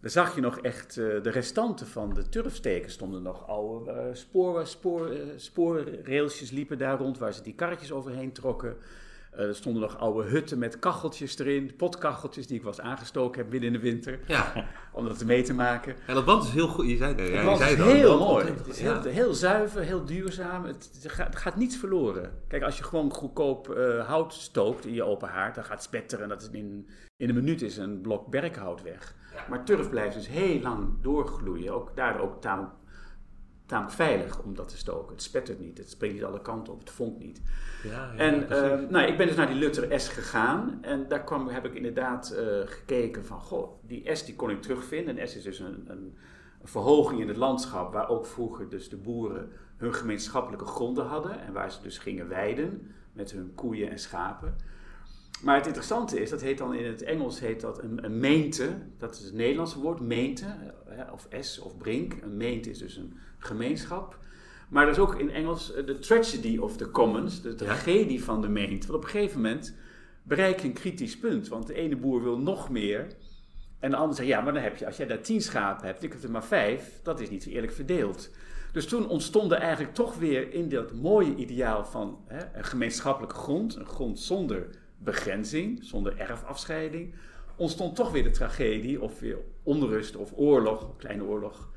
[0.00, 2.90] Daar zag je nog echt eh, de restanten van de turfsteken.
[2.90, 7.92] Stonden nog oude eh, spoor, spoor, eh, spoorrailsjes liepen daar rond waar ze die karretjes
[7.92, 8.76] overheen trokken.
[9.37, 13.51] Eh, er stonden nog oude hutten met kacheltjes erin, potkacheltjes die ik eens aangestoken heb
[13.51, 14.20] midden in de winter.
[14.26, 14.53] ja.
[14.93, 15.97] Om dat mee te maken.
[16.07, 16.89] En dat band is heel goed.
[16.89, 18.47] Je zei, ja, je was heel mooi.
[18.47, 19.01] Het is ja.
[19.01, 20.64] heel, heel zuiver, heel duurzaam.
[20.64, 22.32] Het, gaat, het gaat niets verloren.
[22.49, 25.82] Kijk, als je gewoon goedkoop eh, hout stookt in je open haard, dan gaat het
[25.82, 26.28] spetteren.
[26.28, 29.14] Dat is in, in een minuut is een blok berkhout weg.
[29.49, 31.74] Maar turf blijft dus heel lang doorgloeien.
[31.74, 32.72] Ook, daardoor ook tamelijk,
[33.66, 35.12] tamelijk veilig om dat te stoken.
[35.14, 37.40] Het spettert niet, het springt niet alle kanten op, het vonkt niet.
[37.82, 40.78] Ja, ja, En eh, nou, ik ben dus naar die Luther S gegaan.
[40.82, 44.62] En daar kwam, heb ik inderdaad eh, gekeken van, goh, die S die kon ik
[44.62, 45.18] terugvinden.
[45.18, 46.16] En S is dus een, een,
[46.66, 51.40] verhoging in het landschap waar ook vroeger dus de boeren hun gemeenschappelijke gronden hadden.
[51.40, 54.56] En waar ze dus gingen weiden met hun koeien en schapen.
[55.42, 58.68] Maar het interessante is, dat heet dan in het Engels heet dat een, een meente.
[58.98, 60.46] Dat is het Nederlandse woord, meente,
[61.12, 62.14] of S of brink.
[62.22, 64.18] Een meente is dus een gemeenschap.
[64.68, 68.40] Maar er is ook in Engels eh, de tragedy of the commons, de tragedie van
[68.40, 68.86] de meent.
[68.86, 69.74] Want op een gegeven moment
[70.22, 71.49] bereik je een kritisch punt.
[71.49, 73.07] Want de ene boer wil nog meer.
[73.78, 76.03] En de ander zegt, ja, maar dan heb je, als jij daar tien schapen hebt,
[76.03, 78.30] ik heb er maar vijf, dat is niet eerlijk verdeeld.
[78.72, 83.36] Dus toen ontstond er eigenlijk toch weer in dat mooie ideaal van hè, een gemeenschappelijke
[83.36, 84.68] grond, een grond zonder
[84.99, 87.14] begrenzing, zonder erfafscheiding,
[87.57, 91.70] ontstond toch weer de tragedie of weer onrust of oorlog, kleine oorlog,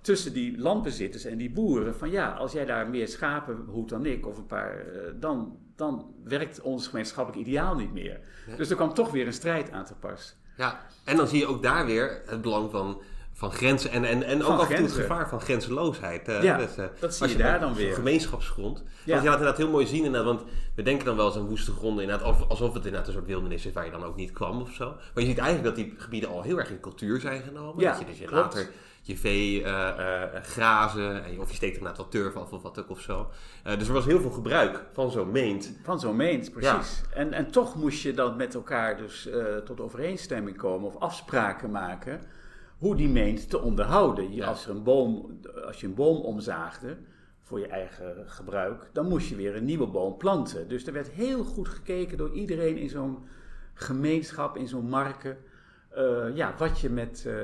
[0.00, 1.94] tussen die landbezitters en die boeren.
[1.94, 5.58] Van ja, als jij daar meer schapen hoedt dan ik, of een paar, eh, dan,
[5.76, 8.20] dan werkt ons gemeenschappelijk ideaal niet meer.
[8.56, 10.36] Dus er kwam toch weer een strijd aan te pas.
[10.56, 13.02] Ja, en dan zie je ook daar weer het belang van,
[13.40, 16.28] van grenzen en, en, en ook af en toe het gevaar van grenzeloosheid.
[16.28, 17.94] eh, Ja, dus, eh, dat zie als je daar dan weer.
[17.94, 18.78] gemeenschapsgrond.
[18.78, 18.84] Ja.
[19.12, 20.42] Want je laat inderdaad heel mooi zien, inderdaad, want
[20.74, 23.26] we denken dan wel eens aan woeste gronden, inderdaad, of- alsof het inderdaad een soort
[23.26, 24.84] wildernis is waar je dan ook niet kwam of zo.
[24.88, 27.80] Maar je ziet eigenlijk dat die gebieden al heel erg in cultuur zijn genomen.
[27.84, 28.70] Ja, dat je dus je later
[29.02, 32.52] je vee eh, eh, grazen, en je- of je steekt er inderdaad wat turf af
[32.52, 33.30] of wat ook of zo.
[33.64, 35.72] Eh, dus er was heel veel gebruik van zo'n meent.
[35.82, 37.02] Van zo'n meent, precies.
[37.14, 41.70] En, en toch moest je dan met elkaar dus eh, tot overeenstemming komen of afspraken
[41.70, 42.20] maken
[42.80, 44.30] hoe die meent te onderhouden.
[44.30, 44.46] Je, Ja.
[44.46, 46.96] als, er een boom, als je een boom omzaagde
[47.40, 50.68] voor je eigen gebruik, dan moest je weer een nieuwe boom planten.
[50.68, 53.18] Dus er werd heel goed gekeken door iedereen in zo'n
[53.74, 55.36] gemeenschap, in zo'n marken,
[55.90, 57.34] eh, ja, wat je met, eh,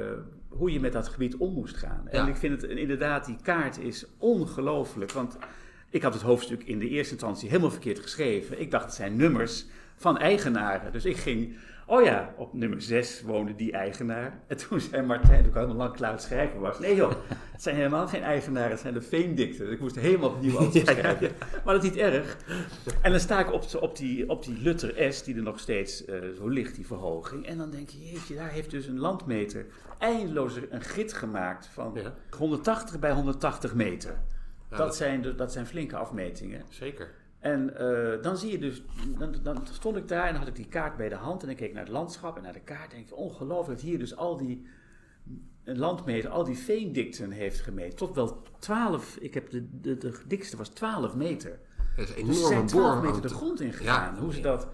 [0.48, 2.08] hoe je met dat gebied om moest gaan.
[2.08, 2.28] En Ja.
[2.28, 5.36] ik vind het inderdaad, die kaart is ongelooflijk, want
[5.90, 8.60] ik had het hoofdstuk in de eerste instantie helemaal verkeerd geschreven.
[8.60, 9.66] Ik dacht, het zijn nummers
[9.96, 10.92] van eigenaren.
[10.92, 11.56] Dus ik ging,
[11.86, 14.40] oh ja, op nummer 6 woonde die eigenaar.
[14.46, 16.78] En toen zei Martijn, toen ik helemaal lang klaar schrijven was.
[16.78, 17.12] Nee joh,
[17.52, 19.70] het zijn helemaal geen eigenaren, het zijn de veendikten.
[19.70, 21.30] Ik moest helemaal opnieuw alles schrijven.
[21.64, 22.36] Maar dat is niet erg.
[23.02, 26.04] En dan sta ik op, op, die, op die Luther S, die er nog steeds
[26.04, 27.46] eh, zo ligt, die verhoging.
[27.46, 29.66] En dan denk je, jeetje, daar heeft dus een landmeter
[29.98, 32.14] eindeloos een grid gemaakt van Ja.
[32.38, 34.18] 180 bij 180 meter.
[34.68, 36.62] Dat, dat- zijn dat zijn flinke afmetingen.
[36.68, 37.08] Zeker.
[37.46, 38.82] En eh, dan zie je dus,
[39.18, 41.56] dan, dan stond ik daar en had ik die kaart bij de hand en ik
[41.56, 42.92] keek naar het landschap en naar de kaart.
[42.92, 44.66] En ik dacht, ongelooflijk dat hier dus al die
[45.64, 47.96] landmeter, al die veendikten heeft gemeten.
[47.96, 51.58] Tot wel 12, ik heb de, de, de dikste was 12 meter.
[51.96, 54.14] Dat is Dus zijn 12 meter de grond ingegaan.
[54.14, 54.20] Ja.
[54.20, 54.68] Hoe, ze dat,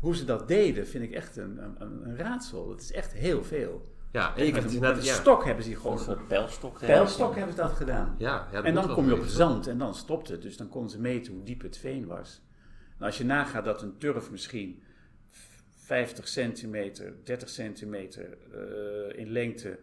[0.00, 2.70] hoe ze dat deden vind ik echt een, een, een raadsel.
[2.70, 3.95] Het is echt heel veel.
[4.12, 5.98] Ja, en je Met een, met stok hebben ze hier gewoon...
[6.08, 6.78] Een pijlstok.
[6.78, 8.14] Pijlstok hebben ze dat gedaan.
[8.18, 10.42] ja, ja, dat En dan kom je op het zand en dan stopt het.
[10.42, 12.42] Dus dan konden ze meten hoe diep het veen was.
[12.98, 14.82] Nou, als je nagaat dat een turf misschien
[15.74, 19.78] 50 centimeter, 30 centimeter eh, in lengte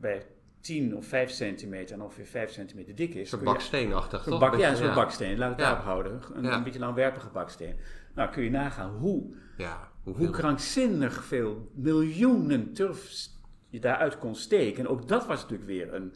[0.00, 0.26] bij
[0.60, 3.32] 10 of 5 centimeter en ongeveer 5 centimeter dik is.
[3.32, 4.40] Een baksteenachtig, Een toch?
[4.40, 5.38] bak, ja, soort baksteen.
[5.38, 5.64] Laat het Ja.
[5.64, 6.20] daarop houden.
[6.34, 6.56] Een, Ja.
[6.56, 7.76] een beetje langwerpige baksteen.
[8.14, 10.32] Nou, kun je nagaan hoe, Ja, hoe hoeveel?
[10.32, 13.28] krankzinnig veel miljoenen turf
[13.68, 14.84] je daaruit kon steken.
[14.84, 16.14] En ook dat was natuurlijk weer een,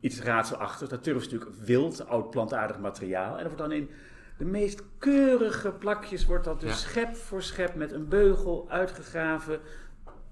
[0.00, 0.90] iets raadselachtigs.
[0.90, 3.30] Dat turf is natuurlijk wild, oud plantaardig materiaal.
[3.36, 3.90] En dat wordt dan in
[4.38, 6.76] de meest keurige plakjes wordt dat dus Ja.
[6.76, 9.60] schep voor schep met een beugel uitgegraven,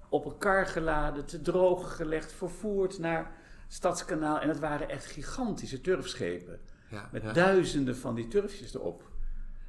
[0.09, 3.31] op een kar geladen, te drogen gelegd, vervoerd naar
[3.67, 4.39] Stadskanaal.
[4.39, 6.59] En dat waren echt gigantische turfschepen.
[6.89, 7.33] Ja, Met ja.
[7.33, 9.03] duizenden van die turfjes erop.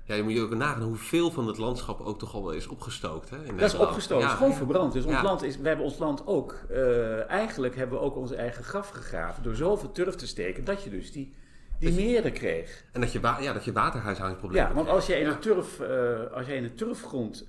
[0.08, 2.66] Ja, je moet je ook nagaan hoeveel van het landschap ook toch al wel is
[2.66, 3.30] opgestookt.
[3.30, 4.56] Hè, in Dat is opgestoten, Ja, is gewoon ja.
[4.56, 4.92] verbrand.
[4.92, 5.22] Dus ons Ja.
[5.22, 8.88] land is, we hebben ons land ook, eh, eigenlijk hebben we ook onze eigen graf
[8.88, 11.34] gegraven door zoveel turf te steken, dat je dus die,
[11.78, 12.84] die meren kreeg.
[12.92, 16.32] En dat je, ja, dat je waterhuishoudingsproblemen Ja, want als jij in een, turf, eh,
[16.32, 17.48] als jij in een turfgrond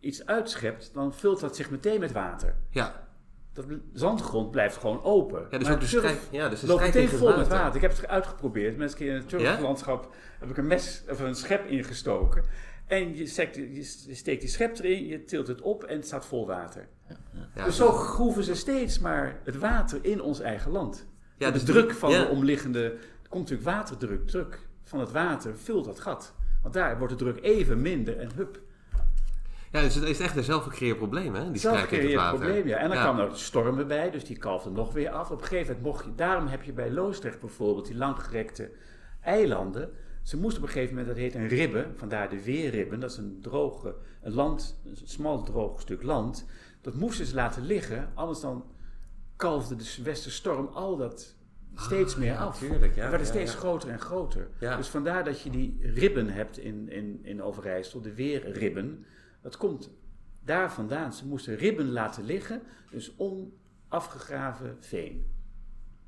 [0.00, 2.54] iets uitschept, dan vult dat zich meteen met water.
[2.70, 3.08] Ja,
[3.52, 5.46] Dat zandgrond blijft gewoon open.
[5.50, 7.74] ja dus Maar ook de turf ja, dus de loopt tegen vol het met water.
[7.74, 8.76] Ik heb het uitgeprobeerd.
[8.76, 12.44] Mensen keer in het turflandschap heb ik een mes of een schep ingestoken.
[12.86, 16.26] En je, steekt, je steekt die schep erin, je tilt het op en het staat
[16.26, 16.88] vol water.
[17.54, 21.06] Ja, dus zo groeven ze steeds maar het water in ons eigen land.
[21.36, 22.24] ja, de dus druk van ja.
[22.24, 22.82] de omliggende...
[23.22, 24.26] Er komt natuurlijk waterdruk.
[24.26, 26.34] Druk van het water vult dat gat.
[26.62, 28.60] Want daar wordt de druk even minder en hup.
[29.72, 31.50] Ja, dus het is echt een zelfgecreëerd probleem, hè?
[31.50, 32.38] Die Zelfgecreëerd water.
[32.38, 32.76] probleem, ja.
[32.76, 33.02] En dan Ja.
[33.02, 35.30] kwamen er stormen bij, dus die kalfden nog weer af.
[35.30, 36.14] Op een gegeven moment mocht je...
[36.14, 38.70] Daarom heb je bij Loosdrecht bijvoorbeeld die langgerekte
[39.20, 39.90] eilanden.
[40.22, 43.00] Ze moesten op een gegeven moment, dat heet een ribbe, vandaar de weerribben.
[43.00, 46.46] Dat is een droge, een land, een smal droog stuk land.
[46.80, 48.64] Dat moesten ze laten liggen, anders dan
[49.36, 51.34] kalfde de westerstorm al dat
[51.74, 52.58] steeds meer Ah, ja, af.
[52.58, 54.48] tuurlijk, ja, Het werd ja, steeds groter en groter.
[54.60, 54.76] Ja.
[54.76, 59.04] Dus vandaar dat je die ribben hebt in, in, in Overijssel, de weerribben.
[59.42, 59.90] Dat komt
[60.44, 61.12] daar vandaan.
[61.12, 65.26] Ze moesten ribben laten liggen, dus onafgegraven veen.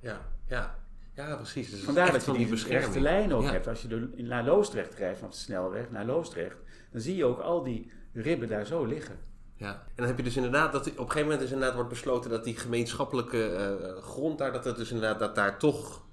[0.01, 0.79] Ja, ja.
[1.15, 1.71] ja, precies.
[1.71, 3.51] Dus Vandaar dat je van die rechte lijn ook Ja.
[3.51, 3.69] hebt.
[3.69, 6.57] Als je in- naar Loosdrecht rijdt, vanaf de snelweg naar Loosdrecht,
[6.93, 9.19] dan zie je ook al die ribben daar zo liggen.
[9.55, 11.89] Ja, en dan heb je dus inderdaad dat op een gegeven moment is inderdaad wordt
[11.91, 16.05] besloten dat die gemeenschappelijke eh, grond daar, dat het dus inderdaad dat daar toch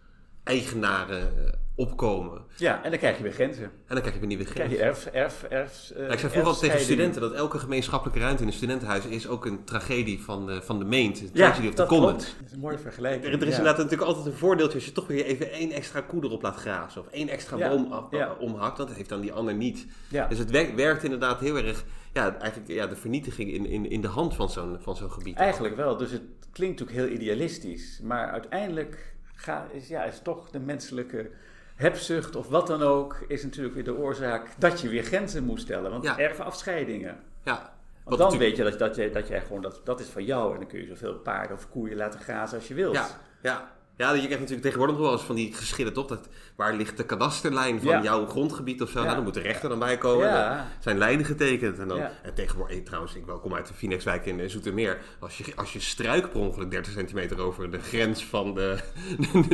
[0.43, 2.41] eigenaren eh, opkomen.
[2.55, 3.63] Ja, en dan krijg je weer grenzen.
[3.63, 5.11] En dan krijg je weer nieuwe Dan krijg grenzen.
[5.11, 8.19] je erf, erf, erf, eh, Ja, ik zei vroeger altijd tegen studenten dat elke gemeenschappelijke
[8.21, 11.21] ruimte in een studentenhuis is ook een tragedie van de, van de meent.
[11.21, 12.09] Een Ja, of the dat common.
[12.09, 12.35] klopt.
[12.37, 13.25] Dat is een mooie vergelijking.
[13.25, 13.57] Er, er is Ja.
[13.57, 16.55] inderdaad natuurlijk altijd een voordeeltje als je toch weer even één extra koe erop laat
[16.55, 17.01] grazen.
[17.01, 18.35] Of één extra Ja, boom ja.
[18.39, 18.77] omhakt.
[18.77, 19.85] Want dat heeft dan die ander niet.
[20.07, 20.27] Ja.
[20.27, 21.83] Dus het werkt, werkt inderdaad heel erg,
[22.13, 25.35] ja, eigenlijk ja, de vernietiging in, in, in de hand van zo'n, van zo'n gebied.
[25.37, 25.97] Eigenlijk wel.
[25.97, 26.21] Dus het
[26.51, 27.99] klinkt natuurlijk heel idealistisch.
[28.03, 31.29] Maar uiteindelijk ga, is, ja, is toch de menselijke
[31.75, 33.17] hebzucht of wat dan ook...
[33.27, 35.91] is natuurlijk weer de oorzaak dat je weer grenzen moet stellen.
[35.91, 36.17] Want Ja.
[36.17, 37.19] erfafscheidingen.
[37.43, 37.73] Ja.
[38.03, 40.53] Want dan weet je dat, dat, je, dat je gewoon, dat, dat is van jou.
[40.53, 42.95] En dan kun je zoveel paarden of koeien laten grazen als je wilt.
[42.95, 43.07] Ja,
[43.41, 43.71] ja.
[43.99, 46.07] Ja, je krijgt natuurlijk tegenwoordig nog wel eens van die geschillen, toch?
[46.07, 48.01] Dat, waar ligt de kadasterlijn van Ja.
[48.01, 48.97] jouw grondgebied of zo?
[48.99, 49.03] Ja.
[49.03, 50.27] Nou, dan moet de rechter dan bij komen.
[50.27, 50.67] Ja.
[50.79, 51.79] Zijn lijnen getekend.
[51.79, 54.97] En, dan, en tegenwoordig, trouwens, ik wel- kom uit de Phoenixwijk in eh, Zoetermeer.
[55.19, 58.77] Als je, als je struik per ongeluk 30 centimeter over de grens van de,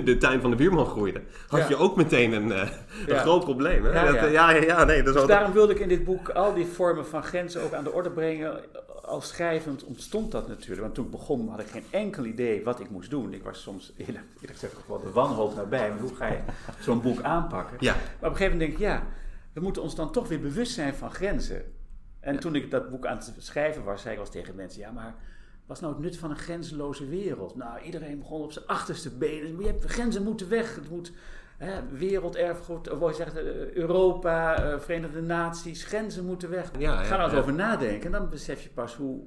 [0.04, 2.70] de, tuin van de buurman groeide, had je ook meteen een, eh,
[3.08, 3.84] een groot probleem.
[3.86, 3.92] Hè?
[3.92, 4.54] Ja, Dat, ja.
[4.56, 7.24] eh, ja, nee, dat Dus daarom wilde ik in dit boek al die vormen van
[7.24, 8.60] grenzen ook aan de orde brengen.
[9.06, 10.82] Als schrijvend ontstond dat natuurlijk.
[10.82, 13.34] Want toen ik begon had ik geen enkel idee wat ik moest doen.
[13.34, 15.90] Ik was soms eerlijk, eerlijk gezegd ook wel de wanhoop nabij.
[15.90, 16.40] Maar hoe ga je
[16.80, 17.78] zo'n boek aanpakken?
[17.80, 17.94] Ja.
[17.94, 19.04] Maar op een gegeven moment denk ik, ja,
[19.54, 21.74] we moeten ons dan toch weer bewust zijn van grenzen.
[22.20, 24.92] En toen ik dat boek aan het schrijven was, zei ik wel tegen mensen, ja,
[24.92, 25.16] maar
[25.66, 27.56] wat is nou het nut van een grenzeloze wereld?
[27.56, 29.60] Nou, iedereen begon op zijn achterste benen.
[29.60, 30.76] Je hebt, grenzen moeten weg.
[30.76, 31.12] Het moet
[31.58, 36.72] hè, werelderfgoed, of je zegt, eh, Europa, eh, Verenigde Naties, grenzen moeten weg.
[36.78, 37.40] Ja, ja, Ga nou eens ja.
[37.40, 38.06] over nadenken.
[38.06, 39.22] En dan besef je pas hoe,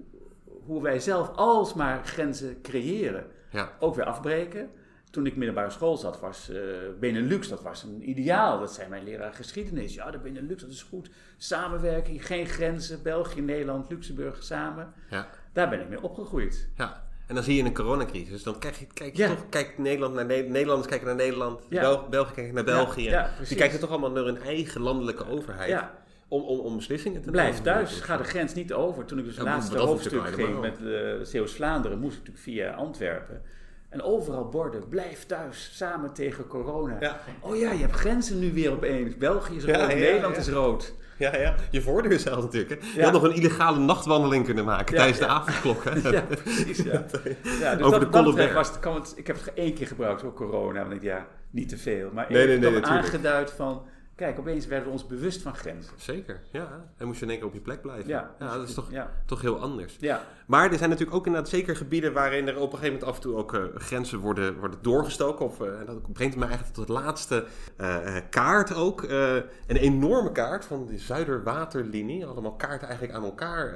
[0.65, 3.27] hoe wij zelf alsmaar grenzen creëren.
[3.51, 3.73] Ja.
[3.79, 4.71] Ook weer afbreken.
[5.11, 6.61] Toen ik middelbare school zat, was eh,
[7.01, 8.59] Benelux, dat was een ideaal.
[8.61, 9.95] Dat zei mijn leraar geschiedenis.
[9.95, 11.11] Ja, de Benelux, dat is goed.
[11.37, 13.03] Samenwerking, geen grenzen.
[13.03, 14.93] België, Nederland, Luxemburg samen.
[15.11, 15.29] Ja.
[15.53, 16.69] Daar ben ik mee opgegroeid.
[16.77, 17.07] Ja.
[17.27, 19.29] En dan zie je een coronacrisis, dan kijk je, kijk je Ja.
[19.29, 21.81] toch, kijkt Nederland naar Ne- Nederlanders kijken naar Nederland, Ja.
[21.81, 23.03] Bel- België kijken naar België.
[23.03, 23.31] Ja.
[23.49, 25.85] Die kijken toch allemaal naar hun eigen landelijke overheid
[26.29, 27.63] om, om, om beslissingen te Blijf nemen.
[27.65, 29.05] thuis, ga de grens niet over.
[29.05, 33.43] Toen ik dus het laatste hoofdstuk ging met uh, Zeeuws-Vlaanderen, moest ik natuurlijk via Antwerpen.
[33.89, 36.97] En overal borden, blijf thuis, samen tegen corona.
[37.01, 37.21] Ja.
[37.41, 39.17] Oh ja, je hebt grenzen nu weer opeens.
[39.17, 40.95] België is rood, Ja, Nederland is rood.
[41.19, 41.55] Ja, ja.
[41.71, 42.83] Je voordeur zelf natuurlijk.
[42.83, 42.97] Hè?
[42.99, 45.85] Je had nog een illegale nachtwandeling kunnen maken tijdens de avondklok.
[45.85, 46.11] Hè?
[46.11, 46.79] Ja, precies.
[46.83, 46.93] Ja.
[47.61, 49.87] Ja, dus Over dat, de dat was, het- kan het, ik heb het één keer
[49.87, 50.81] gebruikt voor corona.
[50.81, 52.11] Want ik ja, niet te veel.
[52.13, 53.83] Maar Nee, ik nee, heb nee, aangeduid van...
[54.19, 55.93] Kijk, opeens werden we ons bewust van grenzen.
[55.97, 56.91] Zeker, ja.
[56.97, 58.09] En moest je in één keer op je plek blijven.
[58.09, 59.97] Ja, dat is toch, Ja, toch heel anders.
[60.01, 60.25] ja.
[60.47, 63.15] Maar er zijn natuurlijk ook inderdaad zeker gebieden waarin er op een gegeven moment af
[63.17, 65.45] en toe ook eh, grenzen worden, worden doorgestoken.
[65.45, 67.45] Of, eh, en dat brengt me eigenlijk tot de laatste
[67.77, 69.03] eh, kaart ook.
[69.03, 72.27] Een enorme kaart van de Zuiderwaterlinie.
[72.27, 73.73] Allemaal kaarten eigenlijk aan elkaar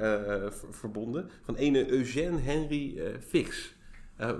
[0.51, 1.29] ver- verbonden.
[1.43, 3.75] Van ene Eugène Henry Fix.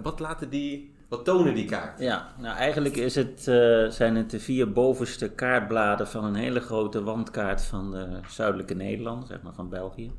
[0.03, 2.05] Wat laten die, wat tonen die kaarten?
[2.05, 6.59] Ja, nou eigenlijk is het, eh, zijn het de vier bovenste kaartbladen van een hele
[6.59, 10.11] grote wandkaart van de zuidelijke Nederlanden, zeg maar van België.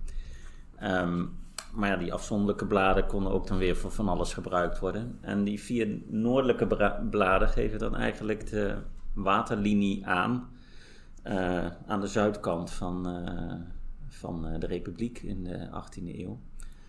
[0.78, 1.24] Ehm,
[1.72, 5.18] maar ja, die afzonderlijke bladen konden ook dan weer voor van alles gebruikt worden.
[5.20, 6.66] En die vier noordelijke
[7.10, 8.74] bladen geven dan eigenlijk de
[9.12, 10.52] waterlinie aan.
[11.22, 13.54] eh, aan de zuidkant van, eh,
[14.08, 16.38] van eh, de Republiek in de 18e eeuw.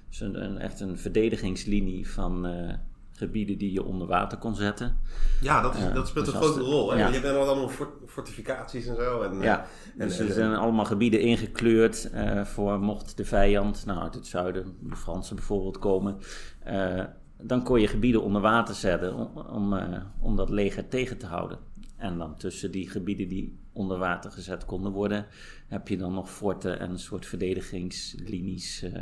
[0.09, 2.73] Dus een, een- echt een verdedigingslinie van eh,
[3.15, 4.97] gebieden die je onder water kon zetten.
[5.41, 6.89] Ja, dat, is, Ja, dat speelt dus een als grote rol.
[6.91, 6.95] Hè?
[6.97, 7.01] ja.
[7.03, 9.21] Want Je hebt dan allemaal fort- fortificaties en zo.
[9.21, 9.65] En, Ja,
[9.97, 14.13] en- dus en- er zijn allemaal gebieden ingekleurd eh, voor mocht de vijand, nou uit
[14.13, 16.17] het zuiden, de Fransen bijvoorbeeld, komen.
[16.63, 17.03] eh,
[17.41, 21.25] dan kon je gebieden onder water zetten om, om, eh, om dat leger tegen te
[21.25, 21.57] houden.
[21.97, 25.25] En dan tussen die gebieden die onder water gezet konden worden,
[25.67, 28.83] heb je dan nog forten en een soort verdedigingslinies.
[28.83, 29.01] eh,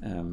[0.00, 0.32] ehm,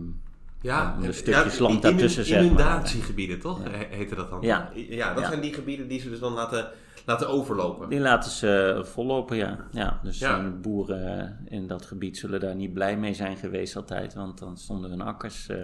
[0.61, 2.45] Ja, om de en- stukjes ja, land daartussen, zeg maar.
[2.45, 3.63] Inundatiegebieden, toch?
[3.63, 3.69] Ja.
[3.69, 4.41] He- Heette dat dan?
[4.41, 4.69] Ja.
[4.75, 5.29] ja dat Ja.
[5.29, 6.67] zijn die gebieden die ze dus dan laten,
[7.05, 7.89] laten overlopen.
[7.89, 9.57] Die laten ze vollopen, ja.
[9.71, 10.39] ja dus Ja.
[10.39, 14.57] eh, boeren in dat gebied zullen daar niet blij mee zijn geweest altijd, want dan
[14.57, 15.57] stonden hun akkers eh,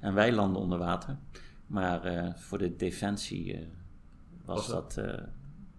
[0.00, 1.16] en weilanden onder water.
[1.66, 3.60] Maar eh, voor de defensie eh,
[4.44, 5.04] was, Was dat eh,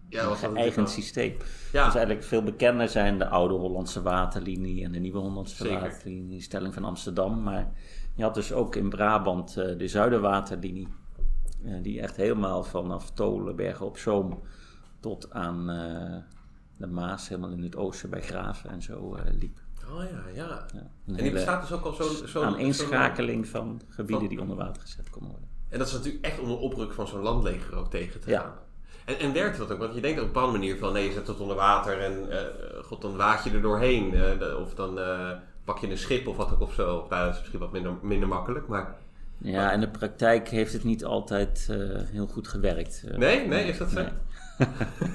[0.09, 1.35] Ja, een natuurlijk systeem.
[1.71, 1.85] Ja.
[1.85, 5.79] Dus eigenlijk veel bekender zijn de oude Hollandse waterlinie en de nieuwe Hollandse Zeker.
[5.79, 7.43] waterlinie, stelling van Amsterdam.
[7.43, 7.71] Maar
[8.17, 10.87] je had dus ook in Brabant eh, de Zuiderwaterlinie,
[11.63, 14.41] eh, die echt helemaal vanaf Tolen, Bergen op Zoom
[14.99, 16.15] tot aan eh,
[16.77, 19.57] de Maas, helemaal in het oosten bij Graven en zo liep.
[19.91, 20.65] Oh ja, ja.
[20.73, 22.27] Ja, een En die bestaat dus ook al zo'n...
[22.27, 25.49] Zo, aaneenschakeling van gebieden van- die onder water gezet konden worden.
[25.69, 28.39] En dat is natuurlijk echt om de opbruk van zo'n landleger ook tegen te Ja.
[28.41, 28.53] gaan.
[29.05, 29.79] En, en werkt dat ook?
[29.79, 30.93] Want je denkt op een bepaalde manier van...
[30.93, 32.27] Nee, je zet het onder water en
[32.83, 34.13] god, dan waad je er doorheen.
[34.61, 34.99] of dan
[35.67, 37.05] pak je een schip of wat ook of zo.
[37.09, 38.95] Nou, dat is misschien wat minder, minder makkelijk, maar...
[39.37, 41.77] Ja, in de praktijk heeft het niet altijd eh,
[42.11, 43.03] heel goed gewerkt.
[43.11, 43.47] Eh, Nee?
[43.47, 43.95] Nee, is dat zo?
[44.01, 44.09] nee.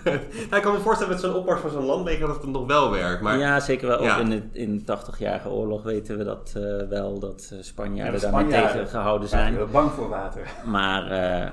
[0.04, 2.90] Nou, ik kan me voorstellen met zo'n opmars van zo'n landleger dat het nog wel
[2.90, 3.22] werkt.
[3.22, 4.02] Maar Ja, zeker wel.
[4.02, 4.14] Ja.
[4.14, 8.14] Ook in de, in de 80-jarige oorlog weten we dat eh, wel, dat eh, Spanjaarden
[8.14, 8.76] Ja, daarmee Spanjaarden.
[8.80, 10.50] tegengehouden Zijn we bang voor water?
[10.64, 11.50] Maar eh,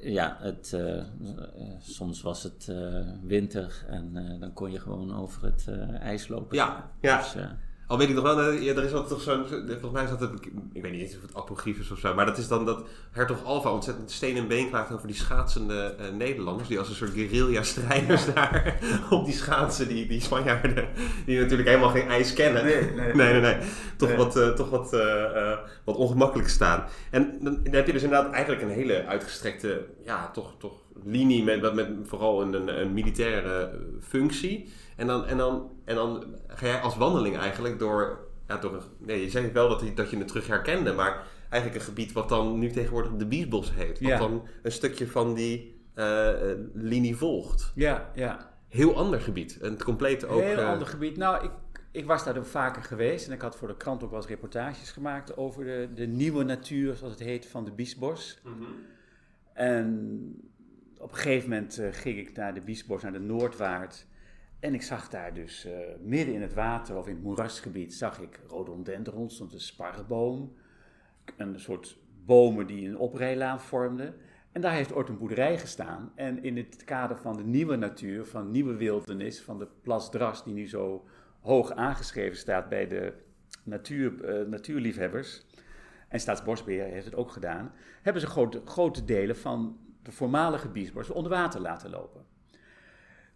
[0.00, 0.76] ja, het,
[1.80, 2.76] soms was het eh,
[3.22, 6.56] winter en eh, dan kon je gewoon over het eh, ijs lopen.
[6.56, 7.16] ja, ja.
[7.18, 7.42] Dus, eh,
[7.90, 10.10] Al weet ik nog wel, eh, ja, er is altijd toch zo'n, volgens mij is
[10.10, 10.30] dat, het,
[10.72, 12.84] ik weet niet eens of het apocryf is of zo, maar dat is dan dat
[13.10, 16.94] Hertog Alva ontzettend steen en been klaagt over die schaatsende eh, Nederlanders, die als een
[16.94, 18.78] soort guerrilla-strijders daar
[19.10, 20.88] op die schaatsen, die, die Spanjaarden,
[21.26, 22.64] die natuurlijk helemaal geen ijs kennen.
[22.64, 23.14] Nee, nee.
[23.14, 23.40] nee, nee.
[23.40, 23.56] nee.
[23.96, 24.18] Toch, Nee.
[24.18, 26.84] Wat, eh, toch wat, eh, eh, wat ongemakkelijk staan.
[27.10, 30.72] En dan, dan heb je dus inderdaad eigenlijk een hele uitgestrekte, ja, toch, toch
[31.04, 34.68] linie met, met vooral een, een, een militaire eh, functie.
[34.96, 38.18] En dan, en, dan, en dan ga jij als wandeling eigenlijk door,
[38.48, 41.22] ja, door een, nee, je zei wel dat, je- dat je het terug herkende, maar
[41.48, 44.00] eigenlijk een gebied wat dan nu tegenwoordig de Biesbos heet.
[44.00, 44.18] Wat Ja.
[44.18, 47.72] dan een stukje van die eh, eh, linie volgt.
[47.74, 48.50] Ja, ja.
[48.68, 49.58] Heel ander gebied.
[49.60, 50.40] En het complete ook...
[50.40, 51.16] Een heel ander gebied.
[51.16, 51.50] Nou, ik,
[51.90, 54.90] ik was daar vaker geweest en ik had voor de krant ook wel eens reportages
[54.90, 58.40] gemaakt over de, de nieuwe natuur, zoals het heet, van de Biesbos.
[59.52, 60.34] En
[61.00, 64.06] op een gegeven moment eh, ging ik naar de Biesbos, naar de Noordwaard.
[64.58, 68.20] En ik zag daar dus eh, midden in het water of in het moerasgebied, zag
[68.20, 70.56] ik rhododendron, stond een sparrenboom.
[71.36, 74.14] Een soort bomen die een oprijlaan vormden.
[74.52, 76.12] En daar heeft ooit een boerderij gestaan.
[76.14, 80.44] En in het kader van de nieuwe natuur, van nieuwe wildernis, van de Plas Dras,
[80.44, 81.04] die nu zo
[81.40, 83.12] hoog aangeschreven staat bij de
[83.64, 85.46] natuur, eh, natuurliefhebbers,
[86.08, 87.72] en Staatsbosbeheer heeft het ook gedaan,
[88.02, 89.78] hebben ze grote, grote delen van
[90.10, 92.24] de voormalige biesbos onder water laten lopen.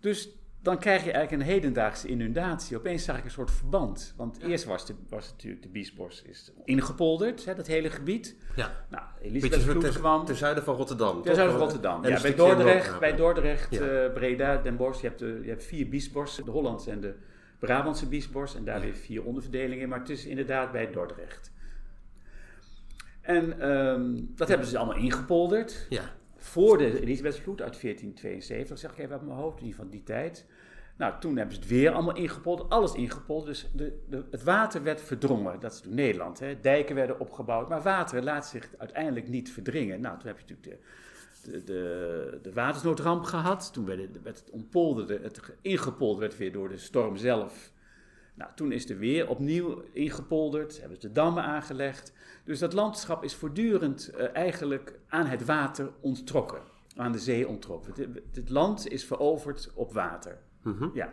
[0.00, 0.28] Dus
[0.62, 2.76] dan krijg je eigenlijk een hedendaagse inundatie.
[2.76, 4.14] Opeens zag ik een soort verband.
[4.16, 8.36] Want eerst was, de, was natuurlijk de biesbos is ingepolderd, hè, dat hele gebied.
[8.56, 10.24] ja, Nou, Elisabeth kwam.
[10.24, 11.22] ten zuiden van Rotterdam.
[11.22, 11.64] Ten zuiden van?
[11.64, 12.04] Rotterdam.
[12.06, 13.80] Ja, een bij Dordrecht, bij Dordrecht Ja.
[14.04, 15.00] eh, Breda, Den Bosch.
[15.00, 17.14] Je hebt, de, je hebt vier biesbossen, de Hollandse en de
[17.58, 18.54] Brabantse biesbos.
[18.56, 19.88] En daar weer vier onderverdelingen.
[19.88, 21.52] Maar het is inderdaad bij Dordrecht.
[23.20, 25.86] En ehm, dat hebben ze allemaal ingepolderd.
[25.88, 26.02] Ja,
[26.44, 30.46] Voor de Elisabethsvloed uit 1472, zeg ik even uit mijn hoofd, in geval die tijd.
[30.96, 33.46] Nou, toen hebben ze het weer allemaal ingepolderd, alles ingepolderd.
[33.46, 35.60] Dus de, de, het water werd verdrongen.
[35.60, 36.38] Dat is toen Nederland.
[36.38, 36.60] Hè.
[36.60, 40.00] Dijken werden opgebouwd, maar water laat zich uiteindelijk niet verdringen.
[40.00, 40.82] Nou, toen heb je natuurlijk
[41.42, 43.72] de, de, de, watersnoodramp gehad.
[43.72, 47.72] Toen werd het, werd het ingepolderd werd weer door de storm zelf.
[48.34, 52.12] Nou, toen is er weer opnieuw ingepolderd, hebben ze de dammen aangelegd.
[52.44, 56.60] Dus dat landschap is voortdurend eh, eigenlijk aan het water onttrokken,
[56.96, 57.92] aan de zee onttrokken.
[57.96, 60.38] Het, het land is veroverd op water.
[60.62, 60.88] Mhm.
[60.94, 61.10] Ja.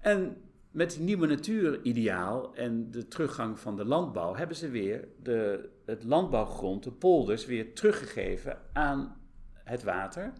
[0.00, 0.36] En
[0.70, 6.04] met het nieuwe natuurideaal en de teruggang van de landbouw hebben ze weer de, het
[6.04, 9.16] landbouwgrond, de polders, weer teruggegeven aan
[9.54, 10.32] het water.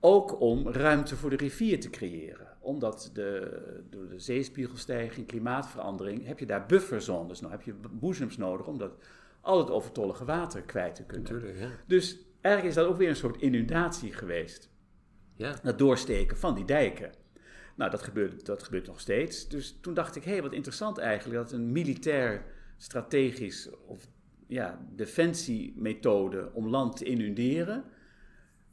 [0.00, 2.47] Ook om ruimte voor de rivier te creëren.
[2.58, 3.60] Omdat de,
[3.90, 7.50] door de zeespiegelstijging, klimaatverandering, heb je daar bufferzones nog.
[7.50, 8.92] Heb je boezems nodig om dat,
[9.40, 11.32] al het overtollige water kwijt te kunnen.
[11.32, 11.68] Natuurlijk, ja.
[11.86, 14.70] Dus eigenlijk is dat ook weer een soort inundatie geweest.
[15.34, 17.12] Ja, Het doorsteken van die dijken.
[17.76, 19.48] Nou, dat gebeurt, dat gebeurt nog steeds.
[19.48, 22.44] Dus toen dacht ik, hé, wat interessant eigenlijk dat een militair,
[22.76, 24.08] strategisch of
[24.46, 27.84] ja, defensiemethode om land te inunderen,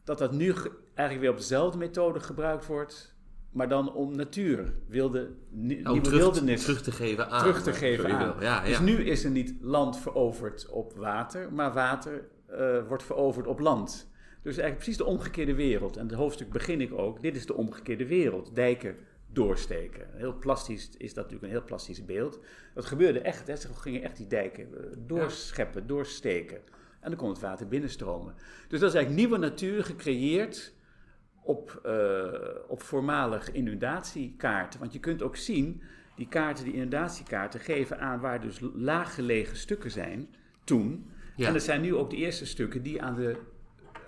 [0.04, 3.15] dat dat nu ge- eigenlijk weer op dezelfde methode gebruikt wordt,
[3.56, 5.20] maar dan om natuur, wilde,
[5.52, 7.40] om nieuwe terug, wildernis terug te geven aan.
[7.40, 8.34] terug te eh, geven aan.
[8.34, 8.42] wil.
[8.42, 8.82] Ja, Dus ja.
[8.82, 14.12] nu is er niet land veroverd op water, maar water eh, wordt veroverd op land.
[14.42, 15.98] Dus eigenlijk precies de omgekeerde wereld.
[15.98, 17.22] En het hoofdstuk begin ik ook.
[17.22, 18.56] Dit is de omgekeerde wereld.
[18.56, 18.96] Dijken
[19.28, 20.08] doorsteken.
[20.14, 22.40] Heel plastisch is dat natuurlijk een heel plastisch beeld.
[22.74, 23.48] Dat gebeurde echt.
[23.48, 23.56] Hè.
[23.56, 26.58] Ze gingen echt die dijken eh, doorscheppen, doorsteken.
[27.00, 28.34] En dan kon het water binnenstromen.
[28.68, 30.75] Dus dat is eigenlijk nieuwe natuur gecreëerd
[31.46, 32.24] op, eh,
[32.68, 34.80] op voormalig inundatiekaarten.
[34.80, 35.82] Want je kunt ook zien,
[36.16, 41.10] die kaarten, die inundatiekaarten, geven aan waar dus laaggelegen stukken zijn toen.
[41.36, 41.48] Ja.
[41.48, 43.36] En er zijn nu ook de eerste stukken die aan, de,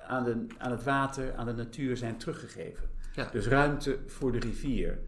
[0.07, 2.89] aan, de, aan het water, aan de natuur zijn teruggegeven.
[3.13, 3.29] Ja.
[3.31, 4.99] Dus ruimte voor de rivier.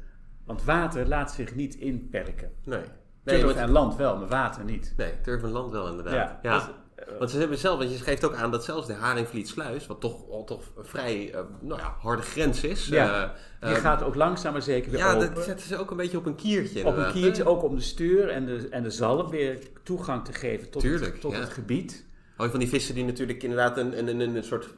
[0.45, 2.51] Want water laat zich niet inperken.
[2.63, 2.83] Nee.
[3.23, 4.93] Turf want- en land wel, maar water niet.
[4.97, 6.39] Nee, turf en land wel inderdaad.
[6.41, 6.73] Ja, dat
[7.17, 10.29] Want ze hebben zelf, want je geeft ook aan dat zelfs de Haringvlietsluis, wat toch
[10.29, 12.87] al toch een vrij eh, nou ja, harde grens is.
[12.87, 13.29] Ja, eh,
[13.67, 15.33] die eh, gaat ook langzaam maar zeker weer ja, open.
[15.33, 16.85] dat zetten ze ook een beetje op een kiertje.
[16.85, 20.33] op een kiertje, ook om de stuur en de, en de zalm weer toegang te
[20.33, 21.39] geven tot, Tuurlijk, het, tot ja.
[21.39, 22.07] het gebied.
[22.35, 24.69] Hou je van die vissen die natuurlijk inderdaad een, een, een, een soort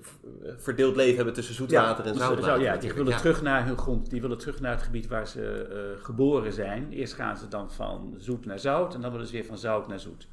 [0.58, 2.44] verdeeld leven hebben tussen zoetwater en zoutwater.
[2.56, 3.18] zo- ja, die willen Ja.
[3.18, 5.68] terug naar hun grond, die willen terug naar het gebied waar ze
[5.98, 6.92] eh, geboren zijn.
[6.92, 9.88] Eerst gaan ze dan van zoet naar zout en dan willen ze weer van zout
[9.88, 10.28] naar zoet.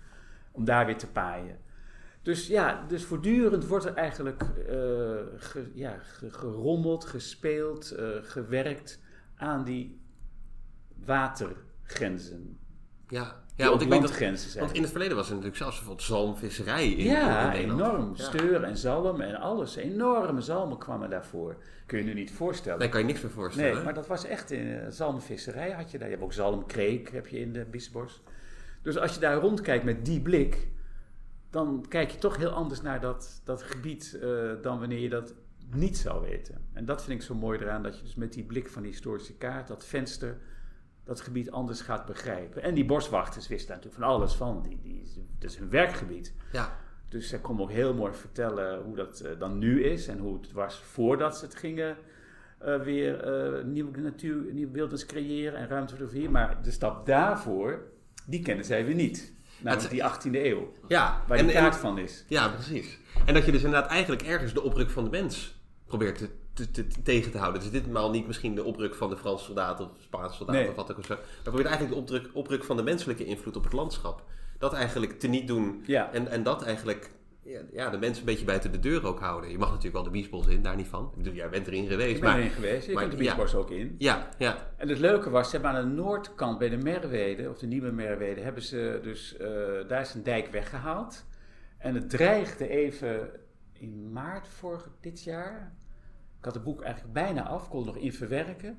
[0.53, 1.57] Om daar weer te paaien.
[2.29, 4.77] Dus ja, dus voortdurend wordt er eigenlijk eh,
[5.37, 9.01] ge- ja, ge- gerommeld, gespeeld, eh, gewerkt
[9.37, 10.01] aan die
[11.05, 12.59] watergrenzen.
[13.09, 16.07] Ja, ja want ik weet dat, want in het verleden was er natuurlijk zelfs bijvoorbeeld
[16.07, 18.13] zalmvisserij in, Ja, in enorm.
[18.17, 18.25] Ja.
[18.25, 19.77] Steur en zalm en alles.
[19.77, 21.57] Enorme zalmen kwamen daarvoor.
[21.87, 22.79] Kun je je nu niet voorstellen.
[22.79, 23.75] Daar kan je niks meer voorstellen.
[23.75, 26.09] Nee, maar dat was echt in uh, zalmvisserij had je daar.
[26.09, 28.23] Je hebt ook zalmkreek heb je in de Biesbos.
[28.83, 30.69] Dus als je daar rondkijkt met die blik,
[31.51, 35.35] dan kijk je toch heel anders naar dat, dat gebied eh, dan wanneer je dat
[35.71, 36.69] niet zou weten.
[36.73, 38.91] En dat vind ik zo mooi eraan, dat je dus met die blik van die
[38.91, 40.39] historische kaart, dat venster,
[41.05, 42.63] dat gebied anders gaat begrijpen.
[42.63, 44.63] En die boswachters wisten daar natuurlijk van alles van.
[44.63, 46.35] Die, die, dat is hun werkgebied.
[46.53, 50.19] Ja, Dus zij kon ook heel mooi vertellen hoe dat eh, dan nu is en
[50.19, 51.97] hoe het was voordat ze het gingen
[52.59, 56.31] eh, weer nieuwe natuur, nieuwe beeldens creëren en ruimte voor de rivier.
[56.31, 57.83] Maar de stap daarvoor,
[58.27, 59.37] die kennen zij weer niet.
[59.61, 61.23] Namelijk die 18e eeuw, ja.
[61.27, 62.25] waar en, die en- kaart van is.
[62.29, 62.99] ja, precies.
[63.27, 65.55] En dat je dus inderdaad eigenlijk ergens de opruk van de mens
[65.87, 67.61] probeert te, te, te- tegen te houden.
[67.63, 70.69] Dus ditmaal niet misschien de opruk van de Franse soldaten of Spaanse Nee.
[70.69, 71.09] of wat ook.
[71.09, 74.23] Maar probeert eigenlijk de opruk, opruk van de menselijke invloed op het landschap.
[74.59, 76.13] Dat eigenlijk te niet doen Ja.
[76.13, 77.11] en, en dat eigenlijk
[77.73, 79.51] ja, de mensen een beetje buiten de deur ook houden.
[79.51, 81.05] Je mag natuurlijk wel de biesbos in, daar niet van.
[81.11, 82.15] Ik bedoel, jij bent erin geweest.
[82.15, 83.17] Ik ben maar, erin geweest, je maar- de ja.
[83.17, 83.95] Biesbos ook in.
[83.99, 87.59] Ja, ja, En het leuke was, ze hebben aan de noordkant bij de Merwede, of
[87.59, 89.49] de nieuwe Merwede, hebben ze dus, eh,
[89.89, 91.27] daar is een dijk weggehaald.
[91.79, 93.31] En het dreigde even
[93.73, 95.73] in maart vorig dit jaar.
[96.39, 98.79] Ik had het boek eigenlijk bijna af, kon het nog in verwerken.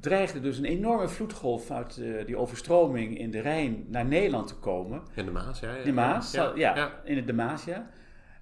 [0.00, 4.54] Dreigde dus een enorme vloedgolf uit eh, die overstroming in de Rijn naar Nederland te
[4.54, 5.02] komen.
[5.14, 5.60] in de Maas.
[5.60, 7.00] Ja, ja, De Maas, ja, ja, ja.
[7.04, 7.90] in het de Maas, ja.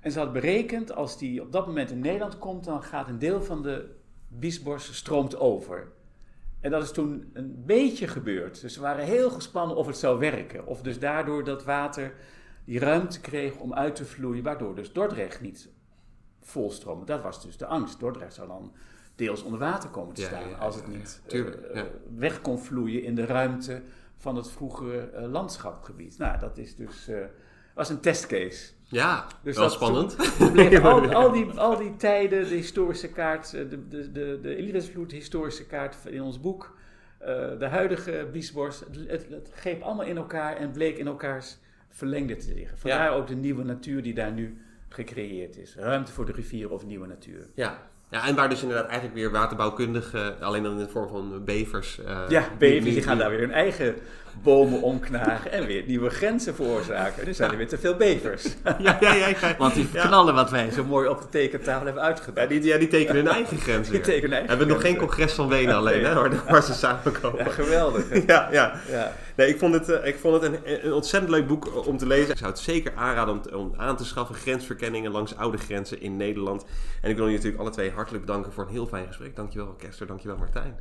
[0.07, 3.19] En ze had berekend, als die op dat moment in Nederland komt, dan gaat een
[3.19, 3.95] deel van de
[4.29, 5.89] Biesbos stroomt over.
[6.61, 8.61] En dat is toen een beetje gebeurd.
[8.61, 10.67] Dus ze waren heel gespannen of het zou werken.
[10.67, 12.15] Of dus daardoor dat water
[12.65, 15.69] die ruimte kreeg om uit te vloeien, waardoor dus Dordrecht niet
[16.41, 17.05] volstroomde.
[17.05, 18.01] Dat was dus de angst.
[18.01, 18.73] Dordrecht zou dan
[19.15, 20.97] deels onder water komen te staan ja, ja, als het ja.
[20.97, 21.87] niet eh, Tuurlijk, ja.
[22.15, 23.83] weg kon vloeien in de ruimte
[24.17, 26.19] van het vroegere eh, landschapgebied.
[26.19, 27.25] Nou, dat is dus eh,
[27.75, 28.76] was een testcase.
[28.89, 30.17] Ja, Dus wel spannend.
[30.83, 35.67] Al, al, die, al die tijden, de historische kaart, eh, de, de, de, de historische
[35.67, 36.77] kaart in ons boek,
[37.19, 37.27] eh,
[37.59, 41.59] de huidige Biesbos, het, het, het greep allemaal in elkaar en bleek in elkaars
[41.91, 42.79] verlengde te liggen.
[42.79, 45.75] Vandaar ook de nieuwe natuur die daar nu gecreëerd is.
[45.79, 47.47] Ruimte voor de rivier of nieuwe natuur.
[47.55, 47.79] Ja,
[48.11, 51.99] Ja, en waar dus inderdaad eigenlijk weer waterbouwkundigen, alleen dan in de vorm van bevers.
[52.01, 53.95] eh, Ja, die- bevers die- die gaan daar weer hun eigen
[54.43, 57.27] bomen omknagen en weer nieuwe grenzen veroorzaken.
[57.27, 58.45] Nu zijn er weer te veel bevers.
[58.65, 59.27] Ja, ja, ja.
[59.27, 59.57] ja.
[59.59, 60.07] Want die Ja.
[60.07, 62.49] knallen wat wij zo mooi op de tekentafel hebben Ja, uitgedaan.
[62.49, 63.93] die, ja, die tekenen hun eigen grenzen.
[63.93, 64.03] Die weer.
[64.03, 67.45] tekenen eigen We hebben nog geen congres van Wenen alleen, hè, waar, waar ze samenkomen.
[67.45, 68.09] Ja, geweldig.
[68.09, 68.19] hè?
[68.27, 68.73] Ja, ja.
[68.91, 69.13] Ja.
[69.37, 72.07] Nee, ik vond het, eh, ik vond het een, een ontzettend leuk boek om te
[72.07, 72.31] lezen.
[72.31, 74.35] Ik zou het zeker aanraden om aan te schaffen.
[74.35, 76.65] Grensverkenningen langs oude grenzen in Nederland.
[77.03, 79.37] En ik wil jullie natuurlijk alle twee hartelijk bedanken voor een heel fijn gesprek.
[79.37, 80.77] Dankjewel Kester, dankjewel Martijn.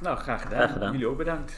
[0.00, 0.58] Nou, graag gedaan.
[0.58, 0.92] Graag gedaan.
[0.92, 1.52] Jullie ook bedankt.